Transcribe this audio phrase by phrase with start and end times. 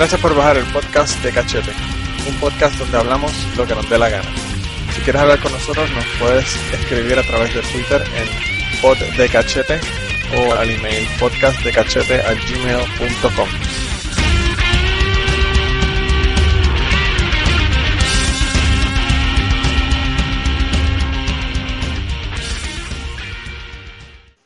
[0.00, 1.72] Gracias por bajar el podcast de Cachete,
[2.26, 4.30] un podcast donde hablamos lo que nos dé la gana.
[4.94, 8.26] Si quieres hablar con nosotros, nos puedes escribir a través de Twitter en
[8.80, 9.78] pod de cachete
[10.38, 13.48] o al email podcastdecachete@gmail.com.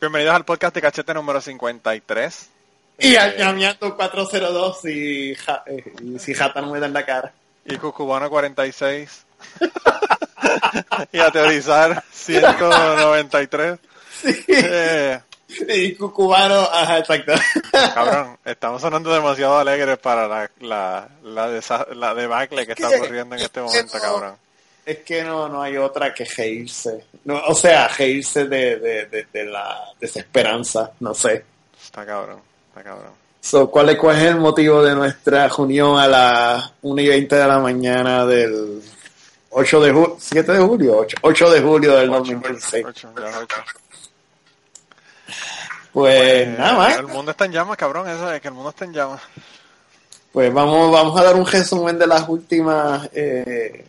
[0.00, 2.53] Bienvenidos al podcast de Cachete número 53.
[2.98, 6.92] Y Eh, al ñamiato 402 y, ja, eh, y si Jata no me da en
[6.92, 7.32] la cara.
[7.64, 9.24] y Cucubano 46.
[11.12, 13.78] y a teorizar 193.
[14.22, 14.44] Sí.
[14.48, 15.20] Eh,
[15.70, 17.32] Y Cucubano, ajá, exacto.
[17.94, 23.36] cabrón, estamos sonando demasiado alegres para la, la, la, desa- la debacle que está ocurriendo
[23.36, 24.36] en este momento, cabrón.
[24.84, 27.04] Es que no, no hay otra que reírse.
[27.24, 31.44] No, o sea, reírse de, de, de, de la desesperanza, no sé.
[31.82, 32.40] Está cabrón,
[32.74, 33.12] está cabrón.
[33.40, 37.36] So, ¿cuál, es, ¿Cuál es el motivo de nuestra reunión a las 1 y 20
[37.36, 38.82] de la mañana del
[39.50, 42.84] 8 de julio, 7 de julio, 8, 8 de julio del Ocho, 2016?
[42.88, 43.56] ocho, ya, ocho.
[45.92, 46.98] Pues Eh, nada más.
[46.98, 49.20] El mundo está en llamas, cabrón, eso es que el mundo está en llamas.
[50.32, 53.84] Pues vamos, vamos a dar un resumen de las últimas eh,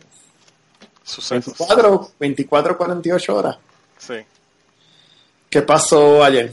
[1.02, 1.56] Sucesos.
[1.58, 3.56] 24, 24, 48 horas.
[3.98, 4.14] Sí.
[5.48, 6.52] ¿Qué pasó ayer?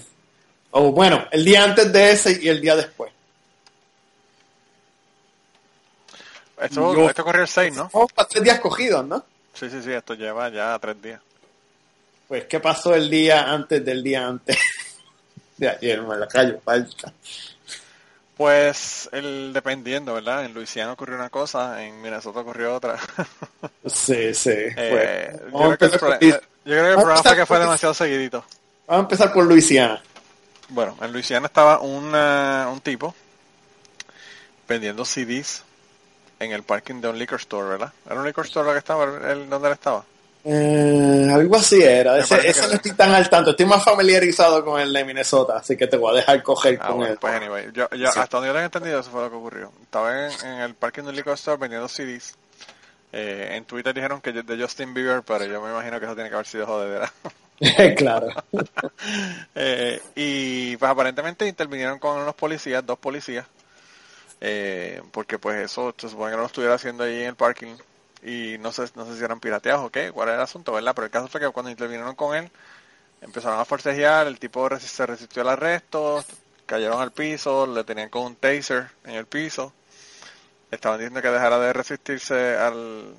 [0.75, 3.11] O bueno, el día antes de ese y el día después.
[6.59, 7.89] Esto, Yo- esto corrió el 6, ¿no?
[7.93, 9.23] Vamos para tres días cogidos, ¿no?
[9.53, 11.19] Sí, sí, sí, esto lleva ya tres días.
[12.27, 14.57] Pues, ¿qué pasó el día antes del día antes?
[15.57, 17.13] de ayer, me la callo, falta.
[18.37, 20.45] Pues, el dependiendo, ¿verdad?
[20.45, 22.97] En Luisiana ocurrió una cosa, en Minnesota ocurrió otra.
[23.85, 24.49] Sí, sí.
[24.53, 27.45] Eh, pues, yo, creo que el yo creo que el Vamos a problema fue que
[27.45, 28.45] fue demasiado seguidito.
[28.87, 30.01] vamos a empezar por Luisiana.
[30.69, 33.13] Bueno, en Luisiana estaba una- un tipo
[34.67, 35.63] vendiendo CDs
[36.39, 37.93] en el parking de un liquor store, ¿verdad?
[38.05, 40.03] ¿Era un liquor store lo que estaba, el, donde él estaba?
[40.45, 42.17] Eh, algo así era.
[42.17, 43.51] Ese, ese no estoy tan al tanto.
[43.51, 46.87] Estoy más familiarizado con el de Minnesota, así que te voy a dejar coger Ah,
[46.87, 47.17] con bueno, él.
[47.19, 48.19] pues anyway, yo, yo- Sí.
[48.19, 49.71] hasta donde yo tengo entendido eso fue lo que ocurrió.
[49.83, 52.35] Estaba en, en el parking del liquor store vendiendo CDs.
[53.13, 56.29] Eh, en Twitter dijeron que de Justin Bieber, pero yo me imagino que eso tiene
[56.29, 57.11] que haber sido jodedera.
[57.97, 58.27] claro.
[59.55, 63.45] Eh, y pues aparentemente intervinieron con unos policías, dos policías,
[64.41, 67.75] eh, porque pues eso se supone que no lo estuviera haciendo ahí en el parking
[68.23, 70.93] y no sé, no sé si eran pirateados o qué, cuál era el asunto, ¿verdad?
[70.95, 72.49] Pero el caso fue que cuando intervinieron con él,
[73.21, 76.23] empezaron a forcejear, el tipo se resistió al arresto,
[76.65, 79.73] cayeron al piso, le tenían con un taser en el piso,
[80.71, 83.13] estaban diciendo que dejara de resistirse al,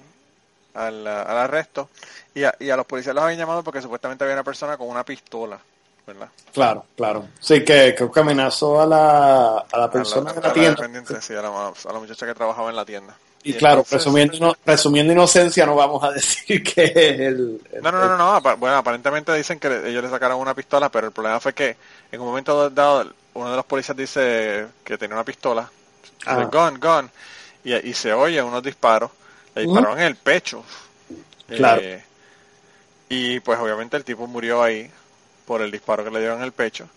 [0.74, 1.88] al, al arresto
[2.34, 4.88] y a, y a los policías los habían llamado porque supuestamente había una persona con
[4.88, 5.58] una pistola,
[6.06, 6.28] ¿verdad?
[6.52, 7.26] Claro, claro.
[7.40, 10.52] Sí, que creo que amenazó a la, a la A persona la- de a la
[10.52, 11.20] tienda.
[11.20, 13.14] sí, a la, a la muchacha que trabajaba en la tienda.
[13.46, 17.82] Y, claro, entonces- presumiendo, ino- presumiendo inocencia, no vamos a decir que es el, el-
[17.82, 21.06] No, no, no, no, no, bueno, aparentemente dicen que ellos le sacaron una pistola, pero
[21.08, 21.76] el problema fue que
[22.10, 25.70] en un momento dado uno de los policías dice que tenía una pistola,
[26.02, 26.48] dice, Ah.
[26.50, 27.10] gun, gun,
[27.64, 29.10] y, y se oye unos disparos,
[29.54, 30.64] le dispararon en el pecho.
[31.46, 31.80] Claro.
[31.82, 32.02] Eh,
[33.08, 34.90] y pues obviamente el tipo murió ahí
[35.46, 36.88] por el disparo que le dieron en el pecho.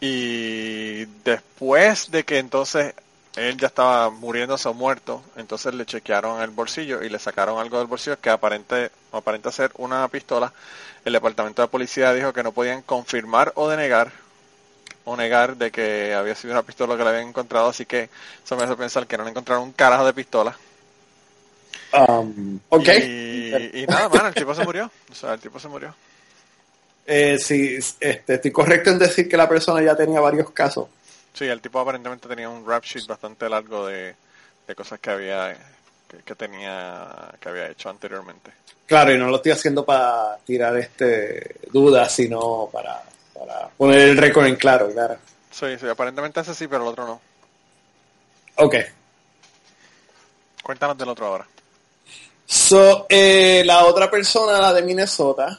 [0.00, 2.94] Y después de que entonces
[3.36, 7.78] él ya estaba muriéndose o muerto, entonces le chequearon el bolsillo y le sacaron algo
[7.78, 10.52] del bolsillo que aparente, aparenta ser una pistola.
[11.04, 14.12] El departamento de policía dijo que no podían confirmar o denegar
[15.04, 18.10] o negar de que había sido una pistola que le habían encontrado, así que
[18.44, 20.56] eso me hace pensar que no le encontraron un carajo de pistola.
[21.92, 22.88] Um, ok.
[22.88, 24.90] Y, y nada, man, el tipo se murió.
[25.10, 25.94] O sea, el tipo se murió.
[27.06, 30.88] Eh, sí, este, estoy correcto en decir que la persona ya tenía varios casos.
[31.32, 34.16] Sí, el tipo aparentemente tenía un rap sheet bastante largo de,
[34.66, 35.56] de cosas que había
[36.08, 38.50] que, que tenía que había hecho anteriormente.
[38.86, 43.02] Claro, y no lo estoy haciendo para tirar este dudas, sino para,
[43.34, 45.16] para poner el récord en claro, claro.
[45.50, 47.20] Sí, sí, aparentemente ese sí, pero el otro no.
[48.56, 48.74] Ok.
[50.62, 51.46] Cuéntanos del otro ahora.
[52.46, 55.58] So, eh, la otra persona, la de Minnesota,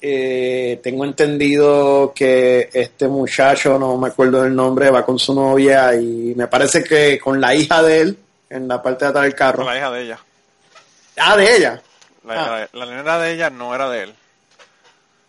[0.00, 5.94] eh, tengo entendido que este muchacho, no me acuerdo del nombre, va con su novia
[5.94, 8.18] y me parece que con la hija de él
[8.50, 9.58] en la parte de atrás del carro.
[9.64, 10.18] Con la hija de ella.
[11.16, 11.82] Ah, de ella.
[12.24, 12.68] La, Ah.
[12.72, 14.14] la, la nena de ella no era de él.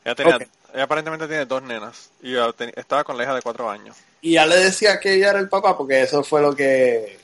[0.04, 0.38] Ella tenía,
[0.74, 2.36] ella aparentemente tiene dos nenas y
[2.76, 3.96] estaba con la hija de cuatro años.
[4.22, 7.20] Y ya le decía que ella era el papá, porque eso fue lo que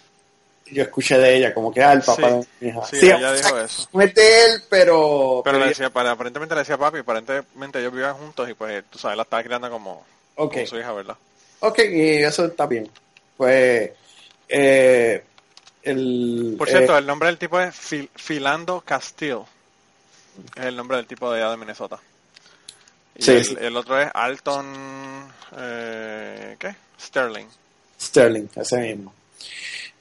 [0.67, 2.33] yo escuché de ella, como que ah, el papá Sí.
[2.35, 2.85] de mi hija.
[2.85, 3.89] Sí, Sí, ella o sea, dijo eso.
[3.93, 5.41] De él, pero.
[5.43, 8.97] Pero le decía, pare- aparentemente le decía papi, aparentemente ellos vivían juntos y pues tú
[8.99, 10.05] sabes, la estaba criando como,
[10.35, 10.53] Ok.
[10.53, 11.17] como su hija, ¿verdad?
[11.59, 12.89] Ok, y eso está bien.
[13.37, 13.91] Pues
[14.49, 15.23] Eh,
[15.83, 19.41] el, Por cierto, eh, el nombre del tipo es Phil- Philando Castile.
[20.55, 21.99] Es el nombre del tipo de allá de Minnesota.
[23.15, 23.57] Y Sí, el, sí.
[23.59, 25.31] el otro es Alton...
[25.57, 26.75] Eh, ¿Qué?
[26.99, 27.45] Sterling.
[27.99, 29.13] Sterling, ese mismo.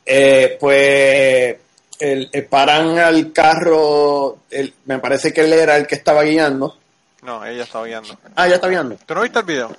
[0.04, 1.56] Eh, pues
[1.99, 6.76] el, el paran al carro, el- me parece que él era el que estaba guiando.
[7.22, 8.16] No, ella estaba guiando.
[8.34, 8.96] Ah, ya está guiando.
[9.06, 9.70] ¿Tú no viste el video?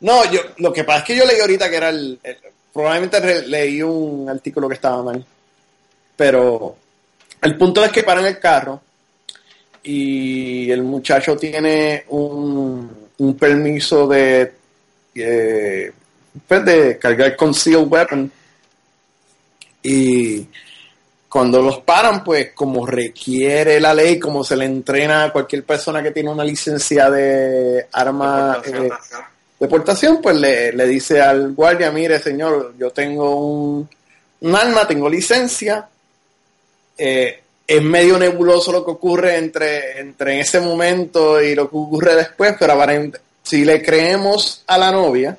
[0.00, 2.36] No, yo, lo que pasa es que yo leí ahorita que era el, el-
[2.72, 5.24] probablemente re- leí un artículo que estaba mal,
[6.16, 6.76] pero
[7.40, 8.80] el punto es que paran el carro
[9.82, 14.52] y el muchacho tiene un, un permiso de,
[15.14, 15.92] eh,
[16.46, 18.30] pues de cargar concealed weapon
[19.82, 20.46] y
[21.28, 26.02] cuando los paran, pues como requiere la ley, como se le entrena a cualquier persona
[26.02, 29.22] que tiene una licencia de arma Deportación.
[29.22, 29.24] eh,
[29.58, 33.88] deportación, pues le, le dice al guardia, mire señor, yo tengo un,
[34.40, 35.88] un arma, tengo licencia,
[36.98, 41.76] eh, es medio nebuloso lo que ocurre entre, entre en ese momento y lo que
[41.76, 42.74] ocurre después, pero
[43.42, 45.36] si le creemos a la novia,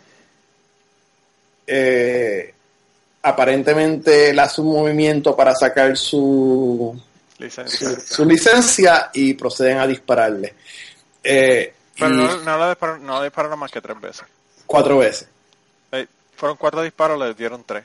[1.68, 2.53] eh,
[3.24, 7.00] aparentemente él hace un movimiento para sacar su,
[7.40, 7.90] Licencia.
[7.90, 10.54] su, su licencia y proceden a dispararle.
[11.24, 14.24] Eh, Pero no, no, la dispararon, no la dispararon más que tres veces.
[14.66, 15.28] cuatro veces.
[15.94, 16.06] Eh,
[16.36, 17.84] fueron cuatro disparos, le dieron tres.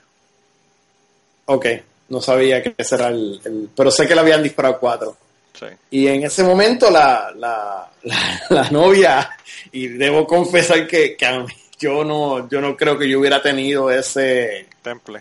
[1.46, 1.66] Ok,
[2.08, 5.16] no sabía que ese era el, el- Pero sé que le habían disparado cuatro.
[5.58, 5.66] Sí.
[5.90, 9.30] Y en ese momento la, la, la, la novia,
[9.72, 11.46] y debo confesar que, que a mí-
[11.78, 15.20] yo no, yo no creo que yo hubiera tenido ese, Temple.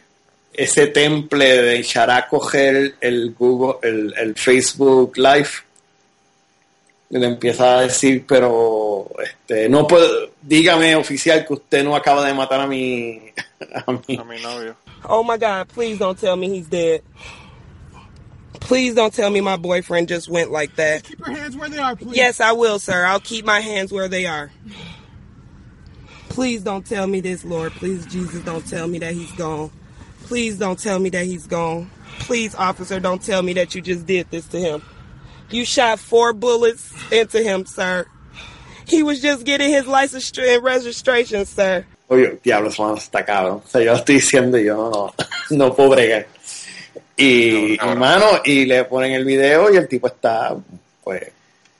[0.53, 5.49] ese temple de echar a coger el Google, el, el Facebook Live.
[7.09, 12.25] Y le empieza a decir, pero este, no puedo, dígame oficial que usted no acaba
[12.25, 13.21] de matar a mi,
[13.87, 14.75] a mi, A mi novio.
[15.03, 17.01] Oh my God, please don't tell me he's dead.
[18.59, 21.03] Please don't tell me my boyfriend just went like that.
[21.03, 22.17] Keep your hands where they are, please.
[22.17, 23.05] Yes, I will, sir.
[23.05, 24.51] I'll keep my hands where they are.
[26.37, 27.71] Please don't tell me this, Lord.
[27.71, 29.71] Please, Jesus, don't tell me that he's gone.
[30.25, 31.89] Please don't tell me that he's gone.
[32.19, 34.83] Please, officer, don't tell me that you just did this to him.
[35.49, 38.05] You shot four bullets into him, sir.
[38.85, 41.87] He was just getting his license and registration, sir.
[42.07, 43.63] Oye, diablo, eso está cabrón.
[43.65, 45.13] O sea, yo estoy diciendo yo no,
[45.57, 46.27] no puedo bregar.
[47.17, 47.93] Y, Cabrón.
[47.93, 50.55] hermano, y le ponen el video y el tipo está,
[51.03, 51.31] pues,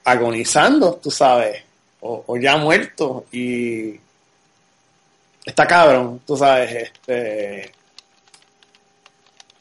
[0.04, 1.62] agonizando, tú sabes,
[2.02, 3.26] o, o ya muerto.
[3.32, 4.00] Y
[5.48, 7.72] está cabrón, tú sabes, este.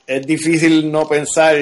[0.06, 1.56] Es difícil no pensar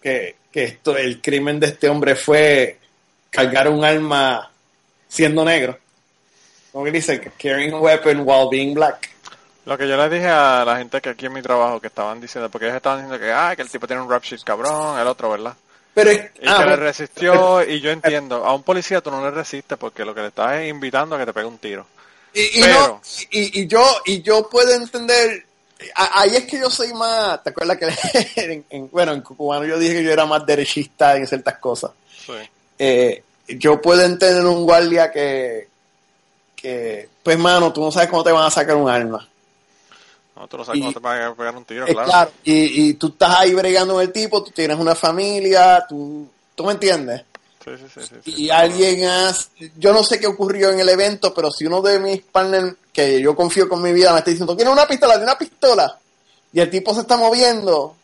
[0.00, 2.78] que, que esto, el crimen de este hombre fue
[3.30, 4.50] cargar un arma
[5.08, 5.78] siendo negro.
[6.72, 7.20] ¿Cómo que dice?
[7.38, 9.10] Carrying a weapon while being black.
[9.64, 12.20] Lo que yo le dije a la gente que aquí en mi trabajo que estaban
[12.20, 14.98] diciendo, porque ellos estaban diciendo que, ah, que el tipo tiene un rap sheet cabrón,
[14.98, 15.54] el otro, ¿verdad?
[15.94, 19.12] Pero es, Y ah, que le pero- resistió, y yo entiendo, a un policía tú
[19.12, 21.58] no le resistes porque lo que le estás es invitando a que te pegue un
[21.58, 21.86] tiro.
[22.34, 25.44] Y, y pero- no, y, y yo y yo puedo entender
[25.96, 27.88] ahí es que yo soy más te acuerdas que
[28.40, 31.90] en- en- bueno en cubano yo dije que yo era más derechista en ciertas cosas
[32.24, 32.32] Sí.
[32.78, 35.68] Eh, yo puedo entender un guardia que
[36.54, 39.28] que pues mano tú no sabes cómo te van a sacar un arma
[40.36, 42.04] No, tú no sabes Y- cómo te van a pegar un tiro, claro.
[42.08, 46.28] claro, y, y tú estás ahí bregando con el tipo tú tienes una familia tú
[46.54, 47.24] tú me entiendes
[47.64, 48.42] Sí, sí, sí, sí, sí.
[48.42, 52.00] y alguien has, yo no sé qué ocurrió en el evento, pero si uno de
[52.00, 55.26] mis partners que yo confío con mi vida me está diciendo, tiene una pistola, tiene
[55.26, 55.98] una pistola,
[56.52, 57.94] y el tipo se está moviendo,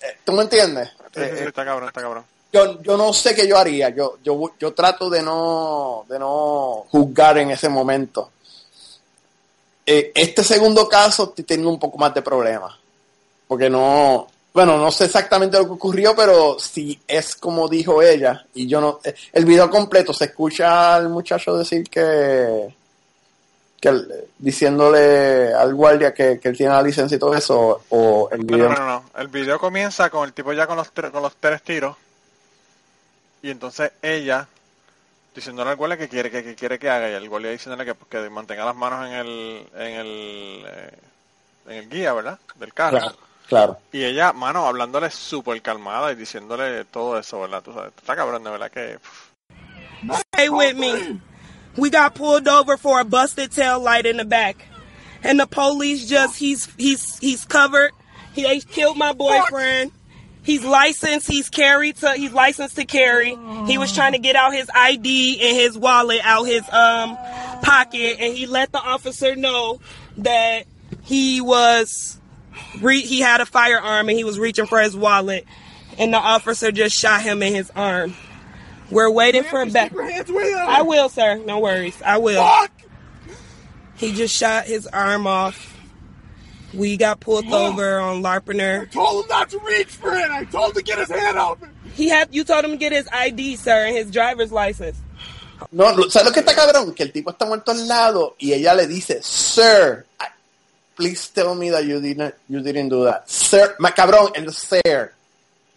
[0.00, 0.90] eh, ¿tú me entiendes?
[1.14, 2.24] Eh, está cabrón, está cabrón.
[2.52, 6.84] yo, yo no sé qué yo haría, yo, yo, yo trato de no, de no
[6.90, 8.30] juzgar en ese momento.
[9.86, 12.74] Eh, este segundo caso teniendo un poco más de problemas,
[13.46, 18.46] porque no, bueno, no sé exactamente lo que ocurrió, pero si es como dijo ella,
[18.54, 22.72] y yo no, eh, el video completo se escucha al muchacho decir que,
[23.80, 24.02] que
[24.38, 28.68] diciéndole al guardia que, que él tiene la licencia y todo eso, o el video.
[28.68, 29.04] no, no, no.
[29.16, 31.96] El video comienza con el tipo ya con los, con los tres tiros.
[33.42, 34.46] Y entonces ella
[35.34, 37.10] diciéndole al guardia que quiere que, que quiere que haga.
[37.10, 40.98] Y el guardia diciéndole que, que mantenga las manos en el, en el, eh,
[41.66, 42.38] en el guía, ¿verdad?
[42.54, 43.00] Del carro.
[43.00, 43.16] Claro,
[43.48, 43.78] claro.
[43.92, 47.62] Y ella, mano, hablándole súper calmada y diciéndole todo eso, ¿verdad?
[47.62, 48.98] Tú sabes, está cabrón, de verdad que...
[50.34, 51.20] Stay with me.
[51.76, 54.56] We got pulled over for a busted tail light in the back.
[55.22, 57.92] And the police just he's he's he's covered.
[58.34, 59.90] He they killed my boyfriend.
[60.42, 63.36] He's licensed, he's carried to he's licensed to carry.
[63.66, 67.16] He was trying to get out his ID and his wallet out his um
[67.62, 69.80] pocket and he let the officer know
[70.18, 70.64] that
[71.02, 72.20] he was
[72.80, 75.46] re- he had a firearm and he was reaching for his wallet,
[75.98, 78.14] and the officer just shot him in his arm.
[78.90, 79.90] We're waiting for a back.
[79.90, 80.68] Keep your hands where they are.
[80.68, 81.36] I will, sir.
[81.44, 82.00] No worries.
[82.04, 82.42] I will.
[82.44, 82.70] Fuck!
[83.96, 85.72] He just shot his arm off.
[86.74, 88.90] We got pulled over on Larpener.
[88.90, 90.28] Told him not to reach for it.
[90.30, 91.70] I told him to get his hand open.
[91.94, 94.98] He had you told him to get his ID, sir, and his driver's license.
[95.70, 96.94] No, lo- ¿sabes lo que está cabrón?
[96.94, 100.26] Que el tipo está muerto al lado y ella le dice, Sir, I-
[100.96, 103.28] please tell me that you didn't, you didn't do that.
[103.28, 105.12] Sir, cabrón, el sir.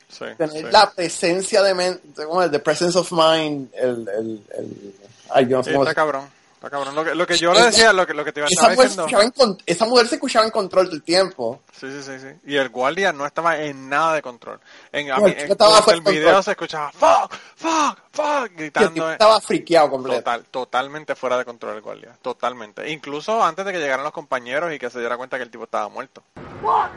[0.10, 0.72] Sí, Tener sí.
[0.72, 2.50] la presencia de mente, ¿cómo es?
[2.52, 4.94] the presence of mind, el, el, el,
[5.30, 6.30] ay, yo no sé Sí, cómo está se- cabrón.
[6.58, 6.96] Está cabrón.
[6.96, 8.72] Lo que, lo que yo le decía, lo que, lo que te iba a estar
[8.76, 9.06] diciendo.
[9.22, 11.62] en esa mujer se escuchaba en control todo el tiempo.
[11.72, 12.28] Sí, sí, sí, sí.
[12.48, 14.60] Y el guardia no estaba en nada de control.
[14.92, 16.44] En, No, en- estaba el de video control.
[16.44, 19.12] se escuchaba fuck, fuck, fuck, gritando.
[19.12, 20.18] estaba friqueado completo.
[20.18, 22.18] Total, totalmente fuera de control el guardia.
[22.24, 22.90] Totalmente.
[22.90, 25.66] Incluso antes de que llegaran los compañeros y que se diera cuenta que el tipo
[25.66, 26.24] estaba muerto.
[26.64, 26.88] Porque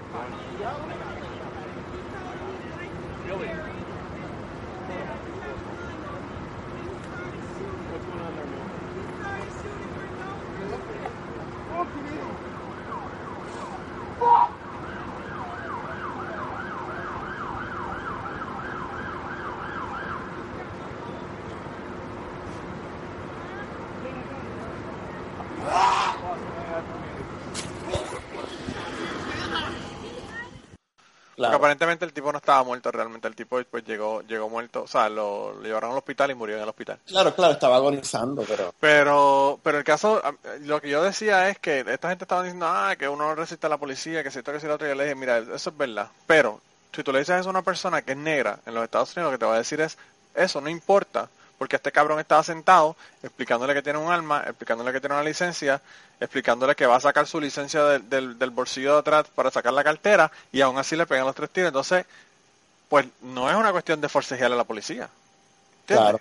[31.61, 33.29] aparentemente el tipo no estaba muerto realmente.
[33.29, 34.83] El tipo pues llegó llegó muerto.
[34.83, 36.99] O sea, lo, lo llevaron al hospital y murió en el hospital.
[37.07, 38.75] claro, claro, estaba agonizando, pero...
[38.81, 40.23] Pero, pero el caso,
[40.63, 43.67] lo que yo decía es que esta gente estaba diciendo, ah, que uno no resiste
[43.67, 44.87] a la policía, que si esto, que si lo otro.
[44.87, 46.09] Y yo le dije, mira, eso es verdad.
[46.27, 46.61] Pero,
[46.95, 49.33] si tú le dices eso a una persona que es negra en los Estados Unidos,
[49.33, 49.99] lo que te va a decir es,
[50.35, 51.29] eso no importa,
[51.61, 55.79] porque este cabrón estaba sentado explicándole que tiene un arma, explicándole que tiene una licencia,
[56.19, 59.75] explicándole que va a sacar su licencia del, del, del bolsillo de atrás para sacar
[59.75, 61.69] la cartera, y aún así le pegan los tres tiros.
[61.69, 62.07] Entonces,
[62.89, 65.11] pues no es una cuestión de forcejear a la policía.
[65.83, 66.03] ¿Entiendes?
[66.03, 66.21] Claro.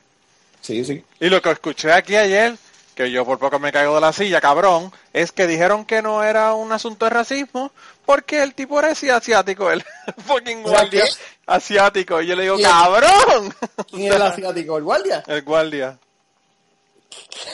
[0.60, 1.06] Sí, sí.
[1.22, 2.58] Y lo que escuché aquí ayer,
[3.00, 6.22] que yo por poco me caigo de la silla, cabrón, es que dijeron que no
[6.22, 7.72] era un asunto de racismo
[8.06, 9.82] porque el tipo era así asiático, el
[10.26, 11.06] fucking ¿Era guardia
[11.48, 12.22] asiático.
[12.22, 12.70] Y yo le digo, ¿Quién?
[12.70, 13.56] cabrón.
[13.90, 14.78] ¿Quién es el asiático?
[14.78, 15.24] ¿El guardia?
[15.28, 15.98] El guardia.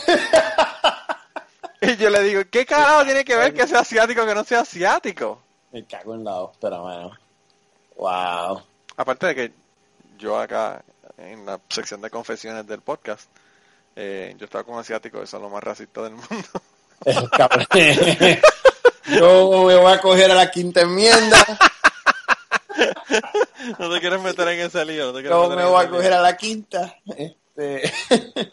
[1.82, 4.62] y yo le digo, ¿qué carajo tiene que ver que sea asiático que no sea
[4.62, 5.44] asiático?
[5.72, 7.12] Me cago en la ópera, mano.
[7.98, 8.64] Wow.
[8.98, 9.54] Aparte de que
[10.18, 10.84] yo acá,
[11.20, 13.30] en la sección de confesiones del podcast,
[13.96, 16.48] eh, yo estaba con asiáticos, eso es lo más racista del mundo.
[19.08, 21.46] Yo me voy a coger a la quinta enmienda.
[23.80, 25.12] no te quieres meter en ese lío.
[25.12, 26.20] No te Yo me voy a coger lío.
[26.20, 26.96] a la quinta.
[27.18, 27.94] Este.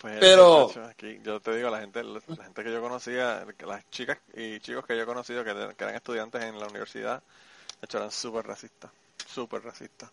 [0.00, 4.16] Pues, pero- aquí, yo te digo, la gente, la gente que yo conocía, las chicas
[4.34, 7.98] y chicos que yo he conocido que, que eran estudiantes en la universidad, de hecho
[7.98, 8.90] eran súper racistas,
[9.30, 10.08] súper racistas.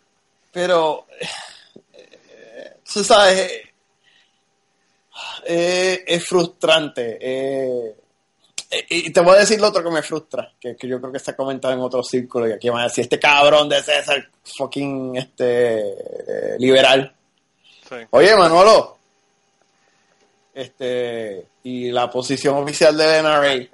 [0.51, 1.07] Pero.
[1.93, 3.50] eh, Tú sabes.
[5.45, 7.17] Eh, es frustrante.
[7.19, 7.95] eh,
[8.89, 11.19] y te voy a decir lo otro que me frustra, que, que yo creo que
[11.19, 14.27] se ha comentado en otro círculo, y aquí van a decir, este cabrón de César,
[14.57, 17.13] fucking este, eh, liberal.
[17.88, 17.95] Sí.
[18.09, 18.97] Oye, Manolo,
[20.53, 23.67] este, y la posición oficial del NRA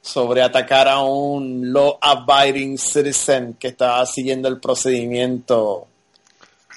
[0.00, 5.86] sobre atacar a un law-abiding citizen que estaba siguiendo el procedimiento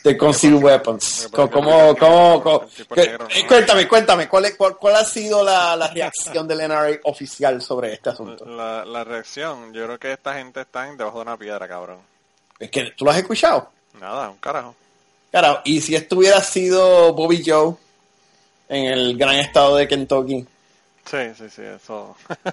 [0.03, 1.29] de conceal weapons.
[1.31, 2.65] ¿Cómo, cómo,
[2.95, 3.17] eh,
[3.47, 7.93] cuéntame, cuéntame, ¿cuál, es- cuál, cuál ha sido la, la reacción del NRA oficial sobre
[7.93, 8.45] este asunto?
[8.45, 11.99] La, la reacción, yo creo que esta gente está debajo de una piedra, cabrón.
[12.59, 13.69] Es que tú lo has escuchado.
[13.99, 14.75] Nada, un carajo.
[15.31, 17.75] Claro, y si esto hubiera sido Bobby Joe
[18.69, 20.45] en el gran estado de Kentucky,
[21.09, 22.15] Sí, sí, sí, eso.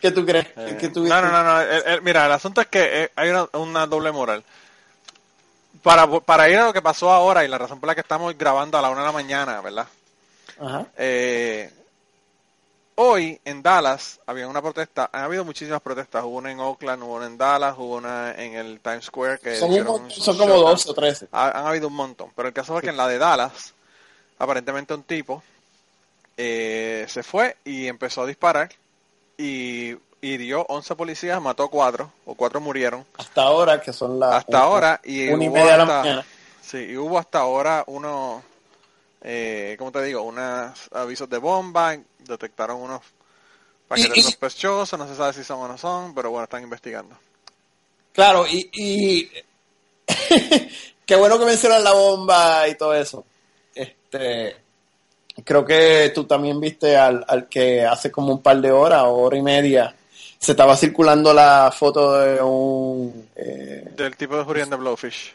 [0.00, 0.46] ¿qué tú crees?
[0.56, 1.60] Eh, ¿Qué tú- no, no, no, no.
[1.60, 4.42] el- el- mira, el asunto es que eh, hay una, una doble moral.
[5.84, 8.36] Para, para ir a lo que pasó ahora y la razón por la que estamos
[8.36, 9.86] grabando a la una de la mañana, ¿verdad?
[10.60, 10.86] Ajá.
[10.96, 11.70] Eh,
[12.96, 17.14] hoy en Dallas había una protesta, han habido muchísimas protestas, hubo una en Oakland, hubo
[17.14, 20.24] una en Dallas, hubo una en el Times Square que Son, un hicieron montón, un
[20.24, 20.54] son como.
[20.54, 21.28] 12 o 13.
[21.32, 23.74] Ha- han habido un montón, pero el caso fue que en la de Dallas,
[24.38, 25.42] aparentemente un tipo
[26.36, 28.70] eh, se fue y empezó a disparar
[29.36, 29.94] y
[30.32, 34.34] hirió 11 policías, mató 4 o 4 murieron Hasta ahora, que son las.
[34.34, 36.26] hasta ahora y Una y hubo media de la hasta- mañana.
[36.62, 38.42] Sí, y hubo hasta ahora unos,
[39.22, 40.22] eh, ¿cómo te digo?
[40.22, 43.02] Unos avisos de bomba, detectaron unos
[43.86, 47.16] paquetes sospechosos, no se sabe si son o no son, pero bueno, están investigando.
[48.12, 48.70] Claro, y.
[48.72, 49.30] y
[51.06, 53.24] qué bueno que mencionas la bomba y todo eso.
[53.74, 54.56] Este.
[55.44, 59.14] Creo que tú también viste al, al que hace como un par de horas o
[59.16, 59.94] hora y media
[60.38, 65.32] se estaba circulando la foto de un eh, Del tipo de Julián de Blowfish.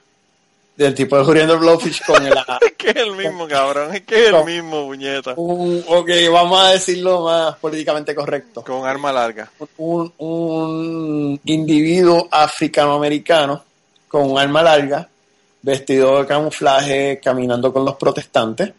[0.75, 3.93] del tipo de Julián de Blowfish con el Es que es el mismo, cabrón.
[3.95, 5.33] Es que es el mismo, puñeta.
[5.35, 8.63] un, ok, vamos a decirlo más políticamente correcto.
[8.63, 9.51] Con arma larga.
[9.77, 13.63] Un, un individuo africanoamericano
[14.07, 15.07] con un arma larga,
[15.61, 18.69] vestido de camuflaje, caminando con los protestantes.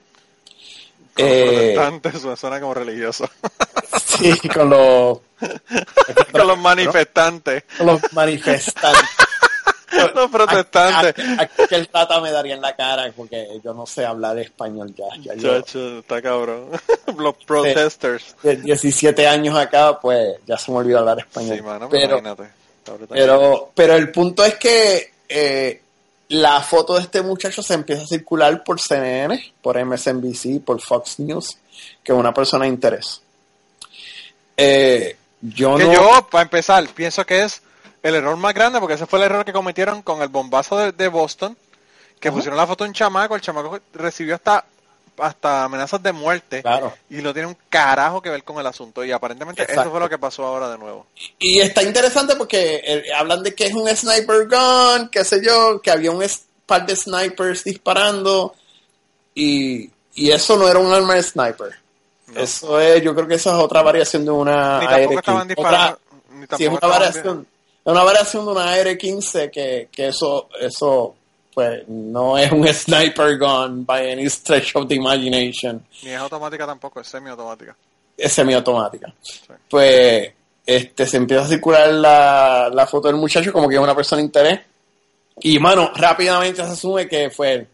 [1.15, 3.29] Con Eh, protestantes, eso suena como religioso.
[4.05, 5.19] sí, con los,
[6.33, 7.65] Con los manifestantes.
[7.77, 9.09] con los manifestantes.
[10.15, 11.15] Los protestantes.
[11.69, 15.07] Que el tata me daría en la cara porque yo no sé hablar español ya.
[15.21, 16.69] ya Chacho, está cabrón.
[17.19, 18.37] Los protesters.
[18.43, 21.57] de 17 años acá, pues ya se me olvidó hablar español.
[21.57, 22.55] Sí, mano, pero, pero, imagínate.
[22.79, 23.19] Está brutal.
[23.19, 25.83] pero, pero el punto es que eh,
[26.29, 31.19] la foto de este muchacho se empieza a circular por CNN, por MSNBC, por Fox
[31.19, 31.59] News,
[32.03, 33.21] que es una persona de interés.
[34.57, 35.93] Eh, yo que no...
[35.93, 37.63] yo, para empezar, pienso que es
[38.03, 40.93] el error más grande, porque ese fue el error que cometieron con el bombazo de,
[40.93, 41.57] de Boston,
[42.19, 44.65] que pusieron la foto de un chamaco, el chamaco recibió hasta
[45.19, 46.95] hasta amenazas de muerte Claro.
[47.11, 50.09] y no tiene un carajo que ver con el asunto y aparentemente eso fue lo
[50.09, 51.07] que pasó ahora de nuevo.
[51.39, 55.81] Y está interesante porque eh, hablan de que es un sniper gun, qué sé yo,
[55.83, 56.25] que había un
[56.65, 58.55] par de snipers disparando
[59.35, 61.80] y, y eso no era un arma de sniper.
[62.35, 62.41] No.
[62.41, 65.19] Eso es, yo creo que eso es otra variación de una Ni tampoco AR-15.
[65.19, 65.99] estaban disparando, Otra-
[66.31, 67.47] ni sí, es una variación,
[67.85, 71.15] una variación de una AR-15 que, que eso, eso,
[71.53, 75.85] pues, no es un sniper gun by any stretch of the imagination.
[76.03, 77.77] ni es automática tampoco, es semiautomática.
[78.17, 79.13] es semiautomática.
[79.69, 80.33] Pues
[80.67, 84.19] este se empieza a circular la, la foto del muchacho como que es una persona
[84.21, 84.61] de interés.
[85.43, 87.69] Y mano, rápidamente se asume que fue él.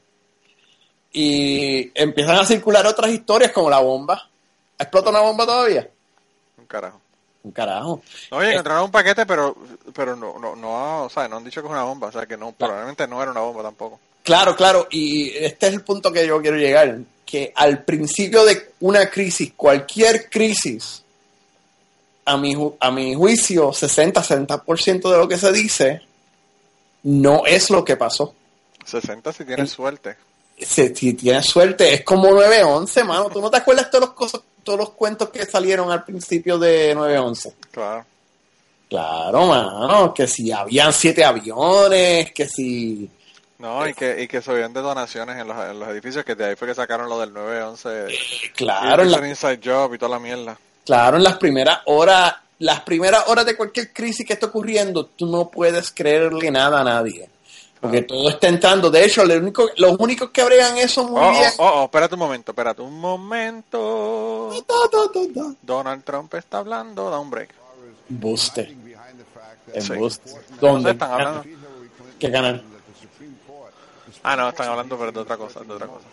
[1.12, 4.28] Y empiezan a circular otras historias como la bomba.
[4.78, 5.88] ¿Explota una bomba todavía?
[6.58, 7.00] Un carajo.
[7.42, 8.02] Un carajo.
[8.30, 9.56] Oye, encontraron un paquete, pero
[9.94, 12.26] pero no, no, no, o sea, no han dicho que es una bomba, o sea,
[12.26, 14.00] que no, probablemente no era una bomba tampoco.
[14.24, 18.72] Claro, claro, y este es el punto que yo quiero llegar, que al principio de
[18.80, 21.02] una crisis, cualquier crisis,
[22.24, 26.00] a mi, ju- a mi juicio, 60-70% de lo que se dice
[27.04, 28.34] no es lo que pasó.
[28.84, 30.16] 60 si tienes suerte.
[30.58, 33.28] Si, si tienes suerte, es como 9-11, mano.
[33.30, 36.96] ¿Tú no te acuerdas todos los, cosas, todos los cuentos que salieron al principio de
[36.96, 37.52] 9-11?
[37.70, 38.04] Claro.
[38.88, 43.10] Claro, mano, que si habían siete aviones, que si...
[43.58, 46.44] No, y que, y que se oían detonaciones en los, en los edificios, que de
[46.44, 48.06] ahí fue que sacaron lo del 911.
[48.54, 50.56] Claro, y en la- Inside Job y toda la mierda.
[50.84, 55.26] Claro, en las primeras horas, las primeras horas de cualquier crisis que esté ocurriendo, tú
[55.26, 57.28] no puedes creerle nada a nadie.
[57.86, 58.90] Porque todo está entrando.
[58.90, 61.50] De hecho, lo único, los únicos que bregan eso muy Oh, bien.
[61.58, 64.50] oh, oh, oh, espérate un momento, espérate un momento.
[65.62, 67.50] Donald Trump está hablando, da un break.
[68.08, 68.76] Buste.
[69.72, 69.92] En Sí.
[70.60, 70.92] ¿Dónde?
[70.92, 71.44] están hablando.
[72.18, 72.62] ¿Qué canal?
[74.22, 76.06] Ah, no, están hablando, pero de otra cosa, de otra cosa.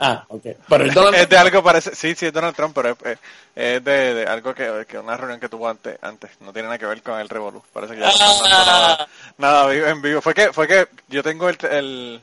[0.00, 0.42] Ah, ok.
[0.68, 3.18] Pero el Donald Es de algo parece, sí, sí, es Donald Trump, pero es,
[3.54, 6.78] es- de, de algo que, que una reunión que tuvo antes, antes, no tiene nada
[6.78, 10.20] que ver con el Revolú, parece que ya no está dando nada, nada en vivo,
[10.22, 12.20] fue que, fue que yo tengo el, el,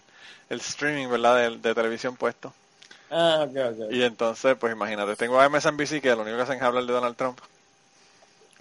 [0.49, 2.53] el streaming, ¿verdad, de, de televisión puesto,
[3.11, 3.91] Ah, ok, ok.
[3.91, 6.93] y entonces, pues imagínate, tengo a MSNBC que lo único que hacen es hablar de
[6.93, 7.39] Donald Trump,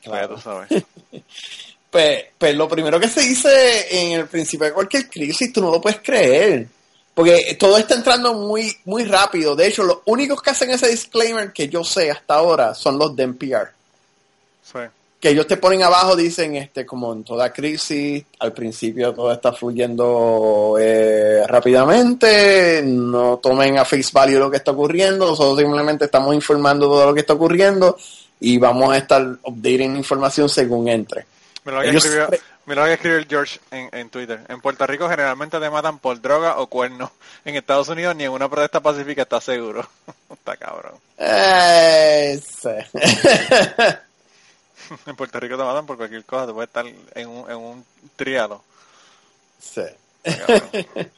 [0.03, 0.29] Claro.
[0.29, 0.68] ya tú sabes,
[1.90, 5.71] Pues, pues lo primero que se dice en el principio de cualquier crisis, tú no
[5.71, 6.66] lo puedes creer.
[7.19, 9.57] Porque todo está entrando muy, muy rápido.
[9.57, 13.17] De hecho, los únicos que hacen ese disclaimer que yo sé hasta ahora son los
[13.17, 13.71] de NPR.
[14.63, 14.79] sí,
[15.19, 19.53] Que ellos te ponen abajo, dicen, este, como en toda crisis, al principio todo está
[19.53, 26.33] fluyendo eh, rápidamente, no tomen a face value lo que está ocurriendo, nosotros simplemente estamos
[26.37, 27.97] informando todo lo que está ocurriendo
[28.39, 31.27] y vamos a estar updating información según entre.
[31.65, 32.29] lo que Ellos escribió,
[32.69, 35.99] mira lo que escribió el George en, en Twitter, en Puerto Rico generalmente te matan
[35.99, 37.11] por droga o cuernos,
[37.45, 39.89] en Estados Unidos ni en una protesta pacífica está seguro,
[40.33, 40.95] está cabrón.
[45.07, 47.85] En Puerto Rico te matan por cualquier cosa, te puedes estar en un, en un
[48.17, 48.63] triado.
[49.61, 49.83] Sí.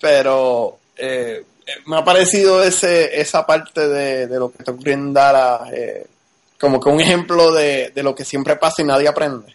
[0.00, 1.44] Pero eh,
[1.86, 6.06] me ha parecido ese, esa parte de, de lo que está ocurriendo en eh,
[6.58, 9.54] como que un ejemplo de, de lo que siempre pasa y nadie aprende.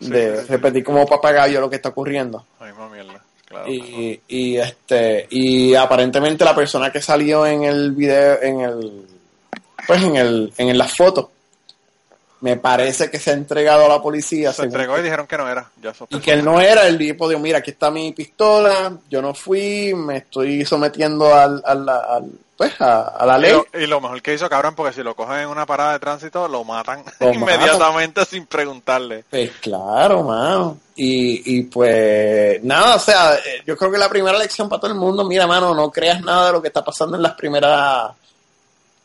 [0.00, 2.44] Sí, de sí, repetir como papagayo lo que está ocurriendo.
[2.60, 3.68] Misma mierda, claro.
[3.70, 9.06] Y, y este y aparentemente la persona que salió en el video en el
[9.86, 11.32] pues en el en la foto
[12.40, 14.52] me parece que se ha entregado a la policía.
[14.52, 15.70] Se entregó y dijeron que no era.
[15.82, 19.20] Ya y que él no era, el tipo dijo, mira, aquí está mi pistola, yo
[19.22, 23.52] no fui, me estoy sometiendo al, al, al- pues, a, a la Y ley.
[23.52, 26.00] lo, y lo mejor que hizo, cabrón, porque si lo cogen en una parada de
[26.00, 29.24] tránsito, lo matan Lo inmediatamente sin preguntarle.
[29.30, 30.76] Pues claro, mano.
[30.96, 34.90] Y, y pues nada, o sea, eh, yo creo que la primera lección para todo
[34.90, 38.10] el mundo, mira, mano, no creas nada de lo que está pasando en las primeras,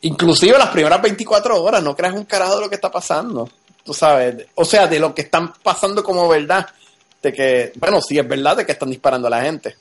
[0.04, 3.48] inclusive las primeras 24 horas, no creas un carajo de lo que está pasando.
[3.82, 6.66] Tú sabes, o sea, de lo que están pasando como verdad.
[7.22, 9.76] De que, bueno, sí es verdad de que están disparando a la gente.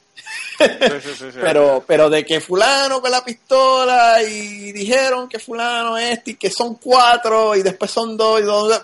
[0.58, 0.66] Sí,
[1.02, 1.38] sí, sí, sí.
[1.42, 6.50] Pero, pero de que fulano con la pistola y dijeron que fulano este y que
[6.50, 8.82] son cuatro y después son dos y dos.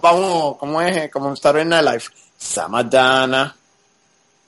[0.00, 1.10] Vamos, ¿cómo es?
[1.10, 2.04] Como en Saturday Night Live.
[2.36, 3.54] Samadana.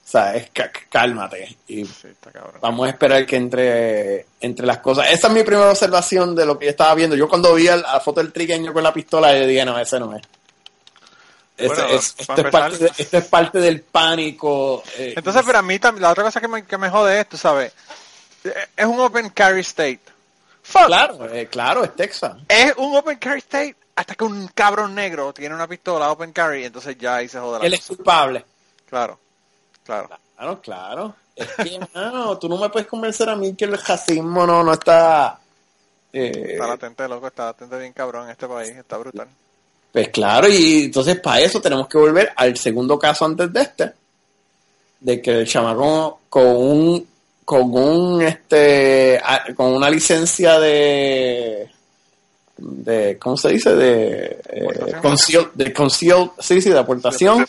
[0.09, 0.51] O sea, es
[0.89, 1.55] cálmate.
[1.67, 2.55] Y Sí, está cabrón.
[2.63, 5.11] vamos a esperar que entre, entre las cosas.
[5.11, 7.15] Esa es mi primera observación de lo que yo estaba viendo.
[7.15, 10.01] Yo cuando vi el- la foto del trigueño con la pistola, yo dije, no, ese
[10.01, 10.23] no es.
[11.59, 14.83] Bueno, es- esto, es parte de- esto es parte del pánico.
[14.97, 17.29] eh, Entonces, pero a mí también, la otra cosa que me, que me jode es,
[17.29, 17.73] tú sabes,
[18.45, 20.01] eh, es un open carry state.
[20.63, 20.87] Fuck.
[20.87, 22.33] claro, eh, claro, es Texas.
[22.49, 26.65] Es un open carry state hasta que un cabrón negro tiene una pistola open carry,
[26.65, 28.45] entonces ya ahí se jode la Él es culpable.
[28.89, 29.19] Claro,
[29.89, 30.09] claro.
[30.37, 31.15] Claro, claro.
[31.35, 34.73] Es que, mano, tú no me puedes convencer a mí que el racismo no, no
[34.73, 35.39] está...
[36.13, 39.29] eh, Está latente, loco, está latente bien cabrón en este país, está brutal.
[39.93, 43.93] pues claro, y entonces para eso tenemos que volver al segundo caso antes de este,
[45.01, 47.09] de que el chamaco con un
[47.45, 49.21] con un este
[49.57, 51.71] con una licencia de
[52.59, 53.75] de ¿cómo se dice?
[53.75, 54.67] de eh,
[55.01, 57.47] conceal, de conceal, sí, sí, de aportación.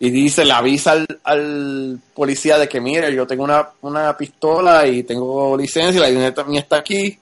[0.00, 4.86] y dice, le avisa al, al policía de que, mire, yo tengo una, una pistola
[4.86, 7.18] y tengo licencia, la licencia también está aquí.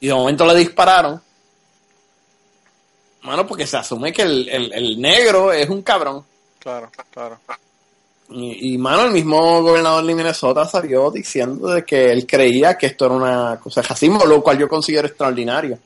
[0.00, 1.20] Y de momento le dispararon.
[3.22, 6.24] Mano, porque se asume que el, el- el negro es un cabrón.
[6.60, 7.38] Claro, claro.
[8.30, 12.86] Y, y, mano, el mismo gobernador de Minnesota salió diciendo de que él creía que
[12.86, 15.78] esto era una cosa de racismo, lo cual yo considero extraordinario.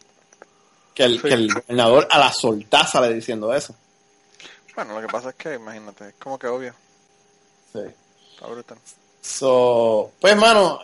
[0.94, 1.28] Que el, Sí.
[1.28, 3.74] que el gobernador a la solta sale diciendo eso.
[4.74, 6.74] Bueno, lo que pasa es que, imagínate, es como que obvio,
[7.72, 7.80] Sí.
[8.34, 8.78] está brutal.
[9.20, 10.80] So, pues, mano,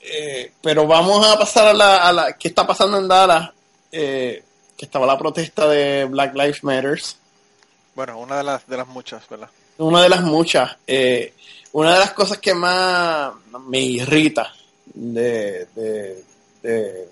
[0.00, 2.32] eh, pero vamos a pasar a la, a la.
[2.36, 3.50] ¿Qué está pasando en Dallas?
[3.92, 4.42] Eh,
[4.76, 7.16] que estaba la protesta de Black Lives Matters.
[7.94, 9.50] Bueno, una de las, de las muchas, ¿verdad?
[9.78, 10.76] Una de las muchas.
[10.86, 11.34] eh,
[11.72, 13.32] una de las cosas que más
[13.66, 14.52] me irrita
[14.86, 16.24] de, de,
[16.62, 17.08] de,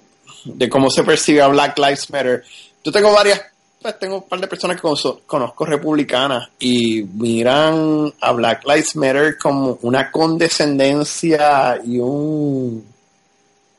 [0.54, 2.44] de cómo se percibe a Black Lives Matter.
[2.84, 3.42] Yo tengo varias,
[3.82, 4.82] pues tengo un par de personas que
[5.26, 12.86] conozco, republicanas y miran a Black Lives Matter como una condescendencia y un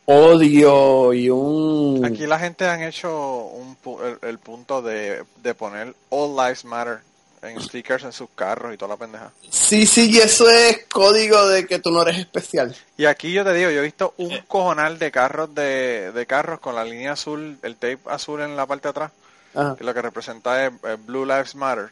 [0.06, 2.06] odio y un...
[2.06, 7.00] Aquí la gente han hecho un, el, el punto de, de poner All Lives Matter
[7.42, 9.32] en stickers en sus carros y toda la pendeja.
[9.50, 12.76] Sí, sí, y eso es código de que tú no eres especial.
[12.98, 16.60] Y aquí yo te digo, yo he visto un cojonal de carros de, de carros
[16.60, 19.12] con la línea azul, el tape azul en la parte de atrás,
[19.54, 19.76] Ajá.
[19.78, 20.72] que lo que representa es
[21.06, 21.92] Blue Lives Matter.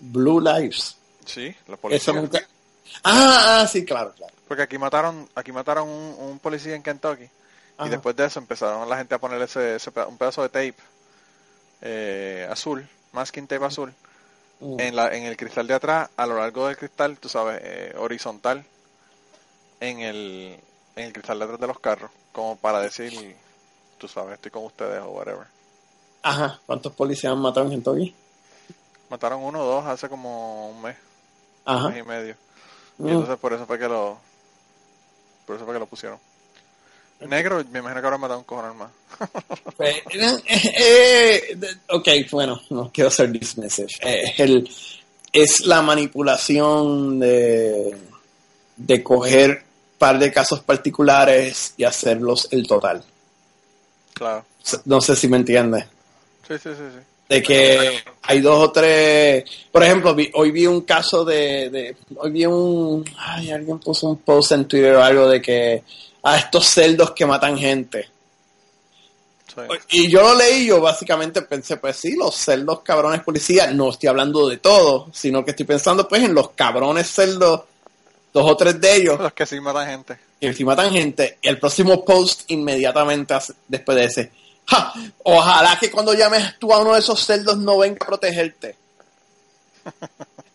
[0.00, 0.96] Blue Lives.
[1.26, 2.16] Sí, los Eso policías.
[2.16, 2.40] nunca...
[3.04, 4.32] Ah, ah, sí, claro, claro.
[4.48, 7.28] Porque aquí mataron, aquí mataron un, un policía en Kentucky.
[7.78, 7.86] Ajá.
[7.86, 10.74] Y después de eso empezaron la gente a poner ese, ese un pedazo de tape
[11.82, 13.92] eh, azul, masking tape azul,
[14.62, 14.80] Mm.
[14.80, 17.94] en, la, en el cristal de atrás, a lo largo del cristal, tú sabes, eh,
[17.98, 18.64] horizontal,
[19.80, 20.56] en el,
[20.94, 23.36] en el cristal de atrás de los carros, como para decir,
[23.98, 25.46] tú sabes, estoy con ustedes o whatever.
[26.22, 26.60] Ajá.
[26.66, 28.14] ¿Cuántos policías han matado en Kentucky?
[29.10, 30.96] Mataron uno o dos hace como un mes,
[31.66, 31.88] un Ajá.
[31.88, 32.36] mes y medio.
[32.98, 33.08] Y Mm.
[33.08, 34.16] entonces por eso fue que lo,
[35.44, 36.20] por eso fue que lo pusieron.
[37.28, 38.90] Negro, me imagino que ahora mataron un cojonal más.
[39.76, 40.42] Pues, eh,
[40.78, 41.56] eh,
[41.88, 43.88] ok, bueno, no quiero ser dismissive.
[44.02, 44.70] Eh, es el,
[45.32, 47.96] es la manipulación de,
[48.76, 49.62] de coger
[49.98, 53.02] par de casos particulares y hacerlos el total.
[54.14, 54.44] Claro.
[54.84, 55.84] No sé si me entiendes.
[56.46, 56.98] Sí, sí, sí, sí.
[57.28, 61.96] de que hay dos o tres, por ejemplo, vi- hoy vi un caso de, de-
[62.16, 65.82] hoy vi un, ay, alguien puso un post en Twitter o algo de que
[66.22, 68.08] a estos celdos que matan gente.
[69.54, 69.60] Sí.
[69.90, 74.08] Y yo lo leí, yo básicamente pensé, pues sí, los celdos cabrones policías, no estoy
[74.08, 77.62] hablando de todo, sino que estoy pensando pues en los cabrones celdos,
[78.32, 80.18] dos o tres de ellos, Los que sí matan gente.
[80.40, 84.32] que si matan gente, y el próximo post inmediatamente hace- después de ese,
[84.66, 84.92] "Ja,
[85.24, 88.76] ojalá que cuando llames tú a uno de esos celdos no venga a protegerte.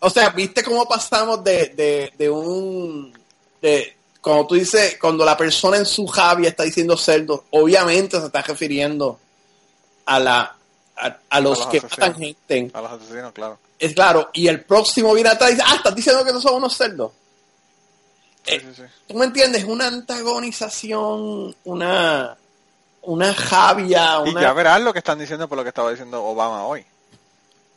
[0.00, 3.12] O sea, ¿viste cómo pasamos de, de, de un...
[3.60, 3.96] de
[4.28, 8.42] Cuando tú dices, cuando la persona en su javia está diciendo celdos, obviamente se está
[8.42, 9.18] refiriendo
[10.04, 10.54] a la
[10.96, 12.70] a, a los, A los que matan gente.
[12.74, 13.58] A los asesinos, claro.
[13.78, 16.56] Es claro, y el próximo viene atrás y dice, ah, estás diciendo que no son
[16.56, 17.12] unos cerdos.
[18.44, 18.82] Sí, Eh, sí, sí.
[19.06, 19.64] ¿Tú me entiendes?
[19.64, 22.36] Una antagonización, una,
[23.00, 24.42] una javia, Y una...
[24.42, 26.84] ya verás lo que están diciendo por lo que estaba diciendo Obama hoy.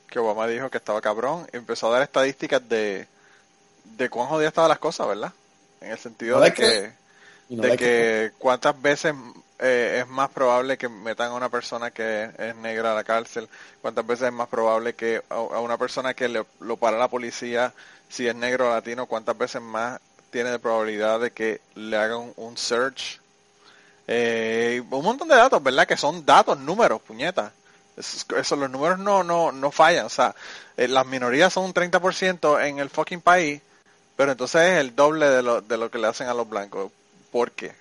[0.10, 3.08] Que Obama dijo que estaba cabrón y empezó a dar estadísticas de,
[3.86, 5.32] de cuán jodidas estaban las cosas, ¿verdad?
[5.82, 6.92] En el sentido No de que,
[7.50, 9.14] no de que cuántas veces
[9.60, 13.50] eh, es más probable que metan a una persona que es negra a la cárcel,
[13.82, 17.08] cuántas veces es más probable que a, a una persona que le, lo para la
[17.08, 17.74] policía,
[18.10, 20.00] si es negro o latino, cuántas veces más
[20.32, 23.20] tiene de probabilidad de que le hagan un, un search.
[24.08, 25.88] Eh, un montón de datos, ¿verdad?
[25.88, 27.52] Que son datos, números, puñetas.
[27.96, 30.06] Eso, eso, los números no, no, no fallan.
[30.06, 30.34] O sea,
[30.76, 33.62] eh, las minorías son un 30% en el fucking país,
[34.22, 36.92] pero entonces es el doble de lo, de lo que le hacen a los blancos.
[37.32, 37.74] ¿Por qué?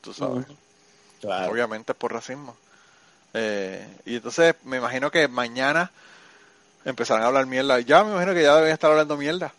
[0.00, 0.46] Tú sabes.
[1.20, 1.52] Claro.
[1.52, 2.56] Obviamente es por racismo.
[3.34, 5.90] Eh, y entonces me imagino que mañana
[6.86, 7.78] empezarán a hablar mierda.
[7.80, 9.52] Ya me imagino que ya deben estar hablando mierda.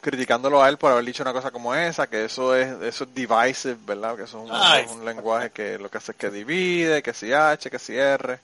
[0.00, 3.14] Criticándolo a él por haber dicho una cosa como esa, que eso es eso es
[3.14, 4.16] divisive, ¿verdad?
[4.16, 4.86] Que eso es un, Ay.
[4.86, 7.96] es un lenguaje que lo que hace es que divide, que si H, que si
[7.96, 8.40] R.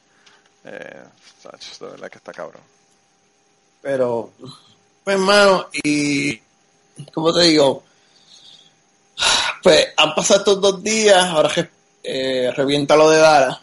[0.63, 1.03] Eh,
[1.43, 2.63] sacho, de verdad que está cabrón.
[3.83, 4.31] Pero,
[5.05, 6.41] pues hermano, y
[7.13, 7.83] como te digo,
[9.63, 11.69] pues han pasado estos dos días, ahora que
[12.03, 13.61] eh, revienta lo de Dara,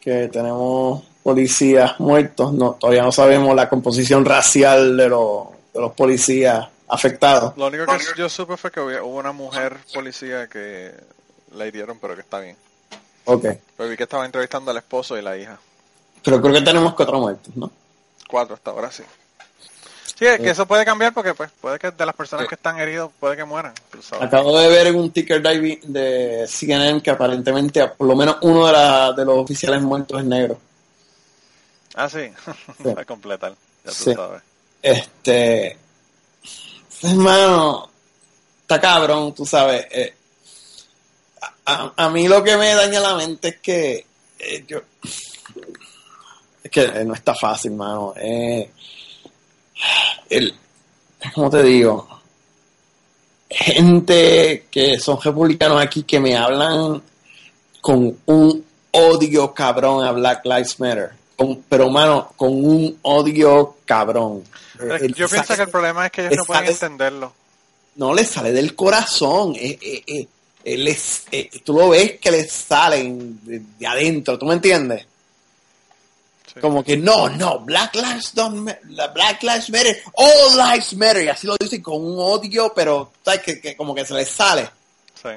[0.00, 5.92] que tenemos policías muertos, no, todavía no sabemos la composición racial de los, de los
[5.92, 7.56] policías afectados.
[7.56, 10.92] Lo único que yo supe fue que hubo hubo una mujer policía que
[11.54, 12.56] la hirieron, pero que está bien.
[13.26, 15.58] Ok, Pero vi que estaba entrevistando al esposo y la hija.
[16.22, 17.70] pero creo que tenemos cuatro muertos, ¿no?
[18.28, 19.02] Cuatro hasta ahora, sí.
[20.18, 22.78] Sí, es que eso puede cambiar porque pues puede que de las personas que están
[22.78, 23.74] heridos puede que mueran.
[24.20, 28.66] Acabo de ver en un ticker dive de CNN que aparentemente por lo menos uno
[28.66, 30.58] de, la- de los oficiales muertos es negro.
[31.96, 32.30] Ah, sí.
[32.82, 32.88] Sí.
[32.96, 33.52] a completar.
[33.84, 34.14] Ya tú Sí.
[34.14, 34.42] sabes.
[34.82, 35.78] Este,
[37.02, 37.90] hermano,
[38.62, 39.86] está cabrón, tú sabes.
[39.90, 40.14] eh,
[41.66, 44.06] a, a- mí lo que me daña la mente es que
[44.38, 44.80] eh, yo,
[46.62, 48.12] es que eh, no está fácil, hermano.
[48.16, 48.70] Eh,
[50.30, 50.54] el,
[51.34, 52.08] ¿cómo te digo?
[53.50, 57.02] Gente que son republicanos aquí que me hablan
[57.80, 61.10] con un odio cabrón a Black Lives Matter.
[61.36, 64.42] Con- pero, mano, con un odio cabrón.
[64.76, 67.32] Pero yo pienso que el problema es que ellos no pueden entenderlo.
[67.96, 69.54] no le sale del corazón.
[69.56, 70.26] eh, eh, eh,
[70.64, 75.06] eh, les- eh, tú lo ves que les salen de, de adentro, ¿tú me entiendes?
[76.54, 76.60] Sí.
[76.60, 81.28] Como que no, no, Black Lives don't la Black Lives Matter, All Lives Matter, y
[81.28, 83.42] así lo dicen con un odio, pero ¿sabes?
[83.42, 84.70] Que, que como que se les sale.
[85.20, 85.30] Sí.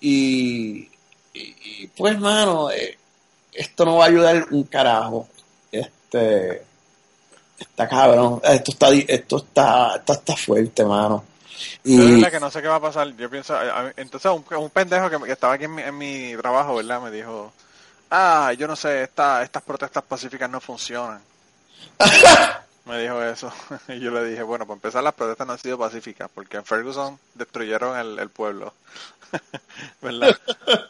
[0.00, 0.88] Y,
[1.32, 2.96] y- y, pues, mano, eh,
[3.52, 5.28] esto no va a ayudar un carajo.
[5.72, 6.62] Este,
[7.58, 11.24] está cabrón, esto está, esto está, está, está fuerte, mano.
[11.84, 13.14] Yo Y, verdad que no sé qué va a pasar.
[13.16, 13.56] Yo pienso,
[13.96, 17.00] entonces un, un pendejo que, que estaba aquí en mi, en mi trabajo, ¿verdad?
[17.00, 17.52] Me dijo,
[18.16, 21.20] ah, yo no sé, esta, estas protestas pacíficas no funcionan.
[22.86, 23.52] Me dijo eso.
[23.88, 26.64] Y yo le dije, bueno, para empezar las protestas no han sido pacíficas, porque en
[26.64, 28.74] Ferguson destruyeron el, el pueblo.
[30.02, 30.38] ¿Verdad?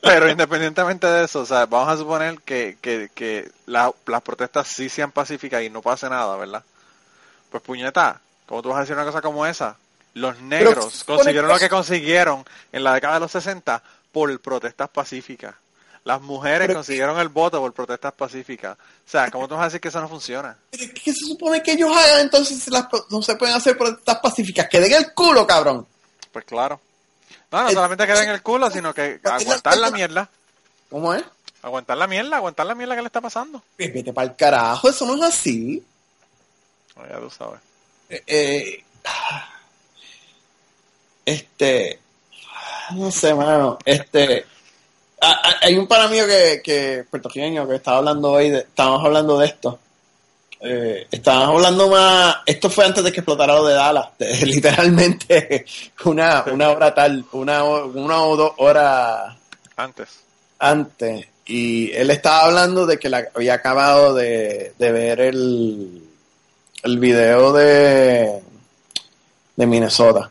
[0.02, 4.66] Pero independientemente de eso, o sea, vamos a suponer que, que, que la- las protestas
[4.68, 6.62] sí sean pacíficas y no pase nada, ¿verdad?
[7.50, 9.76] Pues puñeta, ¿cómo tú vas a decir una cosa como esa?
[10.14, 13.82] Los negros consiguieron lo que consiguieron en la década de los 60
[14.12, 15.54] por protestas pacíficas.
[16.04, 18.76] Las mujeres Pero- consiguieron el voto por protestas pacíficas.
[18.76, 20.56] O sea, ¿cómo tú vas a decir que eso no funciona?
[20.70, 24.68] ¿qué se supone que ellos hagan entonces si las, no se pueden hacer protestas pacíficas?
[24.68, 25.86] Que den el culo, cabrón.
[26.30, 26.78] Pues claro.
[27.50, 30.28] No, no El- solamente queden en el culo, sino que aguantar la mierda.
[30.90, 31.24] ¿Cómo es?
[31.62, 33.62] Aguantar la mierda, aguantar la mierda que le está pasando.
[33.78, 35.82] Pues Vete para el carajo, eso no es así.
[36.96, 37.60] No, ya tú sabes.
[38.10, 38.84] Eh, eh,
[41.24, 41.98] este,
[42.92, 44.44] no sé, mano, este,
[45.60, 49.46] hay un para mío que, que puertorriqueño que estaba hablando hoy, de, estábamos hablando de
[49.46, 49.78] esto.
[50.60, 55.64] Eh, estábamos hablando más, esto fue antes de que explotara lo de Dallas, de- literalmente
[56.06, 59.36] una, una hora tal, una, una o dos horas
[59.76, 60.08] Antes.
[60.58, 66.02] antes y él estaba hablando de que la, había acabado de, de ver el,
[66.82, 68.40] el video de,
[69.56, 70.30] de Minnesota.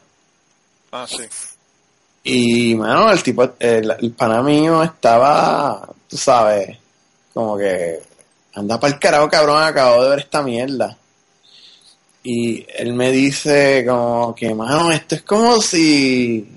[0.91, 1.25] Ah, sí.
[2.23, 6.77] Y, mano, el tipo, el, el pana mío estaba, tú sabes,
[7.33, 8.01] como que
[8.53, 10.97] anda para el carajo, cabrón, acabo de ver esta mierda.
[12.23, 16.49] Y él me dice como que, mano, esto es como si...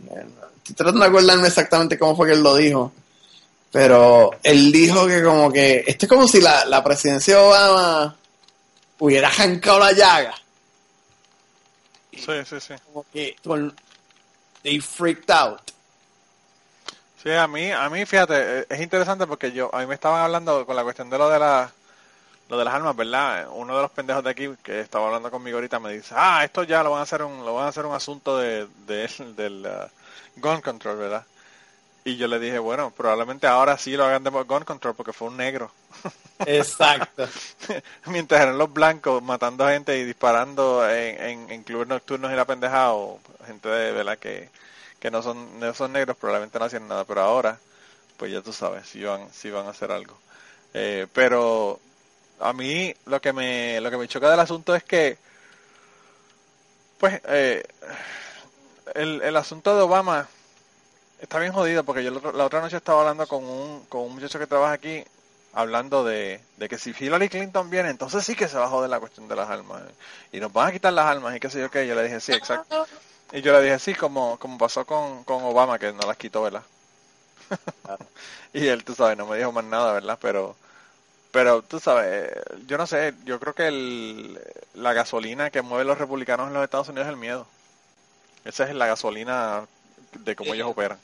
[0.59, 2.93] Estoy tratando de acordarme exactamente cómo fue que él lo dijo.
[3.73, 8.17] Pero él dijo que como que, esto es como si la, la presidencia de Obama
[9.01, 10.35] hubiera arrancado la llaga.
[12.13, 12.75] Sí, sí, sí.
[12.87, 13.37] Como que
[14.67, 15.61] they freaked out.
[17.23, 20.21] Sí, a mí, a mí, fíjate, eh, es interesante porque yo, a mí me estaban
[20.21, 21.71] hablando con la cuestión de lo de la,
[22.49, 23.49] lo de las armas, ¿verdad?
[23.53, 26.65] Uno de los pendejos de aquí que estaba hablando conmigo ahorita me dice, ah, esto
[26.65, 29.67] ya lo van a hacer un, lo van a hacer un asunto de, de del
[29.67, 31.25] uh, gun control, ¿verdad?
[32.07, 35.27] Y yo le dije, bueno, probablemente ahora sí lo hagan de gun control porque fue
[35.27, 35.73] un negro.
[36.47, 37.27] Exacto.
[38.07, 42.45] Mientras eran los blancos matando gente y disparando en, en, en clubes nocturnos y la
[42.45, 44.51] pendeja o gente de verdad que,
[45.01, 47.59] que no son no son negros probablemente no hacían nada, pero ahora
[48.17, 50.17] pues ya tú sabes si van si van a hacer algo.
[50.75, 51.81] Eh, pero
[52.39, 55.19] a mí lo que me lo que me choca del asunto es que
[57.01, 57.65] pues eh,
[58.95, 60.29] el, el asunto de Obama
[61.21, 64.39] está bien jodido porque yo la otra noche estaba hablando con un, con un muchacho
[64.39, 65.05] que trabaja aquí
[65.53, 68.91] hablando de, de, que si Hillary Clinton viene, entonces sí que se va a joder
[68.91, 69.83] la cuestión de las armas.
[70.31, 71.87] Y nos van a quitar las armas y qué sé yo qué.
[71.87, 72.87] Yo le dije, sí, exacto.
[73.33, 76.43] Y yo le dije, sí, como, como pasó con, con Obama, que no las quitó,
[76.43, 76.63] ¿verdad?
[78.53, 80.19] y él, tú sabes, no me dijo más nada, ¿verdad?
[80.21, 80.57] Pero,
[81.33, 82.31] pero tú sabes,
[82.67, 84.39] yo no sé, yo creo que el,
[84.75, 87.47] la gasolina que mueve los republicanos en los Estados Unidos es el miedo.
[88.45, 89.67] Esa es la gasolina
[90.13, 90.99] de cómo ellos operan.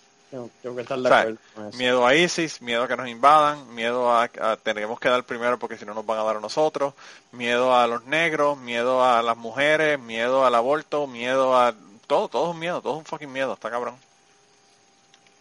[0.63, 1.77] Tengo que estar de O sea, acuerdo con eso.
[1.79, 5.59] miedo a ISIS, miedo a que nos invadan, miedo a, a tenemos que dar primero
[5.59, 6.95] porque si no nos van a dar a nosotros,
[7.33, 11.75] miedo a los negros, miedo a las mujeres, miedo al aborto, miedo a
[12.07, 13.95] todo, todo es un miedo, todo es un fucking miedo, está cabrón.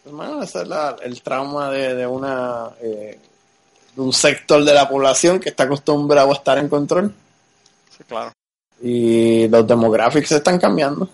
[0.05, 3.19] Hermano, ese es la- el trauma de, de una eh,
[3.95, 7.13] de un sector de la población que está acostumbrado a estar en control
[7.97, 8.31] Sí, claro.
[8.81, 11.07] y los demographics se están cambiando.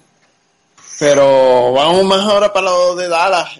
[1.00, 3.60] Pero vamos más ahora para lo de Dallas.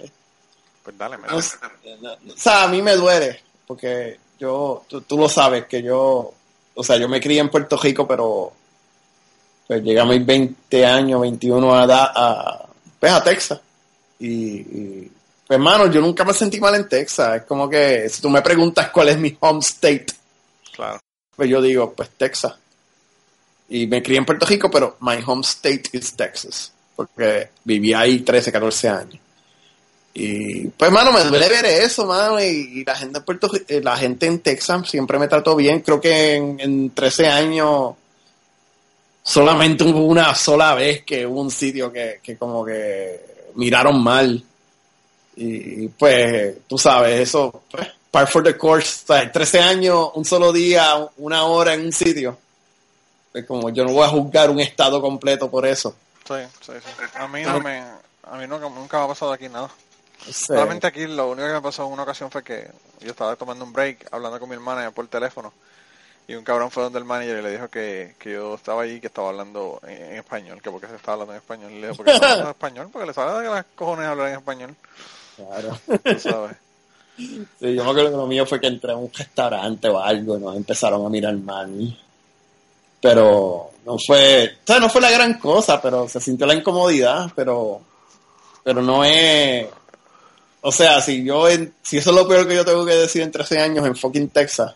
[0.82, 1.30] Pues dale, mira.
[1.32, 6.32] No o sea, a mí me duele porque yo, tú, tú lo sabes que yo,
[6.74, 8.52] o sea, yo me crié en Puerto Rico, pero
[9.66, 12.66] pues llegué a mis 20 años, 21 a, da- a,
[12.98, 13.60] pues, a Texas.
[14.18, 14.28] Y,
[14.60, 15.12] y,
[15.46, 17.36] pues, hermano, yo nunca me sentí mal en Texas.
[17.36, 20.06] Es como que si tú me preguntas cuál es mi home state,
[20.74, 20.98] Claro.
[21.36, 22.54] pues yo digo, pues Texas.
[23.68, 26.72] Y me crié en Puerto Rico, pero my home state is Texas.
[26.98, 29.20] Porque viví ahí 13, 14 años.
[30.14, 32.42] Y pues, mano, me duele ver eso, mano.
[32.42, 35.78] Y, la gente en Puerto eh, la gente en Texas siempre me trató bien.
[35.78, 37.94] Creo que en, en 13 años
[39.22, 43.20] solamente hubo una sola vez que hubo un sitio que, que como que
[43.54, 44.42] miraron mal.
[45.36, 50.24] Y, pues, tú sabes, eso, pues, par for the course, o sea, 13 años, un
[50.24, 52.36] solo día, una hora en un sitio.
[53.30, 55.94] Pues como yo no voy a juzgar un estado completo por eso.
[56.28, 57.04] Sí, sí, sí.
[57.14, 57.82] A mí no me,
[58.22, 59.70] a mí nunca, nunca me ha pasado aquí nada.
[60.30, 63.64] Solamente aquí lo único que me pasó en una ocasión fue que yo estaba tomando
[63.64, 65.52] un break hablando con mi hermana por teléfono
[66.28, 68.94] y un cabrón fue donde el manager y le dijo que, que yo estaba allí
[68.96, 71.72] y que estaba hablando en, en español, que porque se estaba hablando en español.
[71.72, 72.88] Y le dijo, ¿por qué estás hablando en español?
[72.92, 74.76] Porque le sabe de las cojones hablar en español,
[75.36, 75.78] claro.
[76.04, 76.56] tú sabes.
[77.16, 80.36] Sí, yo me acuerdo que lo mío fue que entré a un restaurante o algo
[80.36, 81.98] y nos empezaron a mirar mal.
[83.00, 87.30] Pero no fue, o sea, no fue la gran cosa, pero se sintió la incomodidad,
[87.34, 87.80] pero,
[88.64, 89.66] pero no es,
[90.62, 93.22] o sea, si yo, en- si eso es lo peor que yo tengo que decir
[93.22, 94.74] en 13 años en fucking Texas,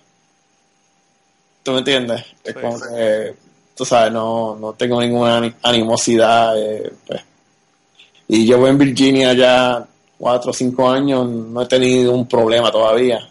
[1.62, 2.24] ¿tú me entiendes?
[2.44, 2.85] Es Sí, como sí.
[2.94, 3.35] que,
[3.74, 7.20] tú sabes, no, no tengo ninguna ani- animosidad, eh, pues.
[8.28, 9.85] Y llevo en Virginia ya
[10.16, 13.28] cuatro o cinco años, no he tenido un problema todavía.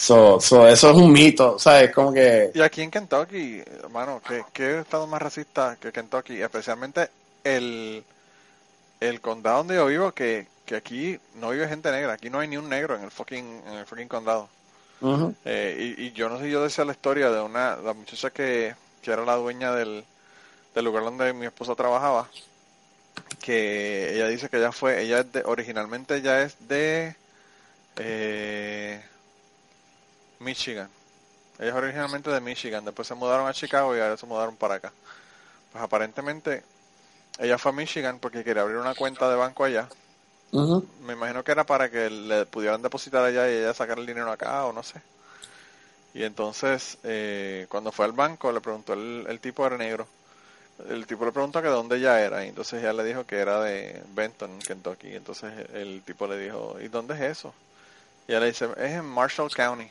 [0.00, 1.92] So, so, eso es un mito, ¿sabes?
[1.92, 2.50] Como que...
[2.54, 6.40] Y aquí en Kentucky, hermano, ¿qué, qué estado más racista que Kentucky?
[6.40, 7.10] Especialmente
[7.44, 8.02] el,
[8.98, 12.48] el condado donde yo vivo, que, que aquí no vive gente negra, aquí no hay
[12.48, 14.48] ni un negro en el fucking, en el fucking condado.
[15.44, 18.30] Eh, y, y yo no sé si yo decía la historia de una la muchacha
[18.30, 20.02] que, que era la dueña del,
[20.74, 22.26] del lugar donde mi esposa trabajaba,
[23.42, 27.14] que ella dice que ella fue, ella es de, originalmente ella es de
[27.98, 29.04] eh,
[30.40, 30.88] Michigan.
[31.58, 34.76] Ella es originalmente de Michigan, después se mudaron a Chicago y ahora se mudaron para
[34.76, 34.92] acá.
[35.72, 36.62] Pues aparentemente
[37.38, 39.88] ella fue a Michigan porque quería abrir una cuenta de banco allá.
[41.02, 44.30] Me imagino que era para que le pudieran depositar allá y ella sacar el dinero
[44.32, 45.00] acá o no sé.
[46.12, 50.08] Y entonces, eh, cuando fue al banco, le preguntó el, el tipo era negro.
[50.88, 53.36] El tipo le preguntó que de dónde ella era y entonces ella le dijo que
[53.36, 55.14] era de Benton, Kentucky.
[55.14, 57.54] Entonces el tipo le dijo, ¿y dónde es eso?
[58.26, 59.88] Y ella le dice, es en Marshall County.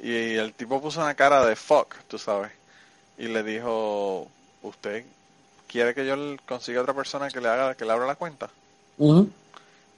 [0.00, 2.52] Y el tipo puso una cara de fuck, tú sabes.
[3.16, 4.28] Y le dijo,
[4.62, 5.04] ¿usted
[5.66, 8.48] quiere que yo consiga otra persona que le haga, que le abra la cuenta?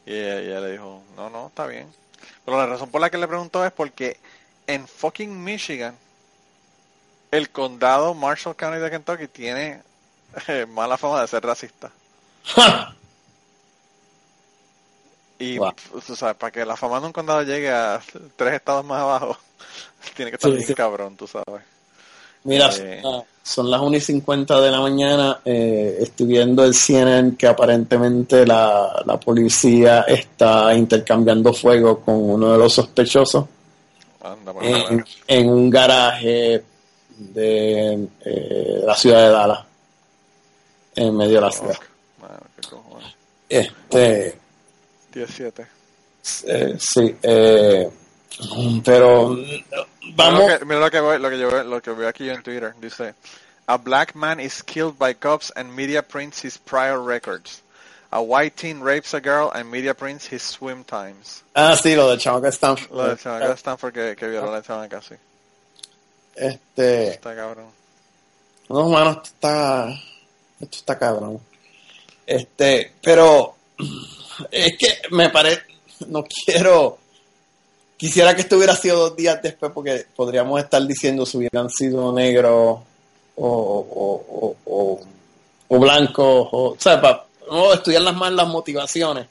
[0.06, 1.86] Ella, y ella le dijo, no, no, está bien.
[2.44, 4.18] Pero la razón por la que le preguntó es porque
[4.66, 5.96] en fucking Michigan,
[7.30, 9.82] el condado Marshall County de Kentucky tiene
[10.48, 11.90] eh, mala fama de ser racista.
[15.40, 15.72] Y Wow.
[16.06, 18.00] tú sabes, para que la fama de un condado llegue a
[18.36, 19.36] tres estados más abajo,
[20.16, 20.74] tiene que estar Sí, bien sí.
[20.74, 21.62] cabrón, tú sabes.
[22.44, 23.02] Mira, Eh.
[23.42, 25.40] son- las 1 y 50 de la mañana.
[25.44, 32.52] Eh, estoy viendo el CNN que aparentemente la, la policía está intercambiando fuego con uno
[32.52, 33.44] de los sospechosos
[34.22, 36.62] Anda, por en, en un garaje
[37.18, 39.60] de eh, la ciudad de Dallas,
[40.96, 41.76] en medio de la ciudad.
[43.48, 43.58] Qué.
[43.58, 44.38] Este,
[45.12, 45.66] 17.
[46.46, 47.90] eh, sí, eh,
[48.84, 49.36] pero
[50.14, 50.40] vamos.
[50.40, 52.28] Mira lo que, mira lo que, voy- lo que yo veo, lo que veo aquí
[52.28, 52.74] en Twitter.
[52.80, 53.14] Dice,
[53.66, 57.62] a black man is killed by cops and media prints his prior records.
[58.12, 61.42] A white teen rapes a girl and media prints his swim times.
[61.54, 62.90] Ah, sí, lo de chamaca Stanford.
[62.90, 65.14] Lo de chamaca Stanford que, que violó a la chamaca, sí.
[66.34, 67.66] Este, Está cabrón.
[68.68, 69.88] No, mano, esto está,
[70.60, 71.40] esto está cabrón.
[72.26, 73.56] Este, pero
[74.50, 75.62] es que me parece,
[76.08, 76.98] no quiero,
[77.96, 82.12] quisiera que esto hubiera sido dos días después porque podríamos estar diciendo si hubieran sido
[82.12, 82.80] negros
[83.36, 85.00] o, o, o, o,
[85.68, 89.26] o blancos, o, o sea, para no, estudiar las más las motivaciones.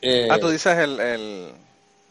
[0.00, 1.52] Eh, Ah, tú dices el, el,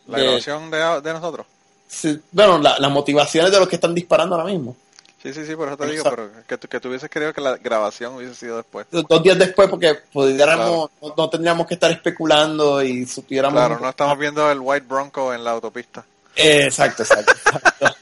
[0.07, 1.45] la de- grabación de, de nosotros.
[1.87, 4.75] sí, bueno, la- las motivaciones de los que están disparando ahora mismo.
[5.21, 7.55] Sí, sí, sí, por eso te digo, pero que, que tú hubieses querido que la
[7.57, 8.87] grabación hubiese sido después.
[8.89, 13.89] dos días después porque pudiéramos, no, no tendríamos que estar especulando y supiéramos Claro, no
[13.89, 16.03] estamos viendo el White Bronco en la autopista.
[16.35, 17.95] Eh, exacto exacto, exacto.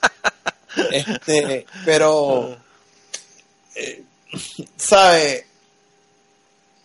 [0.91, 2.55] este pero
[3.75, 4.03] eh,
[4.77, 5.45] sabe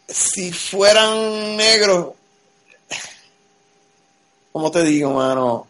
[0.08, 2.08] si fueran negros
[4.50, 5.68] como te digo mano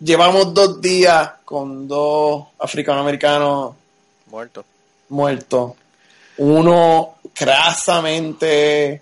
[0.00, 3.74] llevamos dos días con dos africanoamericanos
[4.26, 4.64] Muerto.
[5.08, 5.76] muerto.
[6.38, 9.00] Uno crasamente,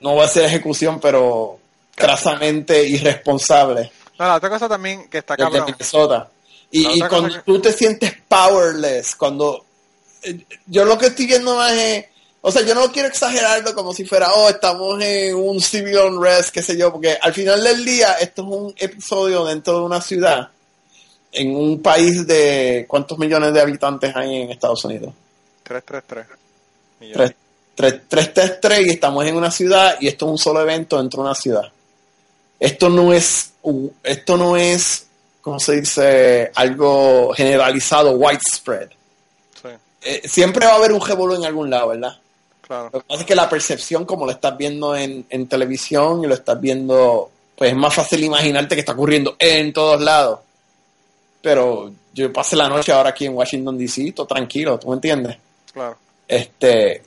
[0.00, 1.58] no va a ser ejecución, pero
[1.94, 5.64] crasamente irresponsable No, la otra cosa también que está cabrón.
[5.66, 6.28] Minnesota.
[6.70, 9.64] Y, cuando que- tú te sientes powerless, cuando
[10.22, 12.06] eh, yo lo que estoy viendo más es,
[12.46, 16.50] o sea, yo no quiero exagerarlo como si fuera, oh, estamos en un civil unrest,
[16.50, 20.02] qué sé yo, porque al final del día esto es un episodio dentro de una
[20.02, 20.50] ciudad,
[21.32, 25.14] en un país de cuántos millones de habitantes hay en Estados Unidos.
[25.62, 26.38] 333.
[27.00, 27.34] Millones.
[27.74, 30.60] Tres, tres, tres, tres, tres, y estamos en una ciudad y esto es un solo
[30.60, 31.72] evento dentro de una ciudad.
[32.60, 33.52] Esto no es,
[34.02, 35.06] esto no es,
[35.40, 36.52] ¿cómo se dice?
[36.54, 38.90] Algo generalizado, widespread.
[39.62, 39.68] Sí,
[40.02, 42.18] Eh, siempre va a haber un revolú en algún lado, ¿verdad?
[42.66, 42.90] Claro.
[42.92, 46.26] Lo que pasa es que la percepción, como lo estás viendo en, en televisión y
[46.26, 50.40] lo estás viendo, pues es más fácil imaginarte que está ocurriendo en todos lados.
[51.42, 55.36] Pero yo pasé la noche ahora aquí en Washington DC, todo tranquilo, ¿tú me entiendes?
[55.72, 55.96] Claro.
[56.28, 57.02] este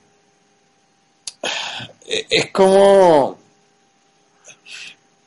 [2.06, 3.38] es como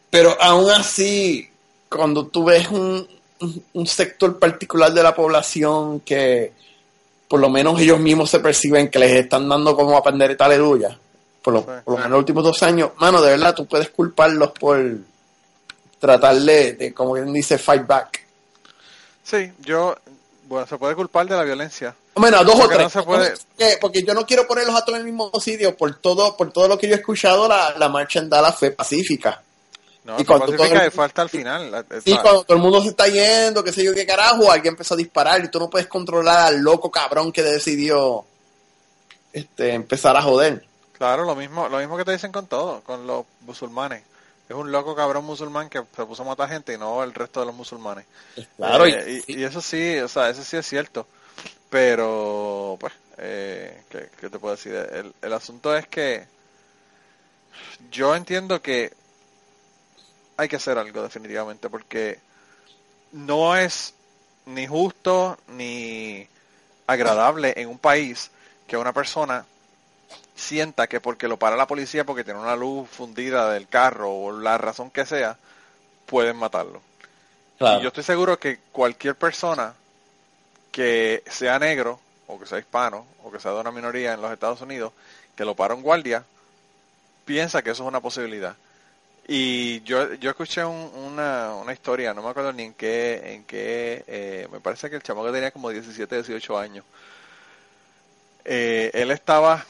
[0.10, 1.50] pero aún así
[1.90, 3.08] cuando tú ves un,
[3.40, 6.52] un- un sector particular de la población que
[7.32, 10.96] por lo menos ellos mismos se perciben que les están dando como a pandereta aleluya
[11.42, 14.52] por lo, por lo menos los últimos dos años mano de verdad tú puedes culparlos
[14.52, 14.80] por
[16.00, 18.22] tratar de, de como quien dice fight back
[19.24, 19.96] Sí, yo,
[20.48, 21.96] bueno, se puede culpar de la violencia.
[22.16, 22.84] Bueno, a dos Porque o tres.
[22.84, 25.78] no se puede- Porque, porque yo no quiero ponerlos a todos en el mismo sitio.
[25.78, 28.72] Por todo, por todo lo que yo he escuchado, la, la marcha en Dallas fue
[28.72, 29.42] pacífica.
[30.04, 31.86] No, Y cuando todo- y fue hasta el final.
[32.06, 34.96] Y cuando todo el mundo se está yendo, qué sé yo qué carajo, alguien empezó
[34.96, 38.26] a disparar y tú no puedes controlar al loco cabrón que decidió
[39.32, 40.66] este, empezar a joder.
[40.94, 44.04] Claro, lo mismo, lo mismo que te dicen con todo, con los musulmanes.
[44.50, 47.40] Es un loco cabrón musulmán que se puso a matar gente y no el resto
[47.40, 48.06] de los musulmanes.
[48.58, 51.08] Claro, Eh, y eso sí, o sea, eso sí es cierto.
[51.70, 54.74] Pero, pues, eh, ¿qué, qué te puedo decir?
[54.74, 56.26] El, el asunto es que
[57.92, 58.94] yo entiendo que
[60.42, 62.20] hay que hacer algo definitivamente porque
[63.12, 63.94] no es
[64.46, 66.28] ni justo ni
[66.88, 68.32] agradable en un país
[68.68, 69.46] que una persona
[70.36, 74.32] sienta que porque lo para la policía porque tiene una luz fundida del carro o
[74.32, 75.38] la razón que sea,
[76.08, 76.82] pueden matarlo.
[77.60, 77.80] claro.
[77.80, 79.76] Y yo estoy seguro que cualquier persona
[80.72, 84.32] que sea negro, o que sea hispano, o que sea de una minoría en los
[84.32, 84.92] Estados Unidos,
[85.36, 86.24] que lo para un guardia,
[87.26, 88.56] piensa que eso es una posibilidad.
[89.28, 93.44] Y yo, yo escuché un- una, una historia, no me acuerdo ni en qué, en
[93.46, 96.84] qué, eh, me parece que el chamaco tenía como 17, 18 años.
[98.46, 99.66] Eh, él estaba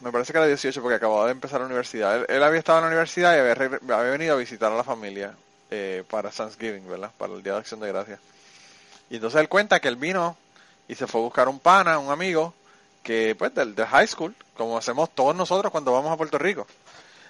[0.00, 2.16] Me parece que era 18 porque acababa de empezar la universidad.
[2.16, 3.52] Él, él había estado en la universidad y había,
[3.96, 5.34] había venido a visitar a la familia
[5.70, 7.10] eh, para Thanksgiving, ¿verdad?
[7.18, 8.20] Para el Día de Acción de Gracias.
[9.10, 10.36] Y entonces él cuenta que él vino
[10.88, 12.54] y se fue a buscar un pana, un amigo,
[13.02, 16.66] que pues del, del high school, como hacemos todos nosotros cuando vamos a Puerto Rico.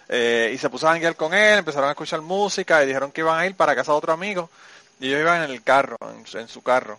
[0.09, 3.21] Eh, y se puso a janguear con él, empezaron a escuchar música y dijeron que
[3.21, 4.51] iban a ir para casa de otro amigo.
[5.01, 6.99] Y ellos iban en el carro, en, su- en su carro.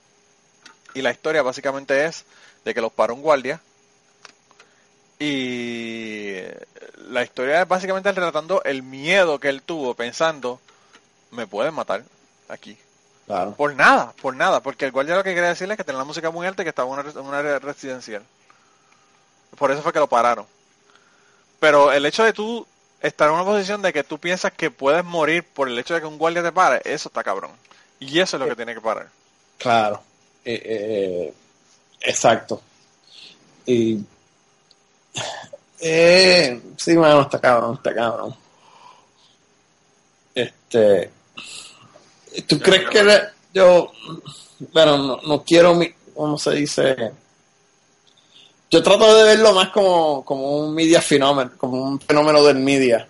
[0.93, 2.25] Y la historia básicamente es
[2.65, 3.59] de que los paró un guardia.
[5.19, 6.37] Y
[7.09, 10.61] la historia es básicamente relatando el miedo que él tuvo pensando,
[11.31, 12.03] me pueden matar
[12.47, 12.77] aquí.
[13.25, 13.53] Claro.
[13.55, 16.05] Por nada, por nada, porque el guardia lo que quería decirle es que tenía la
[16.05, 18.23] música muy alta y que estaba en una, en un área residencial.
[19.57, 20.45] Por eso fue que lo pararon.
[21.59, 22.65] Pero el hecho de tú
[23.01, 26.01] estar en una posición de que tú piensas que puedes morir por el hecho de
[26.01, 27.51] que un guardia te pare, eso está cabrón.
[27.99, 29.09] Y eso es lo que tiene que parar.
[29.57, 30.01] Claro.
[30.45, 31.33] Eh, eh,
[32.01, 32.61] exacto.
[33.65, 33.99] Y.
[35.81, 38.35] Eh, sí, mano, está cabrón, está cabrón.
[40.35, 41.09] Este.
[42.47, 43.91] ¿Tú crees que le- yo.
[44.73, 45.73] Bueno, no, no quiero.
[45.73, 47.11] mi- ¿Cómo se dice?
[48.71, 53.07] Yo trato de verlo más como, como un media fenómeno, como un fenómeno del media.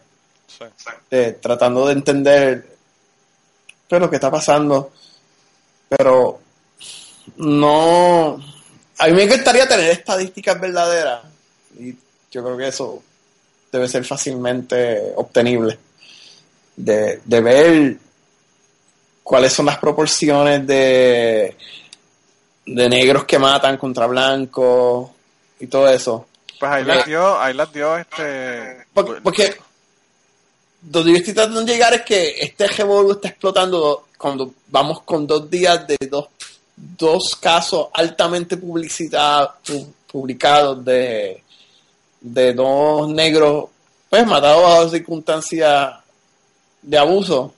[1.12, 2.78] eh, tratando de entender
[3.88, 4.91] qué es lo que está pasando.
[5.89, 6.39] Pero
[7.38, 8.39] no.
[8.99, 11.24] A mí me encantaría tener estadísticas verdaderas.
[11.78, 11.93] Y
[12.32, 13.03] yo creo que eso
[13.72, 15.78] debe ser fácilmente obtenible.
[16.78, 17.97] De, de ver
[19.24, 21.57] cuáles son las proporciones de,
[22.66, 25.10] de negros que matan contra blancos
[25.60, 26.26] y todo eso.
[26.60, 28.86] Pues ahí las dio, ahí las dio este...
[28.93, 29.55] Porque, porque
[30.82, 35.26] donde yo estoy tratando de llegar es que este revolvo está explotando cuando vamos con
[35.26, 36.28] dos días de dos,
[36.76, 41.43] dos casos altamente publicitados, pu- publicados de,
[42.20, 43.66] de dos negros
[44.10, 45.93] pues matados bajo circunstancias
[46.82, 47.53] de abuso.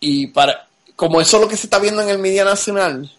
[0.00, 0.66] Y para
[0.96, 3.10] como eso es lo que se está viendo en el media nacional,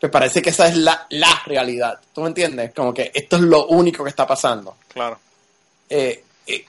[0.00, 1.98] pues parece que esa es la, la realidad.
[2.14, 2.72] ¿Tú me entiendes?
[2.74, 4.76] Como que esto es lo único que está pasando.
[4.92, 5.18] Claro.
[5.90, 6.64] Eh, eh,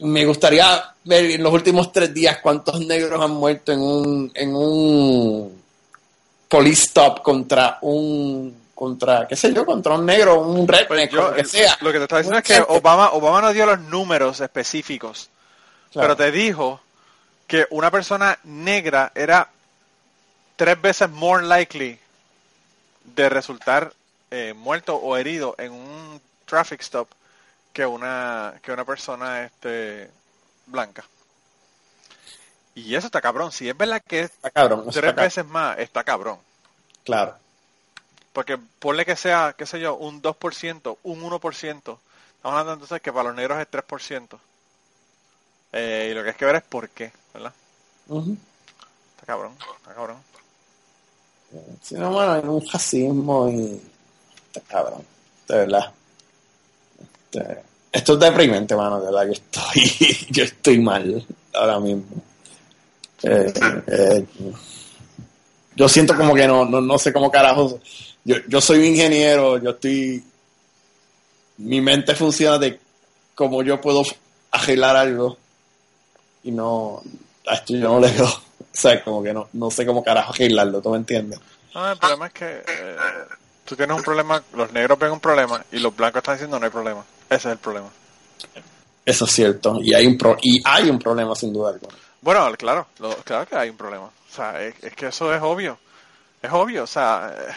[0.00, 4.54] me gustaría ver en los últimos tres días cuántos negros han muerto en un, en
[4.54, 5.62] un
[6.48, 11.34] police stop contra un, contra, qué sé yo, contra un negro, un redneck, Yo, lo
[11.34, 11.76] que sea.
[11.80, 12.64] Lo que te estaba diciendo es que.
[12.68, 15.28] Obama, Obama no dio los números específicos,
[15.92, 16.16] Claro.
[16.16, 16.80] pero te dijo
[17.46, 19.48] que una persona negra era
[20.56, 21.98] tres veces more likely
[23.14, 23.92] de resultar
[24.30, 27.08] eh, muerto o herido en un traffic stop
[27.72, 30.10] que una que una persona este
[30.66, 31.04] blanca.
[32.74, 33.52] Y eso está cabrón.
[33.52, 35.24] Si es verdad que es Está cabrón, eso tres está cabrón.
[35.24, 36.38] veces más, está cabrón.
[37.04, 37.36] Claro.
[38.32, 41.76] Porque ponle que sea, qué sé yo, un 2%, un 1%.
[41.80, 41.98] Estamos
[42.44, 44.38] hablando entonces que para los negros es 3%.
[45.72, 47.52] Eh, y lo que hay que ver es por qué, ¿verdad?
[48.08, 50.16] Está cabrón, está cabrón.
[51.82, 53.80] Sí, no, mano, hay un racismo y.
[54.68, 55.02] Cabrón,
[55.48, 55.92] de verdad.
[57.32, 59.26] Este, esto es deprimente, mano, de verdad.
[59.26, 62.04] Yo estoy, yo estoy mal ahora mismo.
[63.22, 63.52] Eh,
[63.86, 64.26] eh,
[65.76, 67.80] yo siento como que no, no, no sé cómo carajo.
[68.24, 70.22] Yo, yo soy un ingeniero, yo estoy.
[71.58, 72.78] Mi mente funciona de
[73.34, 74.02] cómo yo puedo
[74.50, 75.36] arreglar algo
[76.44, 77.02] y no.
[77.46, 78.49] A esto yo no le veo.
[78.72, 81.40] O sea, como que no, no sé cómo carajo arreglarlo, ¿tú me entiendes?
[81.74, 82.96] No, el problema es que eh,
[83.64, 86.64] tú tienes un problema, los negros ven un problema y los blancos están diciendo no
[86.64, 87.04] hay problema.
[87.28, 87.88] Ese es el problema.
[89.04, 89.78] Eso es cierto.
[89.82, 91.94] Y hay un, pro y hay un problema sin duda alguna.
[92.20, 94.04] Bueno, claro, lo- claro que hay un problema.
[94.06, 95.78] O sea, es, es que eso es obvio.
[96.42, 96.84] Es obvio.
[96.84, 97.52] O sea, eh,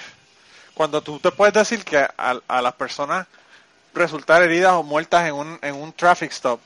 [0.74, 3.28] cuando tú te puedes decir que a, a las personas
[3.94, 6.60] resultar heridas o muertas en un, en un traffic stop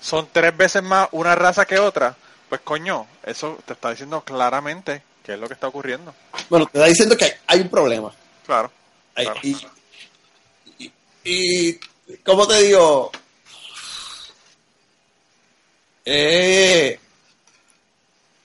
[0.00, 2.14] son tres veces más una raza que otra,
[2.48, 6.14] pues coño, eso te está diciendo claramente qué es lo que está ocurriendo.
[6.48, 8.12] Bueno, te está diciendo que hay, hay un problema.
[8.46, 8.70] Claro.
[9.14, 9.40] Hay- Claro.
[9.42, 9.56] y,
[10.78, 10.90] y,
[11.24, 11.80] y,
[12.24, 13.10] ¿cómo te digo?
[16.04, 16.98] Eh,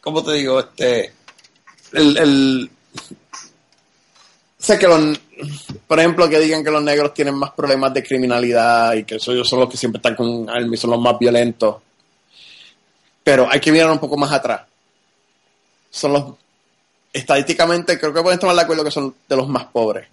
[0.01, 0.59] ¿Cómo te digo?
[0.59, 1.13] Este,
[1.93, 2.71] el, el,
[4.57, 5.19] sé que los,
[5.87, 9.47] por ejemplo, que digan que los negros tienen más problemas de criminalidad y que ellos
[9.49, 11.77] son los que siempre están con armas y son los más violentos.
[13.29, 14.61] Pero hay que mirar un poco más atrás.
[15.91, 16.33] Son los,
[17.13, 20.07] estadísticamente, creo que pueden tomar de acuerdo que son de los más pobres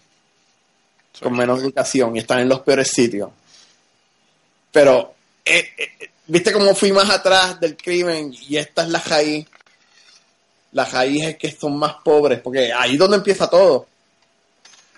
[1.14, 1.20] Sí.
[1.22, 3.30] con menos educación y están en los peores sitios.
[4.70, 5.14] Pero,
[5.46, 8.34] eh, eh, ¿viste cómo fui más atrás del crimen?
[8.38, 9.46] Y esta es la raíz.
[10.72, 13.86] La raíz es que son más pobres, porque ahí es donde empieza todo.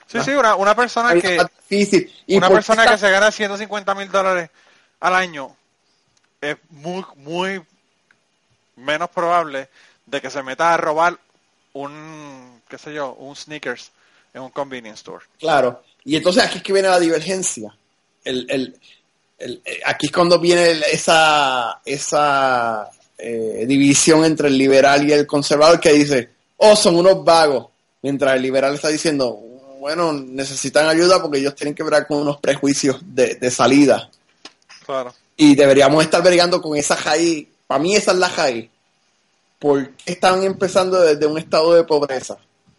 [0.08, 2.12] Sí, sí, una, una persona que más difícil.
[2.26, 4.50] ¿Y una persona está- que se gana 150 mil dólares
[4.98, 5.54] al año
[6.40, 7.62] es muy, muy
[8.78, 9.68] menos probable
[10.06, 11.18] de que se meta a robar
[11.74, 13.90] un, qué sé yo, un sneakers
[14.34, 15.24] en un convenience store.
[15.38, 15.82] Claro.
[16.04, 17.74] Y entonces aquí es que viene la divergencia.
[18.24, 18.78] El, el-
[19.38, 25.26] el- eh, aquí es cuando viene esa, esa eh, división entre el liberal y el
[25.26, 27.66] conservador que dice, oh, son unos vagos.
[28.02, 29.38] Mientras el liberal está diciendo,
[29.80, 34.10] bueno, necesitan ayuda porque ellos tienen que ver con unos prejuicios de, de salida.
[34.84, 35.14] Claro.
[35.36, 37.46] Y deberíamos estar brigando con esa raíz.
[37.68, 38.32] Para mí esa es la.
[39.60, 42.36] Porque están empezando desde un estado de pobreza,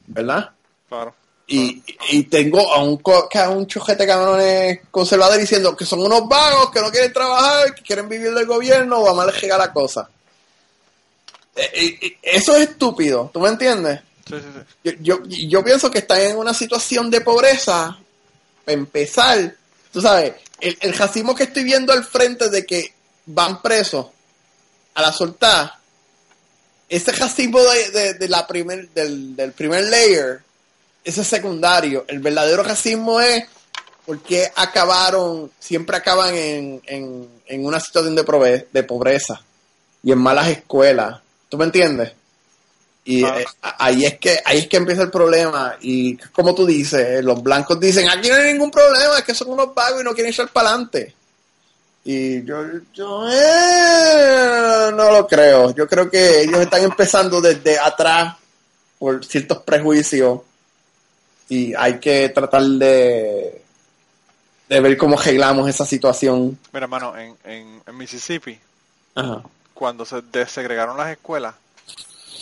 [0.08, 0.50] ¿verdad?
[0.90, 1.14] Claro.
[1.48, 6.02] Y, y tengo a un, co- que a un chojete cabrones conservador diciendo que son
[6.02, 9.58] unos vagos, que no quieren trabajar, que quieren vivir del gobierno, o a mal llega
[9.58, 10.10] la cosa.
[11.56, 14.00] Eh, eh, eh, eso es estúpido, ¿tú me entiendes?
[14.28, 14.92] Sí, sí, sí.
[15.02, 17.98] Yo, yo, yo pienso que están en una situación de pobreza,
[18.64, 19.56] para empezar,
[19.92, 22.94] tú sabes, el, el racismo que estoy viendo al frente de que
[23.26, 24.06] van presos
[25.00, 25.74] a la soltar,
[26.88, 30.42] ese racismo de, de- de la primer, del, del primer layer,
[31.04, 32.06] ese es secundario.
[32.08, 33.44] El verdadero racismo es
[34.06, 39.40] porque acabaron, siempre acaban en, en, en una situación de, prove- de pobreza
[40.04, 41.20] y en malas escuelas.
[41.48, 42.12] ¿Tú me entiendes?
[43.06, 43.40] Y Ah.
[43.40, 47.22] eh, ahí es que ahí es que empieza el problema y como tú dices, eh,
[47.24, 50.14] los blancos dicen, aquí no hay ningún problema, es que son unos vagos y no
[50.14, 51.16] quieren echar para adelante.
[52.12, 55.76] Y yo, yo eh, no lo creo.
[55.76, 58.36] Yo creo que ellos están empezando desde atrás
[58.98, 60.40] por ciertos prejuicios
[61.50, 63.62] y hay que tratar de,
[64.70, 66.58] de ver cómo arreglamos esa situación.
[66.74, 68.60] Mira, hermano, en, en, en Mississippi,
[69.14, 69.44] Ajá.
[69.76, 71.54] cuando se desegregaron las escuelas,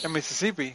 [0.01, 0.74] en Mississippi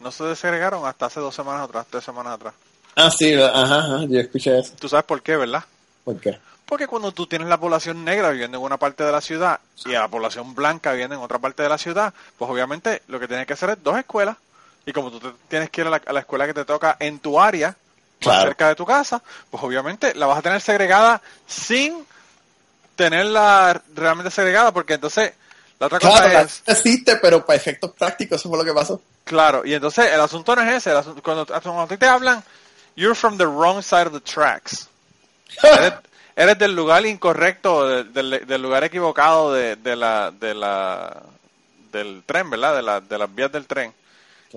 [0.00, 2.54] no se desegregaron hasta hace dos semanas atrás, tres semanas atrás.
[2.96, 4.72] Ah, sí, ajá, ajá, yo escuché eso.
[4.80, 5.64] Tú sabes por qué, ¿verdad?
[6.02, 6.38] ¿Por qué?
[6.66, 9.94] Porque cuando tú tienes la población negra viviendo en una parte de la ciudad y
[9.94, 13.28] a la población blanca viviendo en otra parte de la ciudad, pues obviamente lo que
[13.28, 14.36] tienes que hacer es dos escuelas.
[14.86, 16.96] Y como tú te- tienes que ir a la, a la escuela que te toca
[16.98, 17.76] en tu área,
[18.24, 22.06] más cerca de tu casa, pues obviamente la vas a tener segregada sin
[22.96, 25.32] tenerla realmente segregada, porque entonces
[25.78, 26.62] la otra cosa Claro, la- es...
[26.66, 29.00] existe, pero para efectos prácticos eso fue lo que pasó.
[29.24, 30.90] Claro, y entonces el asunto no es ese.
[30.90, 32.42] el asunto- cuando, cuando te hablan,
[32.96, 34.88] you're from the wrong side of the tracks.
[35.62, 35.94] Eres,
[36.36, 41.22] eres del lugar incorrecto, de- del, del lugar equivocado de, de la, de la,
[41.92, 42.76] del tren, ¿verdad?
[42.76, 43.92] De, la, de las vías del tren.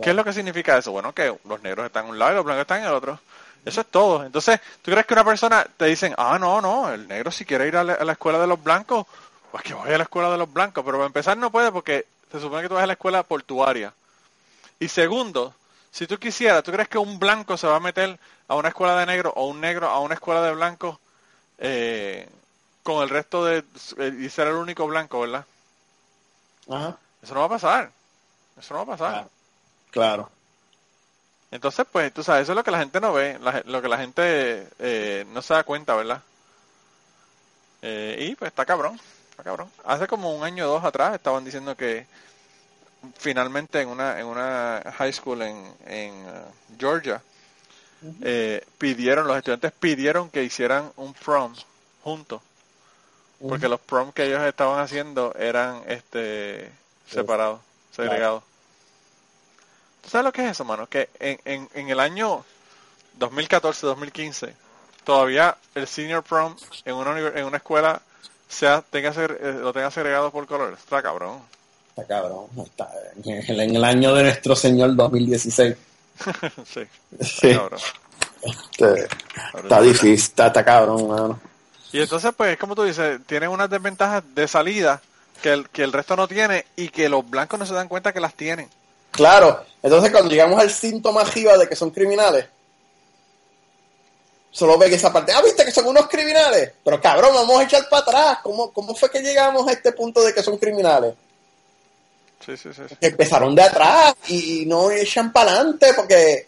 [0.02, 0.92] ¿Qué es lo que significa eso?
[0.92, 3.20] Bueno, que los negros están en un lado y los blancos están en el otro.
[3.64, 4.26] Eso es todo.
[4.26, 7.68] Entonces, ¿tú crees que una persona te dicen, ah, no, no, el negro si quiere
[7.68, 9.06] ir a la, a la escuela de los blancos,
[9.52, 12.06] pues que vaya a la escuela de los blancos, pero para empezar no puede porque
[12.32, 13.94] se supone que tú vas a la escuela por tu área.
[14.80, 15.54] Y segundo,
[15.92, 18.20] si tú quisieras, ¿tú crees que un blanco se va a meter
[18.50, 21.00] a una escuela de negro o un negro a una escuela de blanco
[21.58, 22.30] eh,
[22.84, 23.64] con el resto de...
[24.20, 25.46] y ser el único blanco, ¿verdad?
[26.70, 26.98] Ajá.
[27.22, 27.92] Eso no va a pasar.
[28.60, 29.12] Eso no va a pasar.
[29.12, 29.30] Claro.
[29.92, 30.30] Claro.
[31.52, 33.88] Entonces, pues, tú sabes, eso es lo que la gente no ve, la lo que
[33.88, 36.22] la gente eh, no se da cuenta, ¿verdad?
[37.82, 39.00] Eh, y pues está cabrón,
[39.30, 39.72] está cabrón.
[39.86, 42.08] Hace como un año o dos atrás estaban diciendo que
[43.18, 47.22] finalmente en una en una high school en, en uh, Georgia
[48.22, 51.54] eh, pidieron, los estudiantes pidieron que hicieran un prom
[52.04, 52.42] juntos,
[53.48, 56.72] porque los prom que ellos estaban haciendo eran este
[57.10, 57.62] separados,
[57.96, 58.44] segregados.
[60.02, 60.88] ¿Tú sabes lo que es eso, mano?
[60.88, 62.46] Que en, en, en el año
[63.20, 64.54] 2014-2015
[65.04, 68.02] todavía el senior prom en una, en una escuela
[68.50, 70.74] sea tenga ser, eh, lo tenga segregado por color.
[70.74, 71.40] Eso Está cabrón.
[71.90, 72.46] Está cabrón.
[72.64, 72.90] Está
[73.24, 75.76] en el, en el año de nuestro Señor 2016.
[76.74, 76.82] sí,
[77.20, 77.54] está Sí.
[77.54, 77.80] cabrón.
[78.42, 79.08] Este,
[79.64, 81.40] está difícil, está, está cabrón, mano.
[81.92, 85.02] Y entonces, pues, como tú dices, tienen unas desventajas de salida
[85.42, 88.14] que el, que el resto no tiene y que los blancos no se dan cuenta
[88.14, 88.70] que las tienen.
[89.12, 92.46] Claro, entonces cuando llegamos al síntoma arriba de que son criminales,
[94.52, 97.64] solo ve que esa parte, ah, viste que son unos criminales, pero cabrón, vamos a
[97.64, 101.14] echar para atrás, ¿cómo, cómo fue que llegamos a este punto de que son criminales?
[102.90, 106.48] Sí, empezaron de atrás y, no echan para adelante porque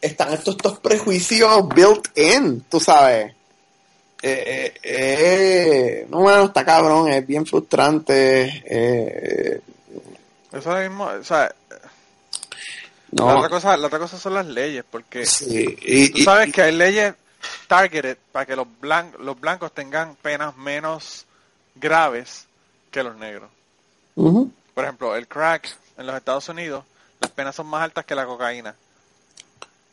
[0.00, 3.32] están estos, estos prejuicios built in, tú sabes.
[4.22, 8.62] Eh, eh, eh, no, bueno, está cabrón, es bien frustrante.
[10.52, 11.54] Eso es mismo, o sea,
[13.12, 16.24] no, la, otra cosa, la otra cosa son las leyes, porque sí, y- tú y-
[16.24, 17.14] sabes que hay leyes
[17.68, 21.26] targeted para que los, blan- los blancos tengan penas menos
[21.74, 22.46] graves
[22.90, 23.50] que los negros.
[24.76, 26.84] Por ejemplo, el crack en los Estados Unidos,
[27.18, 28.74] las penas son más altas que la cocaína.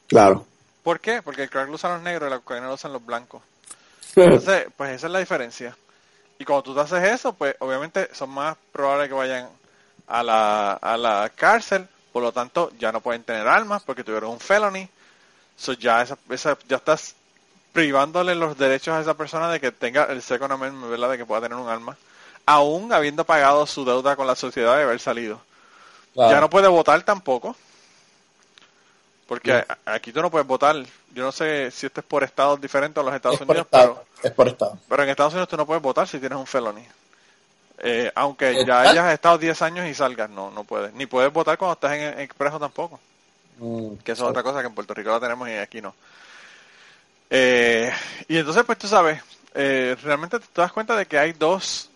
[0.09, 0.45] Claro.
[0.83, 1.21] ¿Por qué?
[1.21, 3.41] Porque el crack lo usan los negros y la cocaína lo usan los blancos.
[4.17, 5.77] Entonces, pues esa es la diferencia.
[6.37, 9.47] Y cuando tú te haces eso, pues obviamente son más probables que vayan
[10.05, 14.31] a la, a la cárcel, por lo tanto ya no pueden tener armas porque tuvieron
[14.31, 14.89] un felony.
[15.55, 17.15] So ya esa, esa, ya estás
[17.71, 21.11] privándole los derechos a esa persona de que tenga el second amendment, ¿verdad?
[21.11, 21.95] De que pueda tener un arma,
[22.45, 25.39] aún habiendo pagado su deuda con la sociedad de haber salido.
[26.13, 26.31] Claro.
[26.31, 27.55] Ya no puede votar tampoco.
[29.27, 30.75] Porque aquí tú no puedes votar.
[31.13, 33.65] Yo no sé si esto es por estados diferentes a los Estados es por Unidos,
[33.71, 34.03] estado.
[34.15, 34.77] pero, Es por estado.
[34.89, 36.83] pero en Estados Unidos tú no puedes votar si tienes un felony.
[37.79, 40.93] Eh, aunque ya hayas estado 10 años y salgas, no, no puedes.
[40.93, 42.99] Ni puedes votar cuando estás en, en expreso tampoco.
[43.59, 45.95] Mm, Que eso es otra cosa que en Puerto Rico la tenemos y aquí no.
[47.29, 47.91] Eh,
[48.27, 49.21] y entonces, pues tú sabes,
[49.55, 51.89] eh, realmente te das cuenta de que hay dos,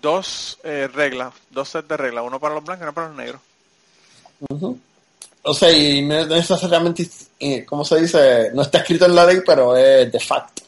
[0.00, 3.16] dos eh, reglas, dos sets de reglas, uno para los blancos y uno para los
[3.16, 3.40] negros.
[5.42, 8.50] O sea, y no necesariamente, eh, ¿cómo se dice?
[8.54, 10.62] No está escrito en la ley, pero es de facto.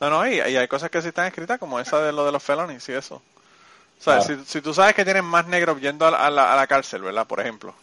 [0.00, 2.32] No, no, y, y hay cosas que sí están escritas, como esa de lo de
[2.32, 3.16] los felonies y eso.
[3.16, 4.44] O sea, Claro.
[4.44, 6.66] si, si tú sabes que tienen más negros yendo a la, a la- a la
[6.66, 7.26] cárcel, ¿verdad?
[7.26, 7.74] Por ejemplo,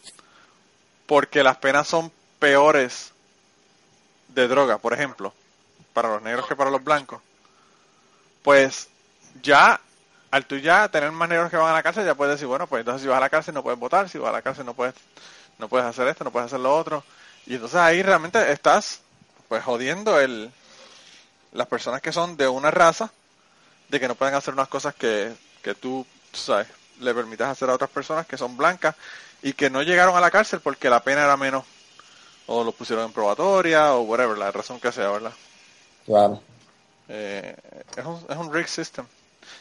[1.06, 3.10] porque las penas son peores
[4.28, 5.32] de droga, por ejemplo,
[5.92, 7.20] para los negros que para los blancos,
[8.42, 8.88] pues
[9.42, 9.80] ya,
[10.34, 12.66] al tú ya tener más negros que van a la cárcel, ya puedes decir, bueno,
[12.66, 14.66] pues entonces si vas a la cárcel no puedes votar, si vas a la cárcel
[14.66, 14.92] no puedes,
[15.60, 17.04] no puedes hacer esto, no puedes hacer lo otro,
[17.46, 19.00] y entonces ahí realmente estás,
[19.46, 20.50] pues jodiendo el,
[21.52, 23.12] las personas que son de una raza,
[23.88, 25.32] de que no pueden hacer unas cosas que,
[25.62, 26.66] que tú, tú sabes,
[26.98, 28.96] le permitas hacer a otras personas que son blancas
[29.40, 31.62] y que no llegaron a la cárcel porque la pena era menos,
[32.48, 35.32] o los pusieron en probatoria, o whatever, la razón que sea, ¿verdad?
[36.04, 36.42] Claro.
[37.08, 37.54] Eh,
[37.96, 39.06] es, un, es un rig system.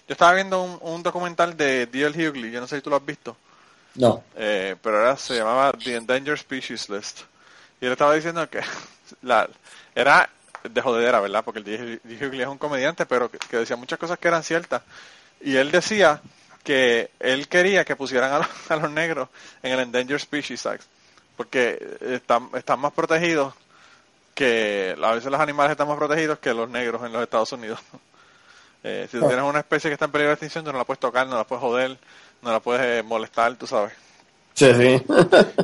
[0.07, 2.29] Yo estaba viendo un, un documental de D.L.
[2.29, 3.35] Hughley, yo no sé si tú lo has visto,
[3.95, 4.23] No.
[4.35, 7.21] eh, pero era, se llamaba The Endangered Species List.
[7.81, 8.61] Y él estaba diciendo que
[9.21, 9.47] la,
[9.95, 10.29] era
[10.63, 11.43] de jodedera, ¿verdad?
[11.43, 11.99] Porque el D.
[12.03, 12.25] D.
[12.27, 14.81] Hughley es un comediante, pero que, que decía muchas cosas que eran ciertas.
[15.41, 16.21] Y él decía
[16.63, 19.29] que él quería que pusieran a los, a los negros
[19.61, 20.83] en el Endangered Species Act,
[21.35, 23.53] porque están, están más protegidos
[24.33, 27.79] que a veces los animales están más protegidos que los negros en los Estados Unidos.
[28.83, 30.83] Eh, si tú tienes una especie que está en peligro de extinción, tú no la
[30.83, 31.97] puedes tocar, no la puedes joder,
[32.41, 33.93] no la puedes eh, molestar, tú sabes.
[34.53, 35.01] Sí, sí.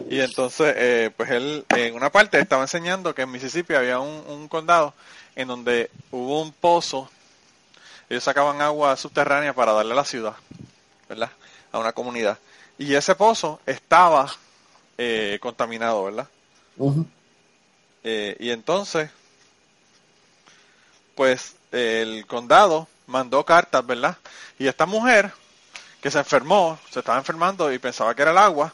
[0.10, 4.24] Y entonces, eh, pues él en una parte estaba enseñando que en Mississippi había un,
[4.28, 4.94] un condado
[5.36, 7.10] en donde hubo un pozo,
[8.10, 10.34] ellos sacaban agua subterránea para darle a la ciudad,
[11.08, 11.30] ¿verdad?
[11.72, 12.40] A una comunidad.
[12.80, 14.32] Y ese pozo estaba
[14.98, 16.28] eh, contaminado, ¿verdad?
[18.04, 19.10] Eh, y entonces,
[21.16, 24.18] pues el condado mandó cartas, ¿verdad?
[24.58, 25.32] Y esta mujer
[26.02, 28.74] que se enfermó, se estaba enfermando y pensaba que era el agua,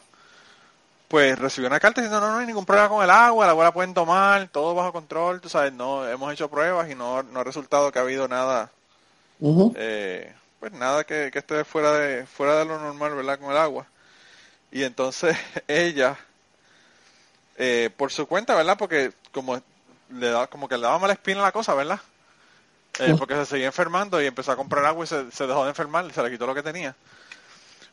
[1.08, 3.64] pues recibió una carta diciendo no, no hay ningún problema con el agua, el agua
[3.64, 7.40] la pueden tomar, todo bajo control, tú sabes, no hemos hecho pruebas y no, no
[7.40, 8.70] ha resultado que ha habido nada,
[9.76, 13.38] eh, pues nada que, que esté fuera de fuera de lo normal, ¿verdad?
[13.38, 13.86] Con el agua.
[14.70, 15.36] Y entonces
[15.68, 16.16] ella,
[17.56, 18.76] eh, por su cuenta, ¿verdad?
[18.78, 19.60] Porque como
[20.10, 22.00] le da, como que le daba mala espina la cosa, ¿verdad?
[22.98, 25.70] Eh, porque se seguía enfermando y empezó a comprar agua y se, se dejó de
[25.70, 26.94] enfermar, se le quitó lo que tenía.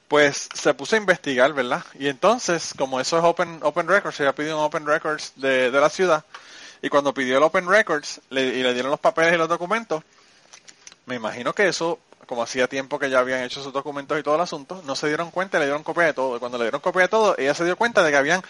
[0.07, 1.83] Pues se puso a investigar, ¿verdad?
[1.97, 5.81] Y entonces, como eso es Open, open Records, ella pidió un Open Records de, de
[5.81, 6.23] la ciudad,
[6.83, 10.03] y cuando pidió el Open Records le, y le dieron los papeles y los documentos,
[11.05, 14.35] me imagino que eso, como hacía tiempo que ya habían hecho sus documentos y todo
[14.35, 16.35] el asunto, no se dieron cuenta y le dieron copia de todo.
[16.35, 18.41] Y cuando le dieron copia de todo, ella se dio cuenta de que habían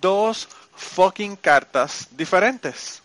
[0.00, 3.02] dos fucking cartas diferentes.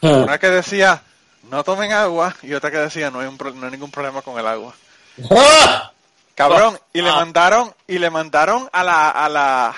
[0.00, 1.02] Una que decía,
[1.50, 4.38] no tomen agua, y otra que decía, no hay, un no hay ningún problema con
[4.38, 4.74] el agua.
[6.34, 7.16] Cabrón, y le Ah.
[7.16, 9.74] mandaron, y le mandaron a la, a la,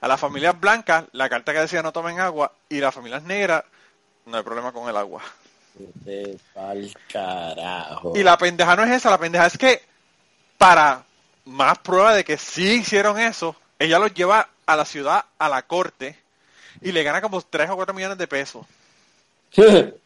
[0.00, 3.64] a las familias blancas la carta que decía no tomen agua, y las familias negras,
[4.26, 5.22] no hay problema con el agua.
[7.10, 8.12] Carajo.
[8.14, 9.82] Y la pendeja no es esa, la pendeja es que
[10.58, 11.02] para
[11.46, 15.62] más prueba de que sí hicieron eso, ella los lleva a la ciudad, a la
[15.62, 16.18] corte,
[16.82, 18.66] y le gana como 3 o 4 millones de pesos.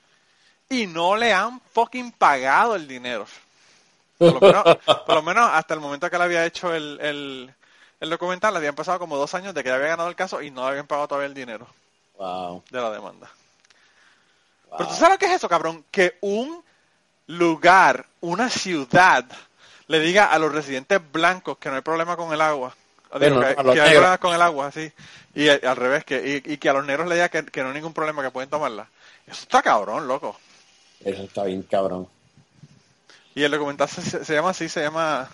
[0.70, 3.26] Y no le han fucking pagado el dinero.
[4.18, 4.64] Por lo menos,
[5.06, 7.54] por lo menos hasta el momento que le había hecho el, el,
[8.00, 10.50] el documental, le habían pasado como dos años de que había ganado el caso y
[10.50, 11.66] no le habían pagado todavía el dinero
[12.16, 12.62] wow.
[12.70, 13.28] de la demanda.
[14.76, 15.84] Pero tú sabes lo que es eso, cabrón?
[15.90, 16.62] Que un
[17.26, 19.24] lugar, una ciudad,
[19.88, 22.76] le diga a los residentes blancos que no hay problema con el agua.
[23.10, 23.90] O digo, Bueno, que, hay negros.
[23.90, 24.92] problema con el agua, sí.
[25.34, 27.62] Y eh, al revés, que, y, y que a los negros le diga que, que
[27.62, 28.86] no hay ningún problema, que pueden tomarla.
[29.26, 30.38] Eso está cabrón, loco.
[31.04, 32.08] Eso está bien cabrón.
[33.34, 35.28] Y el documental se, se llama así, se llama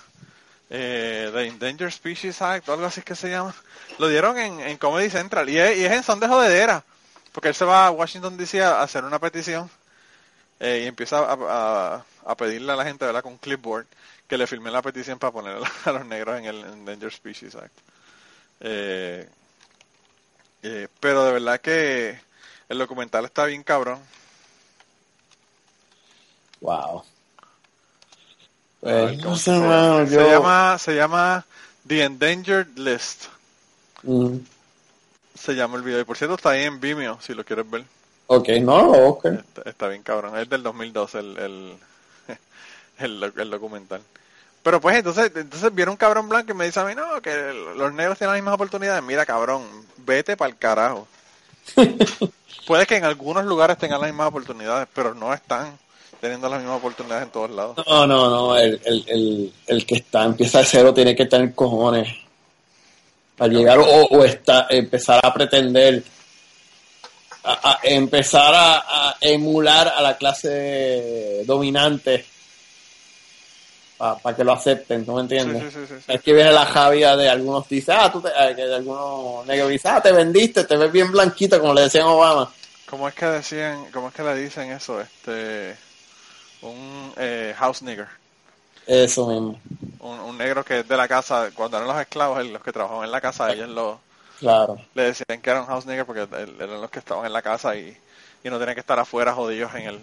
[0.70, 3.54] eh, The Endangered Species Act, o algo así que se llama.
[3.98, 6.84] Lo dieron en, en Comedy Central y es, y es en son de jodedera.
[7.32, 9.70] porque él se va a Washington DC a hacer una petición
[10.60, 13.22] eh, y empieza a, a- pedirle a la gente, ¿verdad?
[13.22, 13.86] Con clipboard
[14.28, 17.72] que le firme la petición para poner a los negros en el Endangered Species Act.
[18.60, 19.28] Eh,
[20.62, 22.18] eh, pero de verdad que
[22.68, 24.00] el documental está bien cabrón.
[26.66, 27.04] Wow.
[28.80, 31.44] Pues, no se, sé, mano, se yo- llama se llama
[31.86, 33.26] The Endangered List.
[34.02, 34.38] Mm,
[35.38, 36.00] Se llama el video.
[36.00, 37.84] Y por cierto está ahí en Vimeo, si lo quieres ver.
[38.26, 39.18] Ok, no.
[39.22, 40.36] Está, está bien cabrón.
[40.36, 41.76] Es del 2012 el, el,
[42.98, 44.02] el, el documental.
[44.64, 47.52] Pero pues entonces, entonces viene un cabrón blanco y me dice a mí, no, que
[47.76, 49.04] los negros tienen las mismas oportunidades.
[49.04, 49.62] Mira, cabrón,
[49.98, 51.06] vete para el carajo.
[52.66, 55.78] Puede que en algunos lugares tengan las mismas oportunidades, pero no están
[56.26, 57.76] teniendo las mismas oportunidades en todos lados.
[57.86, 61.54] No, no, no, el, el, el, el que está, empieza de cero, tiene que tener
[61.54, 62.08] cojones
[63.36, 66.02] para llegar o, o está, empezar a pretender,
[67.44, 68.78] a, a empezar a,
[69.10, 72.26] a emular a la clase dominante
[73.98, 75.72] para que lo acepten, ¿tú me entiendes?
[75.72, 76.04] Sí, sí, sí.
[76.06, 79.46] Es que viene la javia de algunos, dice, ah, tú te, ah, que de algunos
[79.46, 82.52] negros dice, ah, te vendiste, te ves bien blanquito, como le decían a Obama.
[82.90, 85.00] ¿Cómo es que decían, cómo es que le dicen eso?
[85.00, 85.76] Este,
[86.66, 88.08] un eh, house nigger.
[88.86, 89.60] Eso mismo,
[89.98, 93.04] Un, un negro que es de la casa, cuando eran los esclavos, los que trabajaban
[93.04, 93.98] en la casa, ellos lo,
[94.38, 94.78] claro.
[94.94, 97.96] le decían que eran house nigger porque eran los que estaban en la casa y,
[98.44, 100.00] y no tenían que estar afuera jodidos en el...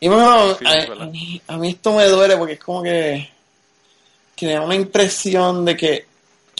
[0.00, 0.56] Y bueno,
[1.06, 3.30] mí, a mí esto me duele porque es como que,
[4.34, 6.06] que me da una impresión de que,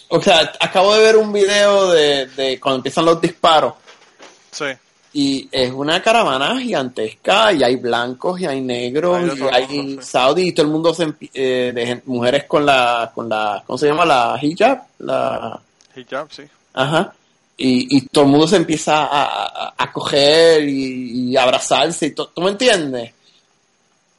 [0.09, 3.75] o sea, acabo de ver un video de, de cuando empiezan los disparos
[4.51, 4.67] Sí,
[5.17, 10.49] y es una caravana gigantesca y hay blancos y hay negros Hay y hay saudí
[10.49, 14.05] y todo el mundo se, eh, de mujeres con la, con la, ¿cómo se llama?
[14.05, 15.61] La hijab, la,
[15.97, 16.43] hijab, sí.
[16.75, 17.15] Ajá.
[17.57, 19.23] Y, y todo el mundo se empieza a,
[19.69, 22.07] a, a coger y, y abrazarse.
[22.07, 23.13] Y to- ¿Tú me entiendes?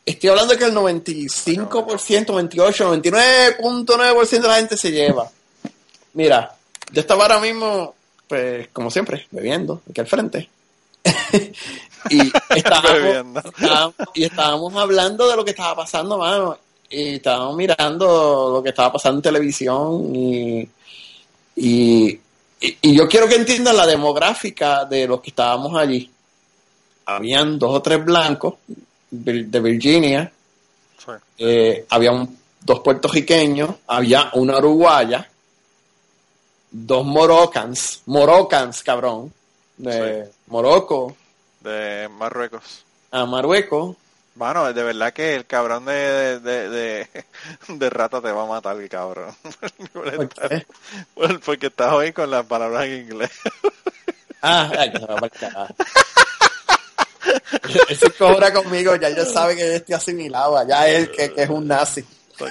[0.06, 5.30] Estoy hablando de que el 95%, 98, 99.9% de la gente se lleva.
[6.14, 6.56] Mira,
[6.92, 7.94] yo estaba ahora mismo,
[8.28, 10.50] pues, como siempre, bebiendo, aquí al frente.
[12.10, 13.44] Y, estábamos,
[14.14, 16.58] y estábamos hablando de lo que estaba pasando, mano.
[16.90, 20.60] Y estábamos mirando lo que estaba pasando en televisión y,
[21.56, 22.10] y,
[22.62, 26.10] y- y yo quiero que entiendan la demográfica de los que estábamos allí.
[27.08, 28.56] Habían dos o tres blancos
[29.10, 30.32] de Virginia,
[30.98, 31.12] sí.
[31.40, 35.28] eh, había un- dos puertorriqueños, había una uruguaya,
[36.72, 39.32] dos morocans, morocans, cabrón,
[39.78, 41.16] de Morocco
[41.62, 42.86] De Marruecos.
[43.12, 43.96] a Marruecos.
[44.36, 47.10] Mano, de verdad que el cabrón de, de, de, de,
[47.70, 49.34] de rata te va a matar, el cabrón.
[51.46, 53.32] Porque estás hoy con las palabras en inglés.
[54.42, 55.74] Ah, ay, se va carajo.
[57.90, 61.44] Él se cobra conmigo, ya yo sabe que yo estoy asimilado, ya él que, que
[61.44, 62.06] es un nazi.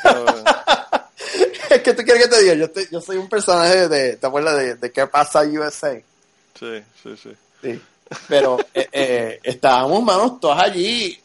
[1.70, 4.26] Es que tú quieres que te diga, yo, estoy- yo soy un personaje de, ¿te
[4.26, 5.95] acuerdas de, de qué pasa USA?
[6.59, 7.36] Sí, sí, sí.
[7.64, 7.80] Sí.
[8.28, 11.18] Pero eh, eh, estábamos, manos, todos allí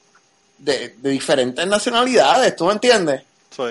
[0.57, 3.21] de, de diferentes nacionalidades, ¿tú me entiendes?
[3.49, 3.63] Sí.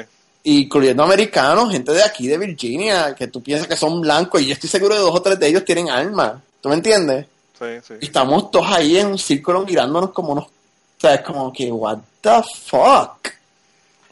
[0.44, 4.52] Incluyendo americanos, gente de aquí, de Virginia, que tú piensas que son blancos, y yo
[4.52, 7.26] estoy seguro de dos o tres de ellos tienen armas, ¿tú me entiendes?
[7.58, 7.94] Sí, sí.
[8.00, 11.72] Y estamos todos ahí en un círculo mirándonos como unos, o sea, es como que,
[11.72, 13.28] what the fuck?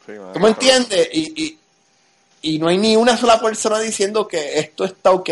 [0.06, 1.08] sí ¿Tú me entiendes?
[1.12, 1.58] Y, y,
[2.42, 5.30] y no hay ni una sola persona diciendo que esto está ok.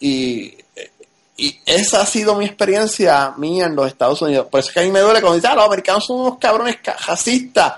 [0.00, 0.54] Y,
[1.36, 4.46] y esa ha sido mi experiencia mía en los Estados Unidos.
[4.50, 6.38] Por eso es que a mí me duele cuando dicen, ah, los americanos son unos
[6.38, 7.74] cabrones ca- racistas.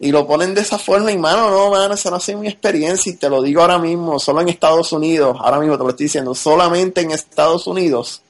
[0.00, 2.48] Y lo ponen de esa forma y, mano, no, mano, esa no ha sido mi
[2.48, 3.12] experiencia.
[3.12, 6.06] Y te lo digo ahora mismo, solo en Estados Unidos, ahora mismo te lo estoy
[6.06, 8.20] diciendo, solamente en Estados Unidos,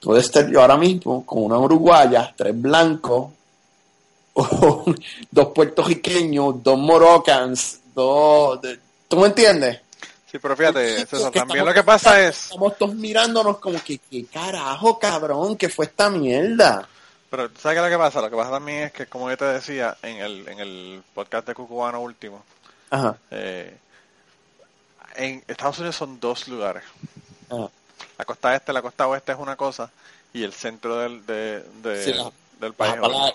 [0.00, 3.28] puede estar yo ahora mismo con una uruguaya, tres blancos,
[5.30, 8.58] dos puertorriqueños, dos morocans, dos...
[9.08, 9.80] ¿Tú me entiendes?
[10.34, 12.46] Sí, pero fíjate, César, también estamos- lo que pasa es...
[12.46, 15.56] Estamos todos mirándonos como que, ¿qué carajo, cabrón?
[15.56, 16.88] ¿Qué fue esta mierda?
[17.30, 18.20] Pero, ¿sabes qué es lo que pasa?
[18.20, 21.46] Lo que pasa también es que, como yo te decía en el, en el podcast
[21.46, 22.42] de Cucubano último,
[22.90, 23.76] Ajá, eh,
[25.14, 26.82] en Estados Unidos son dos lugares.
[27.48, 27.68] ajá.
[28.18, 29.88] La costa este, la costa oeste es una cosa
[30.32, 32.94] y el centro del, de, de- Sí, la- del Las, país.
[32.98, 33.34] apala-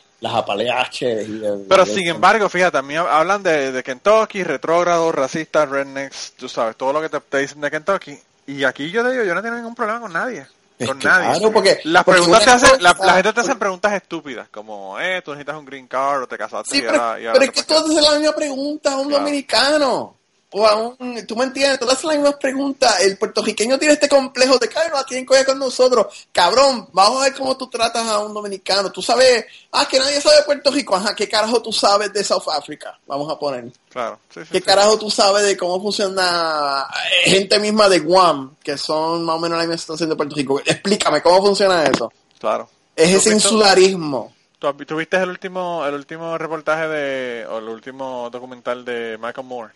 [1.70, 6.76] Pero el- sin embargo, fíjate, también hablan de, de Kentucky, retrógrados, racistas, rednecks, tú sabes,
[6.76, 8.18] todo lo que te, te dicen de Kentucky.
[8.48, 10.46] Y aquí yo te digo, yo no tengo ningún problema con nadie.
[10.78, 11.38] Es con nadie.
[11.40, 15.22] claro, porque- Las porque preguntas te hacen, la, gente te hace preguntas estúpidas, como, eh,
[15.24, 17.52] tú necesitas un green card o te casaste Sí, y pero, ahora, y ahora pero
[17.52, 19.24] es que tú haces la misma pregunta a un Claro.
[19.24, 20.16] dominicano.
[20.52, 24.80] Un, tú me entiendes, todas las mismas preguntas, el puertorriqueño tiene este complejo de que
[24.80, 28.20] "Ay, no la tienen que con nosotros, cabrón, vamos a ver cómo tú tratas a
[28.20, 31.72] un dominicano, tú sabes, ah, que nadie sabe de Puerto Rico, ajá, ¿qué carajo tú
[31.72, 32.98] sabes de South Africa?
[33.06, 33.66] Vamos a poner.
[33.90, 34.64] Claro, sí, sí, ¿Qué sí.
[34.64, 36.88] carajo tú sabes de cómo funciona
[37.26, 40.36] eh, gente misma de Guam, que son más o menos la misma situación de Puerto
[40.36, 40.60] Rico?
[40.66, 42.12] Explícame, ¿cómo funciona eso?
[42.40, 42.68] Claro.
[42.96, 44.34] Es ¿Tú ese insularismo.
[44.58, 48.84] ¿Tú, has vi- tú viste el último, el último reportaje de, o el último documental
[48.84, 49.74] de Michael Moore,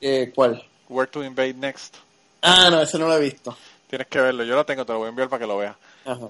[0.00, 0.62] Eh, ¿Cuál?
[0.88, 1.96] Where to Invade Next?
[2.42, 3.56] Ah, no, ese no lo he visto.
[3.88, 5.76] Tienes que verlo, yo lo tengo, te lo voy a enviar para que lo veas.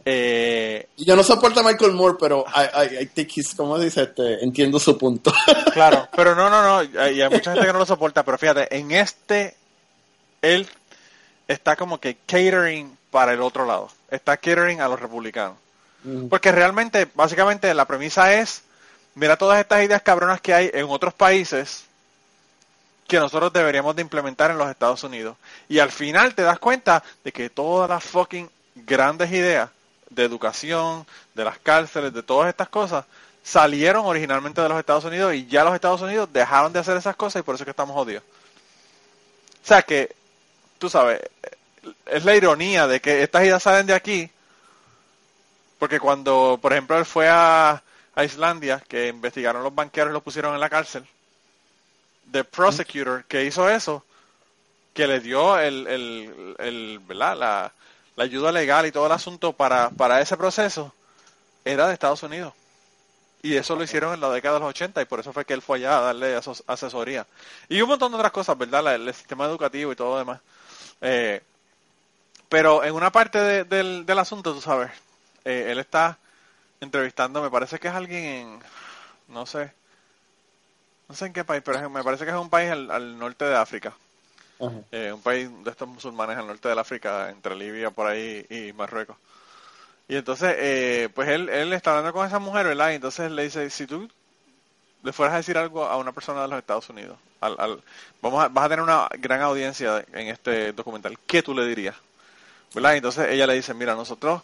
[0.05, 4.05] Eh, Yo no soporto a Michael Moore, pero I, I, I think he's, ¿cómo dice?
[4.05, 5.33] Este, entiendo su punto.
[5.73, 8.75] claro, pero no, no, no, y hay mucha gente que no lo soporta, pero fíjate,
[8.75, 9.55] en este,
[10.41, 10.67] él
[11.49, 15.57] está como que catering para el otro lado, está catering a los republicanos.
[16.31, 18.63] Porque realmente, básicamente, la premisa es,
[19.17, 21.85] mira todas estas ideas cabronas que hay en otros países
[23.07, 25.37] que nosotros deberíamos de implementar en los Estados Unidos.
[25.69, 29.71] Y al final te das cuenta de que todas las fucking grandes ideas
[30.11, 33.05] de educación, de las cárceles, de todas estas cosas,
[33.43, 37.15] salieron originalmente de los Estados Unidos y ya los Estados Unidos dejaron de hacer esas
[37.15, 38.25] cosas y por eso es que estamos jodidos.
[39.63, 40.15] O sea que,
[40.79, 41.21] tú sabes,
[42.07, 44.31] es la ironía de que estas ideas salen de aquí,
[45.79, 47.83] porque cuando, por ejemplo, él fue a,
[48.25, 51.07] Islandia, que investigaron los banqueros y los pusieron en la cárcel,
[52.33, 54.05] the prosecutor que hizo eso,
[54.95, 57.37] que le dio el, el, el- ¿verdad?
[57.37, 57.73] La,
[58.17, 60.95] la ayuda legal y todo el asunto para, para ese proceso,
[61.65, 62.55] era de Estados Unidos.
[63.43, 65.55] Y eso lo hicieron en la década de los 80 y por eso fue que
[65.55, 67.27] él fue allá a darle asesoría.
[67.69, 68.83] Y un montón de otras cosas, ¿verdad?
[68.85, 70.41] La- el sistema educativo y todo lo demás.
[71.03, 71.43] Eh,
[72.49, 74.91] pero en una parte de- del, del asunto, tú sabes,
[75.45, 76.19] eh, él está
[76.81, 78.61] entrevistando, me parece que es alguien en,
[79.29, 79.73] no sé,
[81.09, 83.45] no sé en qué país, pero me parece que es un país al, al norte
[83.45, 83.93] de África.
[84.93, 88.73] Eh, un país de estos musulmanes al norte del África, entre Libia por ahí y
[88.73, 89.17] Marruecos.
[90.09, 92.91] Y entonces, eh, pues él, él está hablando con esa mujer, ¿verdad?
[92.93, 94.09] Y entonces le dice, si tú
[95.03, 97.83] le fueras a decir algo a una persona de los Estados Unidos, al, al-
[98.23, 101.97] vamos a, vas a tener una gran audiencia en este documental, ¿qué tú le dirías?
[102.75, 102.95] ¿Verdad?
[102.95, 104.43] Y entonces ella le dice, mira, nosotros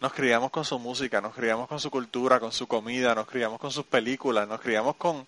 [0.00, 3.60] nos criamos con su música, nos criamos con su cultura, con su comida, nos criamos
[3.60, 5.26] con sus películas, nos criamos con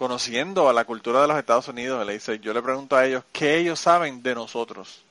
[0.00, 2.06] conociendo a la cultura de los Estados Unidos.
[2.06, 5.02] Le dice, yo le pregunto a ellos, ¿qué ellos saben de nosotros?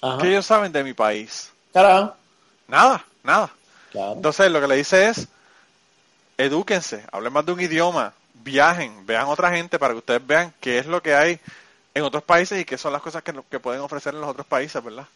[0.00, 0.18] Ajá.
[0.18, 1.50] ¿Qué ellos saben de mi país?
[2.68, 3.50] Nada, nada.
[3.90, 4.12] Claro.
[4.12, 5.26] Entonces lo que le dice es,
[6.38, 10.78] edúquense, hablen más de un idioma, viajen, vean otra gente para que ustedes vean qué
[10.78, 11.40] es lo que hay
[11.92, 14.46] en otros países y qué son las cosas que, que pueden ofrecer en los otros
[14.46, 15.08] países, ¿verdad?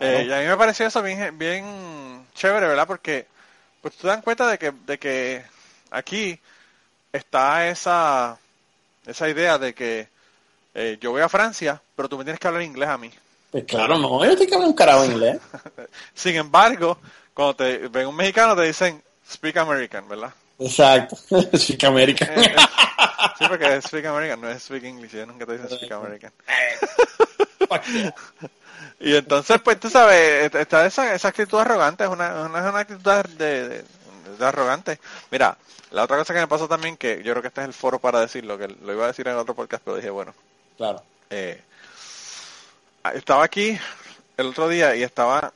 [0.00, 2.86] Eh, y a mí me pareció eso bien, bien chévere, ¿verdad?
[2.86, 3.26] Porque
[3.82, 5.44] pues tú te dan cuenta de que, de que
[5.90, 6.38] aquí
[7.12, 8.38] está esa,
[9.06, 10.08] esa idea de que
[10.74, 13.10] eh, yo voy a Francia, pero tú me tienes que hablar inglés a mí.
[13.50, 15.38] Pues claro, no, yo tengo que hablar un carajo inglés.
[16.14, 16.98] Sin embargo,
[17.34, 20.32] cuando te ven un mexicano te dicen speak American, ¿verdad?
[20.58, 21.16] Exacto.
[21.56, 22.24] Chica América.
[22.26, 22.56] Eh, eh,
[23.38, 26.32] sí, porque es speak American, no es speak English, ellos nunca te dicen speak American.
[29.00, 33.12] Y entonces, pues tú sabes, está esa, esa actitud arrogante, es una, una, una actitud
[33.36, 33.84] de, de-
[34.36, 34.98] de arrogante.
[35.30, 35.56] Mira,
[35.90, 37.98] la otra cosa que me pasó también, que yo creo que este es el foro
[37.98, 40.34] para decirlo, que lo iba a decir en otro podcast, pero dije, bueno,
[40.76, 41.02] Claro.
[41.30, 41.62] eh,
[43.14, 43.78] estaba aquí
[44.36, 45.52] el otro día y estaba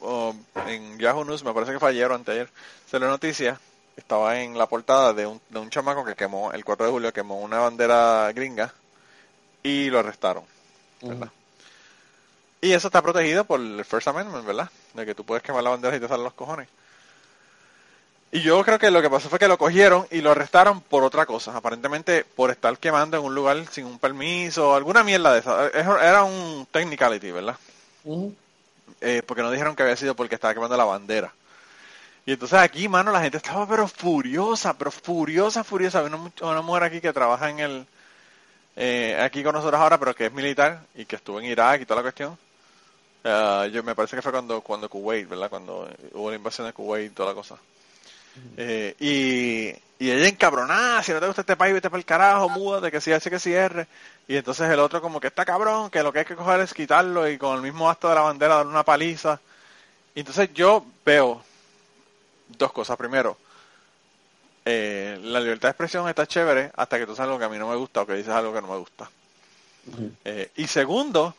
[0.00, 0.34] oh,
[0.66, 2.48] en Yahoo News, me parece que fue ayer o anteayer,
[2.88, 3.58] se la noticia,
[3.96, 7.12] estaba en la portada de un, de un chamaco que quemó, el 4 de julio,
[7.12, 8.72] quemó una bandera gringa
[9.62, 10.44] y lo arrestaron.
[11.02, 11.28] ¿verdad?
[12.60, 14.70] Y eso está protegido por el First Amendment, ¿verdad?
[14.94, 16.68] De que tú puedes quemar la bandera y te salen los cojones.
[18.36, 21.02] Y yo creo que lo que pasó fue que lo cogieron y lo arrestaron por
[21.04, 21.56] otra cosa.
[21.56, 25.68] Aparentemente por estar quemando en un lugar sin un permiso, alguna mierda de esa.
[25.68, 27.56] Era un technicality, ¿verdad?
[29.00, 31.32] Eh, porque no dijeron que había sido porque estaba quemando la bandera.
[32.26, 36.00] Y entonces aquí, mano, la gente estaba pero furiosa, pero furiosa, furiosa.
[36.00, 37.86] Había una, una mujer aquí que trabaja en el,
[38.76, 41.86] eh, aquí con nosotros ahora, pero que es militar y que estuvo en Irak y
[41.86, 42.36] toda la cuestión.
[43.24, 45.48] Ah, yo me parece que fue cuando, cuando Kuwait, ¿verdad?
[45.48, 47.56] Cuando hubo la invasión de Kuwait y toda la cosa.
[48.56, 52.48] Eh, y, y ella encabronada, si no te gusta este país, vete para el carajo,
[52.48, 53.86] múdate, que si hace que cierre.
[54.28, 56.74] Y entonces el otro como que está cabrón, que lo que hay que coger es
[56.74, 59.40] quitarlo y con el mismo acto de la bandera dar una paliza.
[60.14, 61.42] Y entonces yo veo
[62.58, 62.96] dos cosas.
[62.96, 63.36] Primero,
[64.64, 67.58] eh, la libertad de expresión está chévere hasta que tú sabes algo que a mí
[67.58, 69.08] no me gusta o que dices algo que no me gusta.
[70.24, 71.34] Eh, y segundo,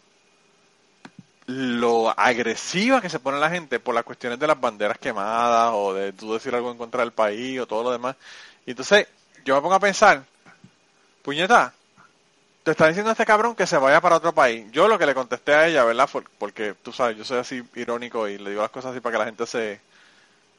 [1.48, 5.94] lo agresiva que se pone la gente por las cuestiones de las banderas quemadas o
[5.94, 8.16] de tú decir algo en contra del país o todo lo demás.
[8.66, 9.08] Y entonces
[9.46, 10.24] yo me pongo a pensar,
[11.22, 11.74] puñeta,
[12.64, 14.70] te está diciendo este cabrón que se vaya para otro país.
[14.72, 16.10] Yo lo que le contesté a ella, ¿verdad?
[16.38, 19.20] Porque tú sabes, yo soy así irónico y le digo las cosas así para que
[19.20, 19.80] la gente se...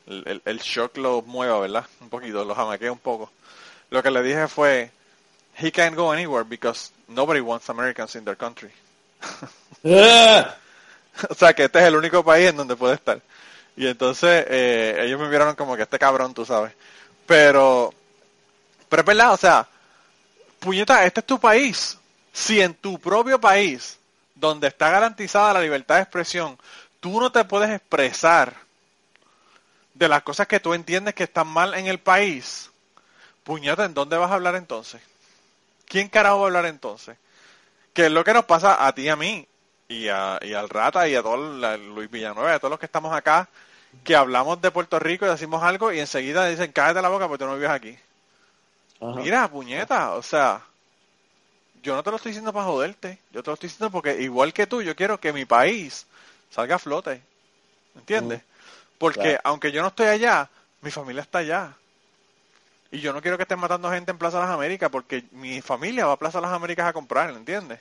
[0.06, 1.84] El, el- shock lo mueva, ¿verdad?
[2.00, 3.30] Un poquito, lo jamaquea un poco.
[3.90, 4.90] Lo que le dije fue,
[5.58, 8.70] he can't go anywhere because nobody wants Americans in their country.
[11.30, 13.20] O sea, que este es el único país en donde puede estar.
[13.76, 16.72] Y entonces eh, ellos me vieron como que este cabrón, tú sabes.
[17.26, 17.92] Pero,
[18.88, 19.68] pero es verdad, o sea,
[20.58, 21.98] puñeta, este es tu país.
[22.32, 23.98] Si en tu propio país,
[24.34, 26.58] donde está garantizada la libertad de expresión,
[27.00, 28.54] tú no te puedes expresar
[29.94, 32.70] de las cosas que tú entiendes que están mal en el país,
[33.44, 35.00] puñeta, ¿en dónde vas a hablar entonces?
[35.86, 37.16] ¿Quién carajo va a hablar entonces?
[37.92, 39.46] Que es lo que nos pasa a ti y a mí,
[39.88, 42.86] y, a, y al Rata y a todo la, Luis Villanueva, a todos los que
[42.86, 43.48] estamos acá,
[44.04, 47.44] que hablamos de Puerto Rico y decimos algo y enseguida dicen, cállate la boca porque
[47.44, 47.98] tú no vives aquí.
[49.00, 49.24] ajá.
[49.24, 50.62] Mira, puñeta, o sea,
[51.82, 54.52] yo no te lo estoy diciendo para joderte, yo te lo estoy diciendo porque igual
[54.52, 56.06] que tú, yo quiero que mi país
[56.50, 57.22] salga a flote,
[57.96, 58.42] ¿entiendes?
[58.98, 59.40] Porque Claro.
[59.44, 60.50] aunque yo no estoy allá,
[60.82, 61.76] mi familia está allá.
[62.90, 66.06] Y yo no quiero que estén matando gente en Plaza Las Américas porque mi familia
[66.06, 67.80] va a Plaza Las Américas a comprar, ¿entiendes?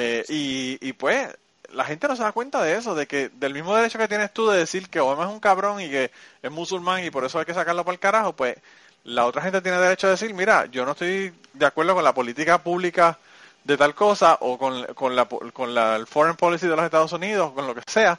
[0.00, 1.28] Eh, y, y pues
[1.72, 4.32] la gente no se da cuenta de eso, de que del mismo derecho que tienes
[4.32, 6.10] tú de decir que Obama es un cabrón y que
[6.42, 8.56] es musulmán y por eso hay que sacarlo para el carajo, pues
[9.04, 12.14] la otra gente tiene derecho a decir, mira, yo no estoy de acuerdo con la
[12.14, 13.18] política pública
[13.64, 17.12] de tal cosa o con, con, la, con la el foreign policy de los Estados
[17.12, 18.18] Unidos, con lo que sea,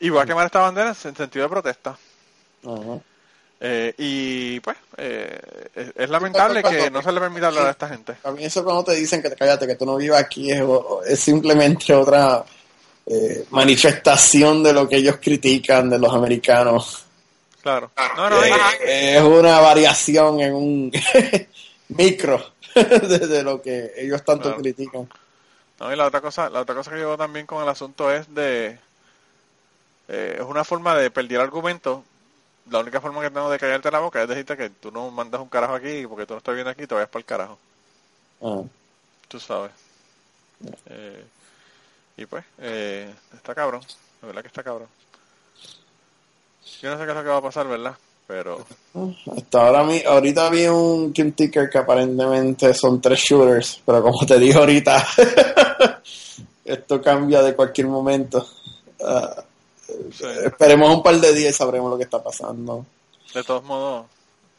[0.00, 1.96] y voy a quemar esta bandera en sentido de protesta.
[3.60, 5.40] Eh, y pues eh,
[5.74, 8.14] es, es lamentable que no se le permita hablar a esta gente.
[8.22, 10.62] A mí eso cuando te dicen que te cállate, que tú no vivas aquí, es,
[11.06, 12.44] es simplemente otra
[13.06, 17.04] eh, manifestación de lo que ellos critican de los americanos.
[17.60, 17.90] Claro.
[18.16, 20.92] No, no, Eh, es una variación en un
[21.88, 24.62] micro de, de lo que ellos tanto Claro.
[24.62, 25.08] critican.
[25.80, 28.32] No, y la otra cosa, la otra cosa que llevo también con el asunto es
[28.34, 28.78] de
[30.08, 32.04] eh, es una forma de perder el argumento.
[32.70, 35.40] La única forma que tengo de callarte la boca es decirte que tú no mandas
[35.40, 37.58] un carajo aquí porque tú no estás viendo aquí te vayas para el carajo.
[38.42, 38.62] Ah.
[39.28, 39.72] Tú sabes.
[40.86, 41.24] Eh,
[42.16, 43.82] y pues, eh, está cabrón.
[44.20, 44.88] La verdad que está cabrón.
[46.82, 47.96] Yo no sé qué es lo que va a pasar, ¿verdad?
[48.26, 48.62] Pero,
[49.34, 54.26] Hasta ahora mi, ahorita vi un Kim Ticker que aparentemente son tres shooters, pero como
[54.26, 55.02] te dije ahorita,
[56.66, 58.46] esto cambia de cualquier momento.
[59.02, 59.44] Ah,
[60.12, 62.84] sí, esperemos un par de días y sabremos lo que está pasando.
[63.34, 64.06] de todos modos,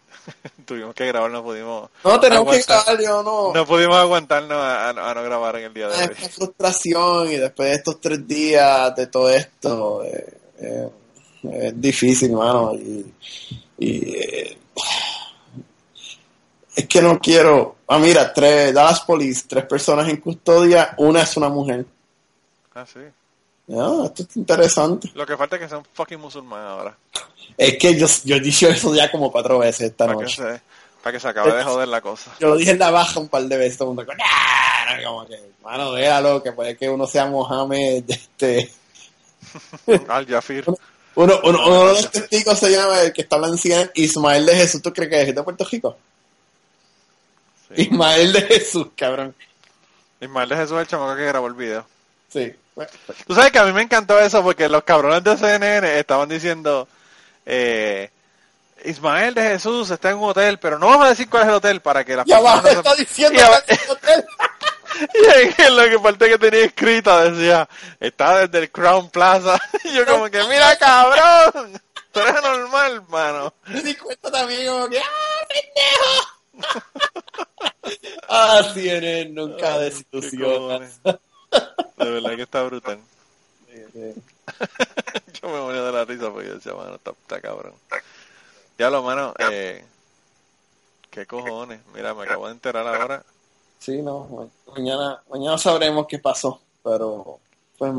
[0.65, 3.53] tuvimos que grabar, no pudimos, No, tenemos que grabar, yo no.
[3.53, 6.03] no pudimos aguantarnos a, a no- a no grabar en el día de hoy.
[6.11, 10.89] Esta frustración y después de estos tres días de todo esto, eh, eh,
[11.51, 12.73] es difícil, mano.
[12.75, 13.13] Y,
[13.79, 14.57] y, eh,
[16.75, 17.77] es que no quiero.
[17.87, 21.85] Ah, mira, tres, Dallas Police, tres personas en custodia, una es una mujer.
[22.75, 22.99] Ah, sí.
[23.69, 25.11] No, esto es interesante.
[25.13, 26.97] Lo que falta es que sea un fucking musulmán ahora.
[27.57, 30.35] Es que yo, yo he dicho eso ya como cuatro veces esta Para que, noche.
[30.37, 30.61] se,
[31.03, 32.31] para que se acabe de joder la cosa.
[32.39, 34.97] Yo lo dije en la baja un par de veces, todo el mundo con, "Ah",
[35.05, 38.71] como que, mano, déjalo, que puede que uno sea Mohamed, este,
[40.07, 40.65] Al Jafir.
[41.15, 44.55] Uno, uno, uno de los testigos se llama, el que está hablando en Ismael de
[44.55, 44.81] Jesús.
[44.81, 45.97] ¿Tú crees que es de Puerto Rico?
[47.75, 47.83] Sí.
[47.83, 49.35] Ismael de Jesús, cabrón.
[50.21, 51.85] Ismael de Jesús es el chamaco que grabó el video.
[52.31, 52.51] Sí.
[53.27, 56.87] Tú sabes que a mí me encantó eso porque los cabrones de CNN estaban diciendo
[57.45, 58.09] eh,
[58.85, 61.55] Ismael de Jesús está en un hotel, pero no vamos a decir cuál es el
[61.55, 62.27] hotel para que abajo
[62.61, 64.25] personas no está se- diciendo Y abajo- que es un hotel.
[65.13, 67.69] Y en lo que parte que tenía escrita decía,
[68.01, 69.57] está desde el Crown Plaza.
[69.85, 71.79] Y yo como que, mira cabrón,
[72.11, 73.53] tú eres normal, mano.
[73.67, 75.47] Me di cuenta también como que, ¡ah,
[76.57, 76.73] pendejo!
[78.29, 80.89] ah, CNN nunca Qué desilusiona.
[81.51, 82.99] De verdad que está brutal.
[85.41, 87.73] Yo me moría de la risa porque yo decía, mano, está, está cabrón.
[88.77, 89.85] Ya lo, mano, eh,
[91.09, 91.79] qué cojones.
[91.93, 93.23] Mira, me acabo de enterar ahora.
[93.79, 97.39] Sí, no, ma- mañana, mañana sabremos qué pasó, pero,
[97.77, 97.91] pues,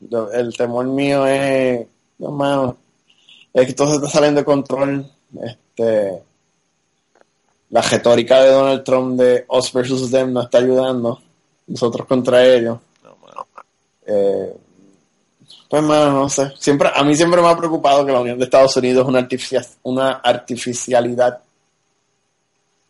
[0.00, 1.86] yo- el temor mío es,
[2.18, 2.76] hermano,
[3.52, 5.10] es que todo se está saliendo de control,
[5.42, 6.22] este,
[7.70, 11.20] la retórica de Donald Trump de us versus them no está ayudando,
[11.66, 12.85] nosotros contra ellos, mano.
[14.06, 14.56] Eh,
[15.68, 18.76] pues, no sé, siempre, a mí siempre me ha preocupado que la Unión de Estados
[18.76, 21.40] Unidos es una, artificia- una artificialidad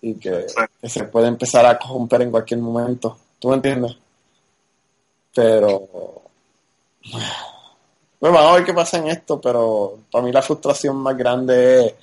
[0.02, 0.46] y que,
[0.80, 3.16] que se puede empezar a corromper en cualquier momento.
[3.38, 3.96] ¿Tú me entiendes?
[5.34, 5.88] Pero.
[8.20, 11.86] Bueno, vamos a ver qué pasa en esto, pero para mí la frustración más grande
[11.86, 11.94] es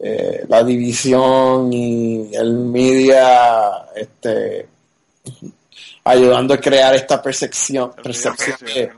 [0.00, 4.68] eh, la división y el media este,
[6.04, 8.92] ayudando a crear esta percepción, percepción que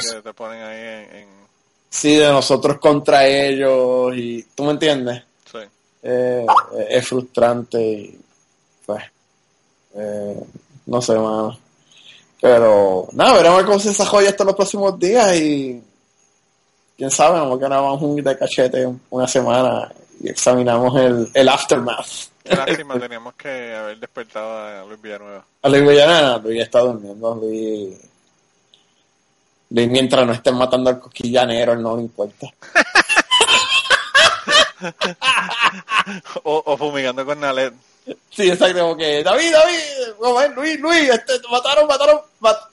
[0.00, 0.22] sé.
[0.22, 1.28] te ponen ahí en, en-
[1.90, 5.58] sí, de nosotros contra ellos y tú me entiendes sí.
[6.02, 6.46] Eh,
[6.88, 8.20] es frustrante y
[8.84, 9.02] pues
[9.94, 10.40] eh,
[10.86, 11.58] no sé mano
[12.40, 15.82] pero nada veremos cómo se desarrolla esto en los próximos días y
[16.96, 19.90] quién sabe a lo mejor grabamos un de cachete una semana
[20.20, 22.06] y examinamos el, el aftermath
[22.48, 25.44] Qué lástima, teníamos que haber despertado a Luis Villanueva.
[25.62, 27.98] a Luis Villanana Luis está durmiendo Luis
[29.70, 32.46] Luis mientras no estén matando al cosquillanero él no le importa
[36.44, 37.74] O, o fumigando con Nalet.
[38.30, 42.68] Sí, exacto, como que David, David, Luis, Luis, este, mataron, mataron, mat-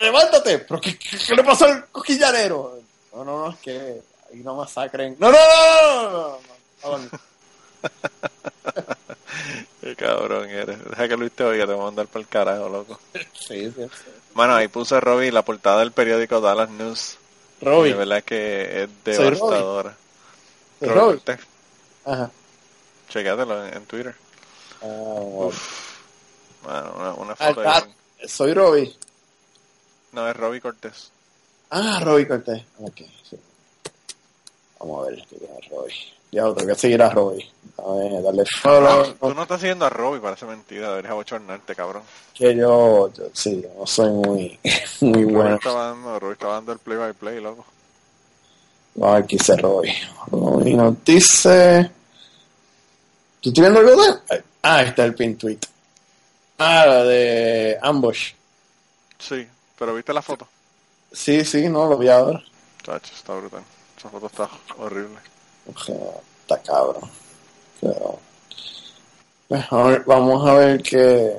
[0.00, 2.78] levántate, pero ¿qué, qué, qué le pasó al cosquillanero?
[3.14, 5.16] No, no, no, es que ahí no masacren.
[5.18, 6.38] No, no, no, no, no,
[6.82, 7.18] no, no, no.
[9.84, 10.82] Qué cabrón eres.
[10.82, 12.98] Deja que Luis te oiga, te voy a mandar por el carajo, loco.
[13.34, 14.10] Sí, sí, sí.
[14.32, 17.18] Mano, ahí puse Robbie la portada del periódico Dallas News.
[17.60, 19.94] Robbie, De verdad que es Soy devastadora.
[20.80, 21.14] ¿es Robbie Robbie?
[21.18, 21.40] Cortés,
[22.06, 22.30] Ajá.
[23.10, 24.14] Chequéatelo en, en Twitter.
[24.80, 25.52] Ah, bueno.
[26.66, 27.66] Mano, una, una Ah, foto ahí.
[27.68, 27.86] ah,
[28.26, 28.96] soy Robbie.
[30.12, 31.10] No, es Robbie Cortés.
[31.68, 32.62] Ah, Robbie Cortés.
[32.78, 33.38] Ok, sí.
[34.80, 35.24] Vamos a ver,
[35.70, 35.94] Robbie.
[36.34, 37.48] Ya, tengo que seguir a Robbie.
[37.78, 39.14] A ver, darle follow.
[39.14, 40.88] Tú no estás siguiendo a Robbie, parece mentira.
[40.90, 42.02] Deberías abochornarte, cabrón.
[42.34, 44.58] Que yo, yo, sí, yo no soy muy,
[45.00, 45.54] muy Robbie bueno.
[45.56, 47.64] estaba dando, Robbie estaba dando el play by play, loco.
[48.96, 49.94] Vamos a ver qué dice Robbie.
[50.30, 51.90] Robbie nos dice.
[53.40, 54.42] ¿Tú estás viendo algo de?
[54.62, 55.58] Ah, está el pin tweet.
[56.58, 58.32] Ah, la de Ambush.
[59.18, 59.46] Sí,
[59.78, 60.48] pero viste la foto.
[61.12, 62.42] Sí, sí, no, lo vi ahora.
[62.82, 63.62] Chacho, está brutal.
[63.96, 64.48] Esa foto está
[64.78, 65.18] horrible.
[65.72, 65.96] O sea,
[66.40, 67.10] está cabrón.
[67.80, 68.18] Pero.
[69.48, 71.36] pues, a ver, vamos a ver qué,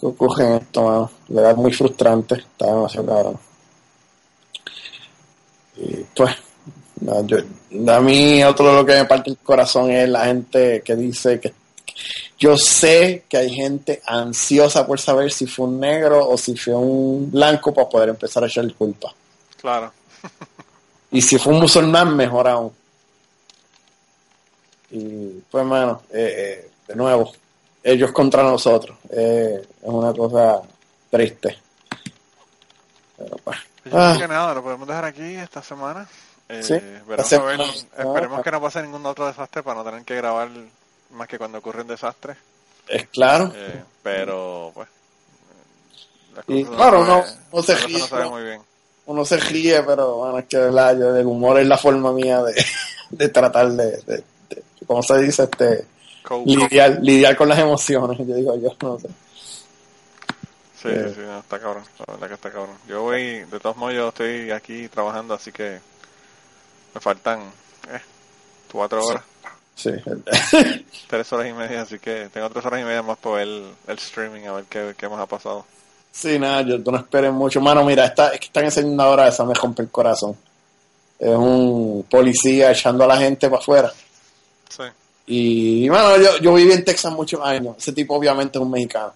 [0.00, 0.82] qué ocurre en esto,
[1.28, 1.56] mano.
[1.56, 2.36] Muy frustrante.
[2.36, 3.38] Está demasiado cabrón.
[5.76, 6.34] Y pues,
[7.00, 7.38] no, yo,
[7.92, 11.52] a mí otro lo que me parte el corazón es la gente que dice que
[12.38, 16.74] yo sé que hay gente ansiosa por saber si fue un negro o si fue
[16.74, 19.14] un blanco para poder empezar a echar culpa.
[19.60, 19.92] Claro.
[21.10, 22.72] Y si fue un musulmán, mejor aún.
[24.96, 26.34] Y pues, mano, eh,
[26.66, 27.32] eh, de nuevo,
[27.82, 28.96] ellos contra nosotros.
[29.10, 30.60] Eh, es una cosa
[31.10, 31.58] triste.
[33.16, 33.58] Pero pues.
[33.84, 34.16] Yo creo Ah.
[34.18, 36.06] que nada, lo podemos dejar aquí esta semana.
[36.48, 36.74] Eh, Sí,
[37.06, 37.60] veremos a ver,
[37.98, 40.48] esperemos que no pase ningún otro desastre para no tener que grabar
[41.10, 42.36] más que cuando ocurre un desastre.
[42.86, 43.50] Es claro.
[43.54, 44.88] Eh, pero, pues.
[46.48, 48.30] Y claro, no- no se las cosas ríe, no se ven ¿no?
[48.30, 48.60] muy bien.
[49.06, 52.42] Uno se ríe, pero bueno, es que verdad, yo, el humor es la forma mía
[52.42, 52.54] de,
[53.10, 54.24] de tratar de-
[54.86, 55.44] ¿cómo se dice?
[55.44, 55.84] Este,
[56.44, 58.18] lidiar, lidiar con las emociones.
[58.18, 59.08] Yo digo, yo no sé.
[60.80, 61.04] Sí, Eh.
[61.08, 62.76] sí, sí, no, está cabrón, la verdad que está cabrón.
[62.88, 65.78] Yo voy, de todos modos, yo estoy aquí trabajando, así que
[66.94, 67.40] me faltan
[67.90, 68.00] eh,
[68.70, 69.22] cuatro horas,
[69.76, 69.90] Sí.
[71.08, 73.64] tres horas y media, así que tengo tres horas y media más por ver el,
[73.88, 75.64] el streaming, a ver qué, qué más ha pasado.
[76.12, 77.60] Sí, nada, yo no esperes mucho.
[77.60, 80.36] Mano, mira, esta, es que están enseñando ahora, esa me rompe el corazón.
[81.18, 83.92] Es un policía echando a la gente para afuera.
[84.68, 84.82] Sí,
[85.26, 87.76] Y, mano, yo, yo viví en Texas muchos años.
[87.78, 89.12] Ese tipo obviamente es un mexicano.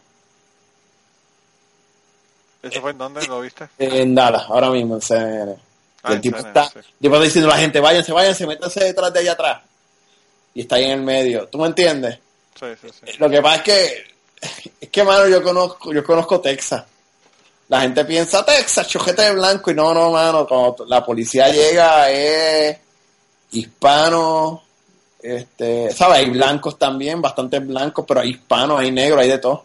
[2.62, 3.68] ¿eso fue en dónde lo viste?
[3.78, 5.56] En Dallas, ahora mismo en CNN.
[6.02, 6.88] Ah, el en tipo CNN, está, sí.
[7.00, 9.62] tipo está diciendo a la gente, váyanse, váyanse, métanse detrás de allá atrás.
[10.54, 11.46] Y está ahí en el medio.
[11.48, 12.18] ¿Tú me entiendes?
[12.58, 13.12] Sí, sí, sí.
[13.18, 14.04] Lo que pasa es que,
[14.80, 16.84] es que, mano, yo conozco, yo conozco Texas.
[17.68, 22.10] La gente piensa Texas, chojete de blanco, y no, no, mano, cuando la policía llega
[22.10, 22.78] es
[23.50, 24.62] hispano,
[25.20, 26.18] este, ¿sabes?
[26.18, 29.64] Hay blancos también, bastantes blancos, pero hay hispanos, hay negros, hay de todo.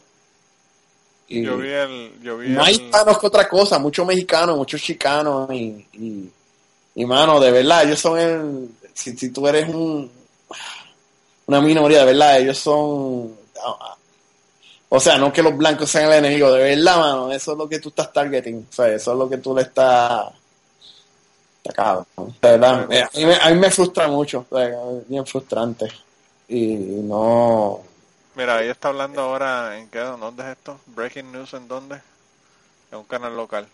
[1.27, 4.57] Y Yo vi el, yo vi no hay el, hispanos que otra cosa, muchos mexicanos,
[4.57, 6.29] muchos chicanos, y, y,
[6.95, 10.11] y, mano, de verdad, ellos son el, si, si tú eres un,
[11.45, 13.35] una minoría, de verdad, ellos son,
[14.89, 17.69] o sea, no que los blancos sean el enemigo, de verdad, mano, eso es lo
[17.69, 20.33] que tú estás targeting, o sea, eso es lo que tú le estás, está
[21.71, 25.25] cabrón, de verdad, a mí, me, a mí me frustra mucho, o sea, es bien
[25.25, 25.87] frustrante,
[26.49, 27.81] y no,
[28.35, 29.99] Mira, ahí está hablando ahora, ¿en qué?
[29.99, 30.79] ¿Dónde es esto?
[30.87, 32.01] Breaking News, ¿en dónde?
[32.91, 33.67] En un canal local.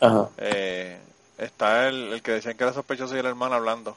[0.00, 0.96] ajá, Eh,
[1.36, 3.96] está el, el que decían que era sospechoso y el hermano hablando.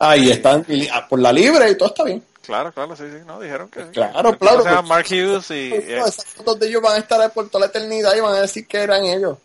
[0.00, 2.22] ahí están, y- ah, por la libre y todo está bien.
[2.42, 3.90] Claro, claro, sí, sí, no, dijeron que sí.
[3.92, 5.70] Claro, tipo claro, pues- Mark Hughes y...
[5.70, 8.34] No, esas fotos de ellos van a estar ahí por toda la eternidad y van
[8.34, 9.38] a decir que eran ellos.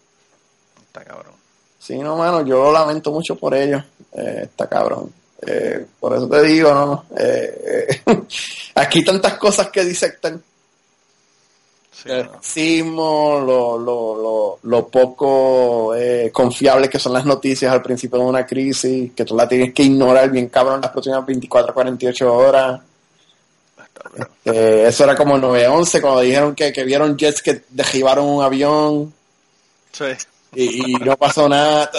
[0.88, 1.34] está cabrón.
[1.80, 3.84] Sí, no, mano, yo lo lamento mucho por ellos.
[4.14, 5.12] Eh, está cabrón.
[5.46, 7.06] Eh, por eso te digo, no.
[7.18, 8.02] Eh,
[8.76, 10.42] aquí tantas cosas que disectan.
[11.92, 12.32] Sí, el no.
[12.34, 18.26] racismo, lo, lo, lo, lo poco eh, confiables que son las noticias al principio de
[18.26, 22.82] una crisis, que tú la tienes que ignorar bien cabrón las próximas 24 48 horas.
[24.46, 28.44] Eh, eso era como el 911 cuando dijeron que, que vieron jets que derribaron un
[28.44, 29.14] avión
[29.92, 30.06] Sí.
[30.54, 31.90] Y, y no pasó nada.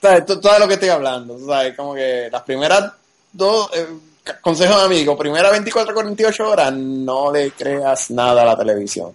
[0.00, 1.76] Todo lo que estoy hablando, ¿sabes?
[1.76, 2.92] Como que las primeras
[3.32, 3.86] dos, eh,
[4.24, 9.14] c- consejos de amigo, primera 24 48 horas, no le creas nada a la televisión.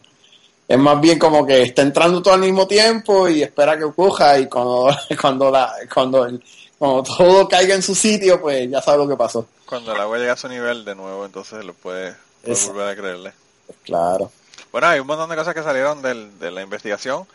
[0.68, 4.38] Es más bien como que está entrando todo al mismo tiempo y espera que ocurra
[4.40, 4.90] y cuando,
[5.22, 6.42] cuando, la, cuando, el-
[6.78, 9.48] cuando todo caiga en su sitio, pues ya sabe lo que pasó.
[9.66, 12.14] Cuando el agua llega a su nivel de nuevo, entonces lo puede,
[12.44, 13.34] puede volver a creerle.
[13.84, 14.32] Claro.
[14.72, 17.26] Bueno, hay un montón de cosas que salieron del- de la investigación.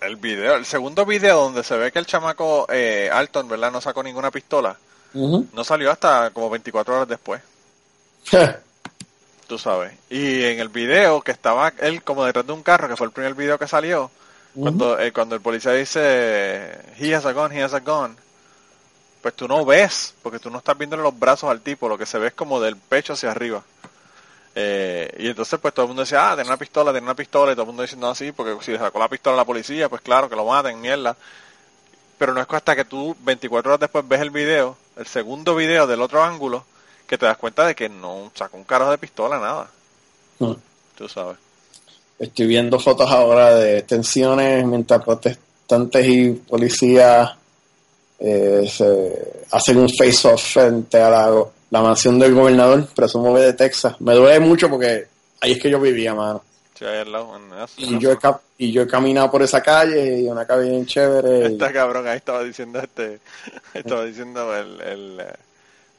[0.00, 3.72] El video, el segundo video donde se ve que el chamaco eh, Alton, ¿verdad?
[3.72, 4.76] No sacó ninguna pistola.
[5.14, 7.40] No salió hasta como 24 horas después,
[9.46, 9.92] tú sabes.
[10.10, 13.12] Y en el video que estaba él como detrás de un carro, que fue el
[13.12, 14.10] primer video que salió,
[14.58, 18.16] cuando, eh, cuando el policía dice, he has a gun, he has a gun,
[19.22, 22.06] pues tú no ves, porque tú no estás viendo los brazos al tipo, lo que
[22.06, 23.62] se ve es como del pecho hacia arriba.
[24.58, 27.52] Eh, y entonces pues todo el mundo decía, ah, tiene una pistola, tiene una pistola,
[27.52, 29.90] y todo el mundo diciendo así, porque si le sacó la pistola a la policía,
[29.90, 31.14] pues claro, que lo maten, mierda.
[32.16, 35.86] Pero no es hasta que tú 24 horas después ves el video, el segundo video
[35.86, 36.64] del otro ángulo,
[37.06, 39.68] que te das cuenta de que no sacó un carajo de pistola, nada.
[40.96, 41.36] Tú sabes.
[42.18, 47.30] Estoy viendo fotos ahora de tensiones mientras protestantes y policías
[48.18, 53.52] eh, se hacen un face-off frente a la, la mansión del gobernador, presumo que de
[53.52, 54.00] Texas.
[54.00, 55.06] Me duele mucho porque
[55.40, 56.42] ahí es que yo vivía, mano.
[56.78, 57.74] Sí, ahí al lado, en eso.
[57.78, 58.18] Y yo, he,
[58.58, 61.40] y yo he caminado por esa calle y una calle bien chévere.
[61.50, 63.18] y- Está cabrón, ahí estaba diciendo este,
[63.74, 65.32] estaba diciendo el, el eh,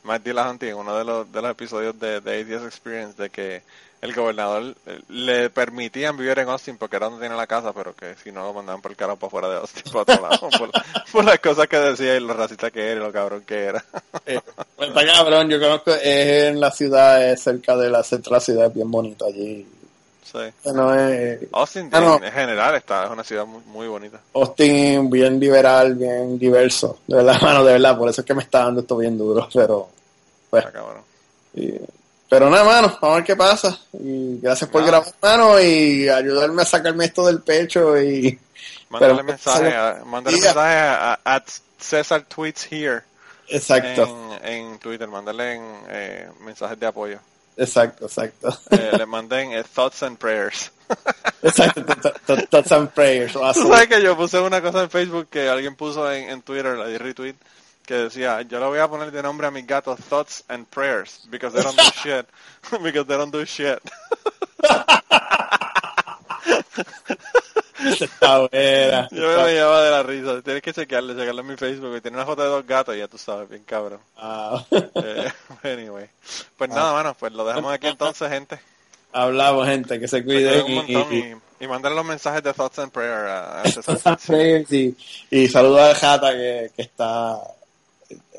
[0.03, 3.61] Matt en uno de los, de los episodios de, de ADS Experience de que
[4.01, 7.95] el gobernador eh, le permitían vivir en Austin porque era donde tenía la casa, pero
[7.95, 10.49] que si no lo mandaban por el carajo para fuera de Austin, para otro lado,
[10.57, 10.71] por,
[11.11, 13.83] por las cosas que decía y lo racista que era y lo cabrón que era.
[14.25, 14.39] Eh,
[14.75, 18.65] pues está cabrón, yo conozco, es en la ciudad, es cerca de la la ciudad,
[18.67, 19.65] es bien bonito allí.
[20.23, 20.39] Sí.
[20.73, 22.17] No es, Austin Ah, no.
[22.17, 24.19] en, en general está, es una ciudad muy, muy bonita.
[24.33, 26.99] Austin bien liberal, bien diverso.
[27.07, 29.47] De verdad, mano, de verdad, por eso es que me está dando esto bien duro,
[29.53, 29.87] pero
[30.49, 31.01] pues, Está cabrón.
[31.55, 31.71] y-
[32.29, 33.79] pero nada, mano, vamos a ver qué pasa.
[33.93, 38.37] Y gracias por grabar, mano, y ayudarme a sacarme esto del pecho y
[38.89, 40.47] Mándale mensaje, a, mándale Diga.
[40.53, 41.43] mensaje a, a- at
[41.79, 43.01] Cesar Tweets Here
[43.49, 47.19] exacto, en, en Twitter, mándale en, eh, mensajes de apoyo.
[47.57, 48.57] exacto, exacto.
[48.71, 50.71] Eh, le manden eh, thoughts and prayers.
[51.43, 53.33] exacto, th- th- thoughts and prayers.
[53.33, 56.77] Tú sabes que yo puse una cosa en Facebook que alguien puso en, en Twitter,
[56.77, 57.35] la di retweet,
[57.87, 61.21] que decía, yo le voy a poner de nombre a mis gatos Thoughts and Prayers,
[61.31, 62.27] because they don't do shit.
[62.83, 63.79] because they don't do shit.
[67.79, 69.07] Está buena.
[69.11, 70.41] Yo me llevaba de la risa.
[70.41, 71.95] Tienes que chequearle, chequearle en mi Facebook.
[71.95, 74.01] Y tiene una foto de dos gatos y ya tú sabes, bien cabrón.
[74.17, 74.61] Ah.
[74.71, 75.31] Eh,
[75.63, 76.09] anyway.
[76.57, 78.59] Pues nada, mano, pues lo dejamos aquí entonces, gente.
[79.13, 83.61] Hablamos, gente, que se cuiden y, y- y, los mensajes de Thoughts and Prayer a,
[83.61, 84.17] a César.
[84.27, 84.97] Prayers y,
[85.31, 87.39] y saluda a Jata que, que está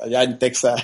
[0.01, 0.83] allá en Texas.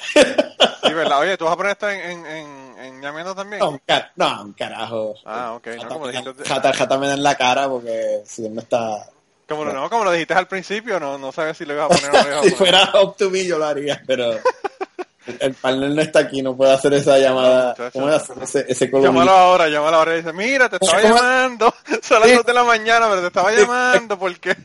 [0.83, 1.19] Sí, ¿verdad?
[1.19, 3.59] Oye, ¿tú vas a poner esto en, en, en, en Ñamiendo también?
[3.59, 5.15] no, un car- no, un carajo.
[5.25, 5.67] Ah, ok.
[5.83, 9.05] No, como dijiste, Jata, Jata me da en la cara porque si él no está...
[9.47, 12.11] como, no, como lo dijiste al principio, no, no sabes si lo ibas a poner
[12.11, 14.39] o no si fuera up to me yo lo haría, pero
[15.27, 17.75] el, el partner no está aquí, no puede hacer esa llamada.
[17.93, 21.73] ¿Cómo es ese, ese Llámalo ahora, llámalo ahora y dice, mira, te estaba llamando.
[22.01, 22.35] Son las Sí.
[22.35, 24.55] 2 de la mañana, pero te estaba llamando porque...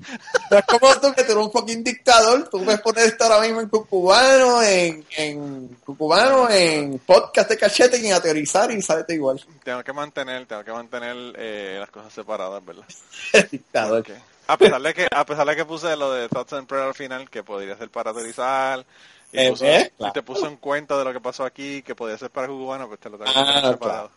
[0.50, 3.40] No es como tú que tú eres un fucking dictador, tú puedes poner esto ahora
[3.40, 9.04] mismo en Cucubano, en, en Cucubano, en podcast de cachete y en aterrizar y sale
[9.08, 9.40] igual.
[9.64, 12.84] Tengo que mantener, tengo que mantener eh, las cosas separadas, ¿verdad?
[13.50, 14.00] dictador.
[14.00, 14.10] Ok.
[14.48, 16.94] A pesar de que, a pesar de que puse lo de Thoughts and Prayer al
[16.94, 18.84] final, que podría ser para aterrizar,
[19.32, 19.92] y, Eh, ¿ves?
[19.98, 22.52] y te puse un cuento de lo que pasó aquí, que podía ser para el
[22.52, 24.10] cubano, pues te lo tengo que Ah, tener separado.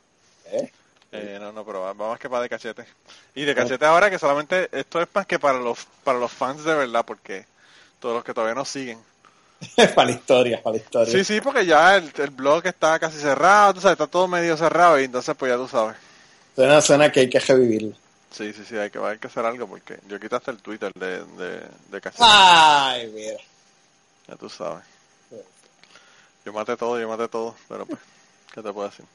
[0.46, 0.72] ¿Eh?
[1.12, 2.86] Eh, no, no, pero va- vamos que para de cachete.
[3.36, 6.64] Y de cachete ahora que solamente, esto es más que para los, para los fans
[6.64, 7.46] de verdad, porque
[8.00, 9.00] todos los que todavía nos siguen.
[9.96, 11.14] para la historia, para la historia.
[11.14, 14.58] Sí, sí, porque ya el, el blog está casi cerrado, tú sabes, está todo medio
[14.58, 15.96] cerrado y entonces pues ya tú sabes.
[16.56, 17.96] Suena, suena que hay que revivirlo.
[18.32, 20.92] Sí, sí, sí, hay que, hay que hacer algo porque yo quité hasta el Twitter
[20.96, 21.62] de, de,
[21.92, 22.24] de cachete.
[22.26, 23.38] Ay, mira.
[24.28, 24.84] Ya tú sabes.
[26.46, 28.00] Yo maté todo, yo maté todo, pero pues,
[28.54, 29.06] ¿qué te puedo decir?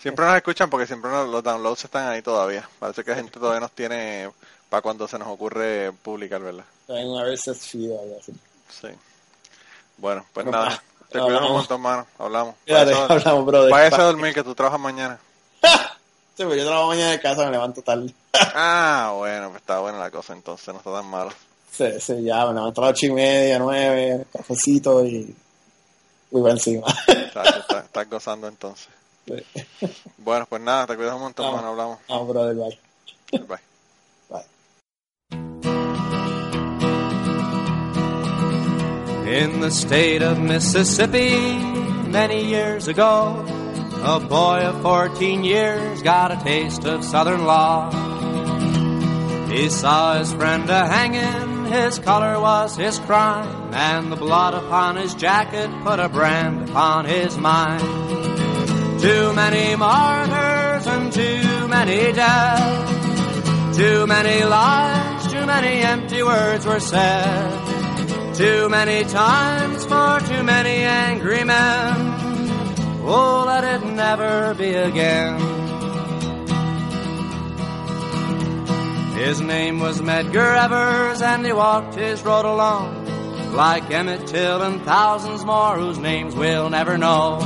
[0.00, 2.68] Siempre nos escuchan porque siempre nos- los downloads están ahí todavía.
[2.78, 4.28] Parece que la gente todavía nos tiene
[4.68, 6.64] para cuando se nos ocurre publicar, ¿verdad?
[6.88, 7.88] En una vez así.
[8.68, 8.88] Sí.
[9.98, 10.70] Bueno, pues nada.
[10.70, 11.28] pa, Te hablamos.
[11.38, 12.06] cuidas un montón, mano.
[12.18, 12.54] Hablamos.
[12.66, 13.70] Cuídate, Váyase hablamos, brother.
[13.70, 15.18] Váyase a dormir que tú trabajas mañana.
[16.38, 18.12] Sí, pero yo trabajo mañana de casa, me levanto tarde.
[18.54, 21.30] Ah, bueno, pues está buena la cosa entonces, no está tan malo.
[21.72, 25.34] Sí, sí, ya, me levanto a las ocho y media, nueve, cafecito y...
[26.30, 26.86] Y va encima.
[27.32, 28.88] Chacho, está- estás gozando entonces.
[29.26, 29.34] Sí.
[30.18, 31.60] Bueno, pues nada, te cuidas un montón, Vamos.
[31.60, 31.98] mano, hablamos.
[32.08, 32.78] Vamos, brother, bye.
[33.46, 33.58] Bye.
[34.30, 34.44] Bye.
[39.26, 41.58] In the state of Mississippi,
[42.08, 43.44] many years ago,
[44.02, 47.90] a boy of 14 years got a taste of Southern law.
[49.50, 54.96] He saw his friend a hanging, his color was his crime, and the blood upon
[54.96, 57.80] his jacket put a brand upon his mind.
[59.00, 66.80] Too many martyrs and too many deaths, Too many lies, too many empty words were
[66.80, 68.34] said.
[68.34, 71.94] Too many times for too many angry men.
[73.04, 75.57] Oh, let it never be again.
[79.18, 84.80] His name was Medgar Evers, and he walked his road alone, like Emmett Till and
[84.82, 87.40] thousands more whose names we'll never know.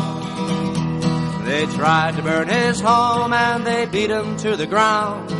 [1.47, 5.31] They tried to burn his home and they beat him to the ground.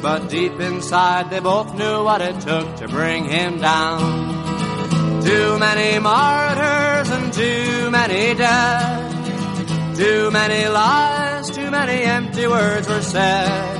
[0.00, 5.22] But deep inside they both knew what it took to bring him down.
[5.24, 9.96] Too many martyrs and too many dead.
[9.96, 13.79] Too many lies, too many empty words were said.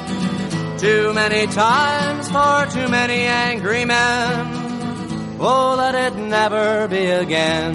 [0.80, 5.36] Too many times for too many angry men.
[5.38, 7.74] Oh, let it never be again.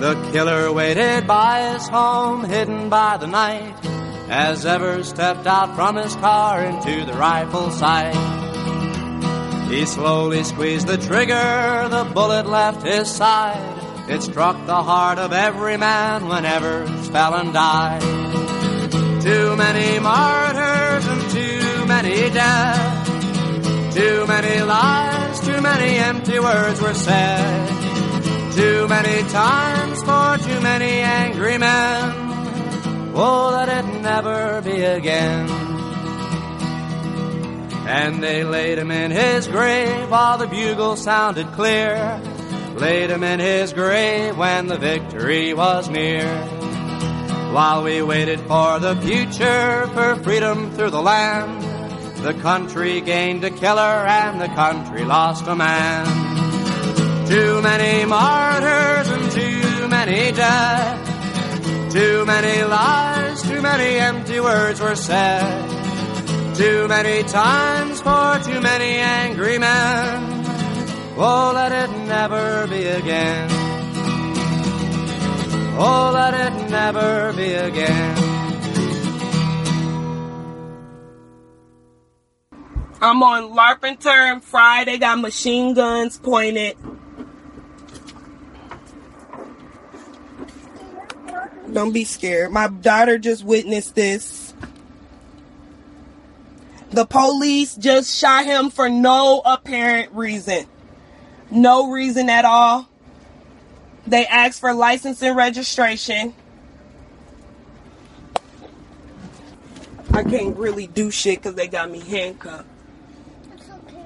[0.00, 3.76] The killer waited by his home, hidden by the night,
[4.28, 8.16] as Evers stepped out from his car into the rifle sight.
[9.70, 14.08] He slowly squeezed the trigger, the bullet left his side.
[14.10, 18.41] It struck the heart of every man when Evers fell and died.
[19.22, 23.94] Too many martyrs and too many deaths.
[23.94, 27.68] Too many lies, too many empty words were said.
[28.52, 33.12] Too many times for too many angry men.
[33.14, 35.48] Oh, let it never be again.
[37.86, 42.20] And they laid him in his grave while the bugle sounded clear.
[42.74, 46.61] Laid him in his grave when the victory was near.
[47.52, 51.62] While we waited for the future, for freedom through the land,
[52.24, 56.06] the country gained a killer and the country lost a man.
[57.26, 61.90] Too many martyrs and too many dead.
[61.92, 66.56] Too many lies, too many empty words were said.
[66.56, 70.44] Too many times for too many angry men.
[71.18, 73.71] Oh, let it never be again.
[75.74, 78.18] Oh, let it never be again.
[83.00, 84.98] I'm on Larpenter Friday.
[84.98, 86.76] Got machine guns pointed.
[91.72, 92.52] Don't be scared.
[92.52, 94.54] My daughter just witnessed this.
[96.90, 100.66] The police just shot him for no apparent reason.
[101.50, 102.88] No reason at all.
[104.06, 106.34] They asked for license and registration.
[110.12, 112.68] I can't really do shit because they got me handcuffed.
[113.70, 114.04] Okay,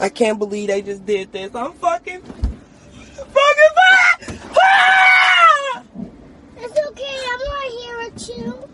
[0.00, 1.54] I can't believe they just did this.
[1.54, 2.22] I'm fucking.
[2.22, 3.72] Fucking.
[4.58, 5.82] Ah!
[6.56, 7.18] It's okay.
[7.28, 8.68] I'm right here with you.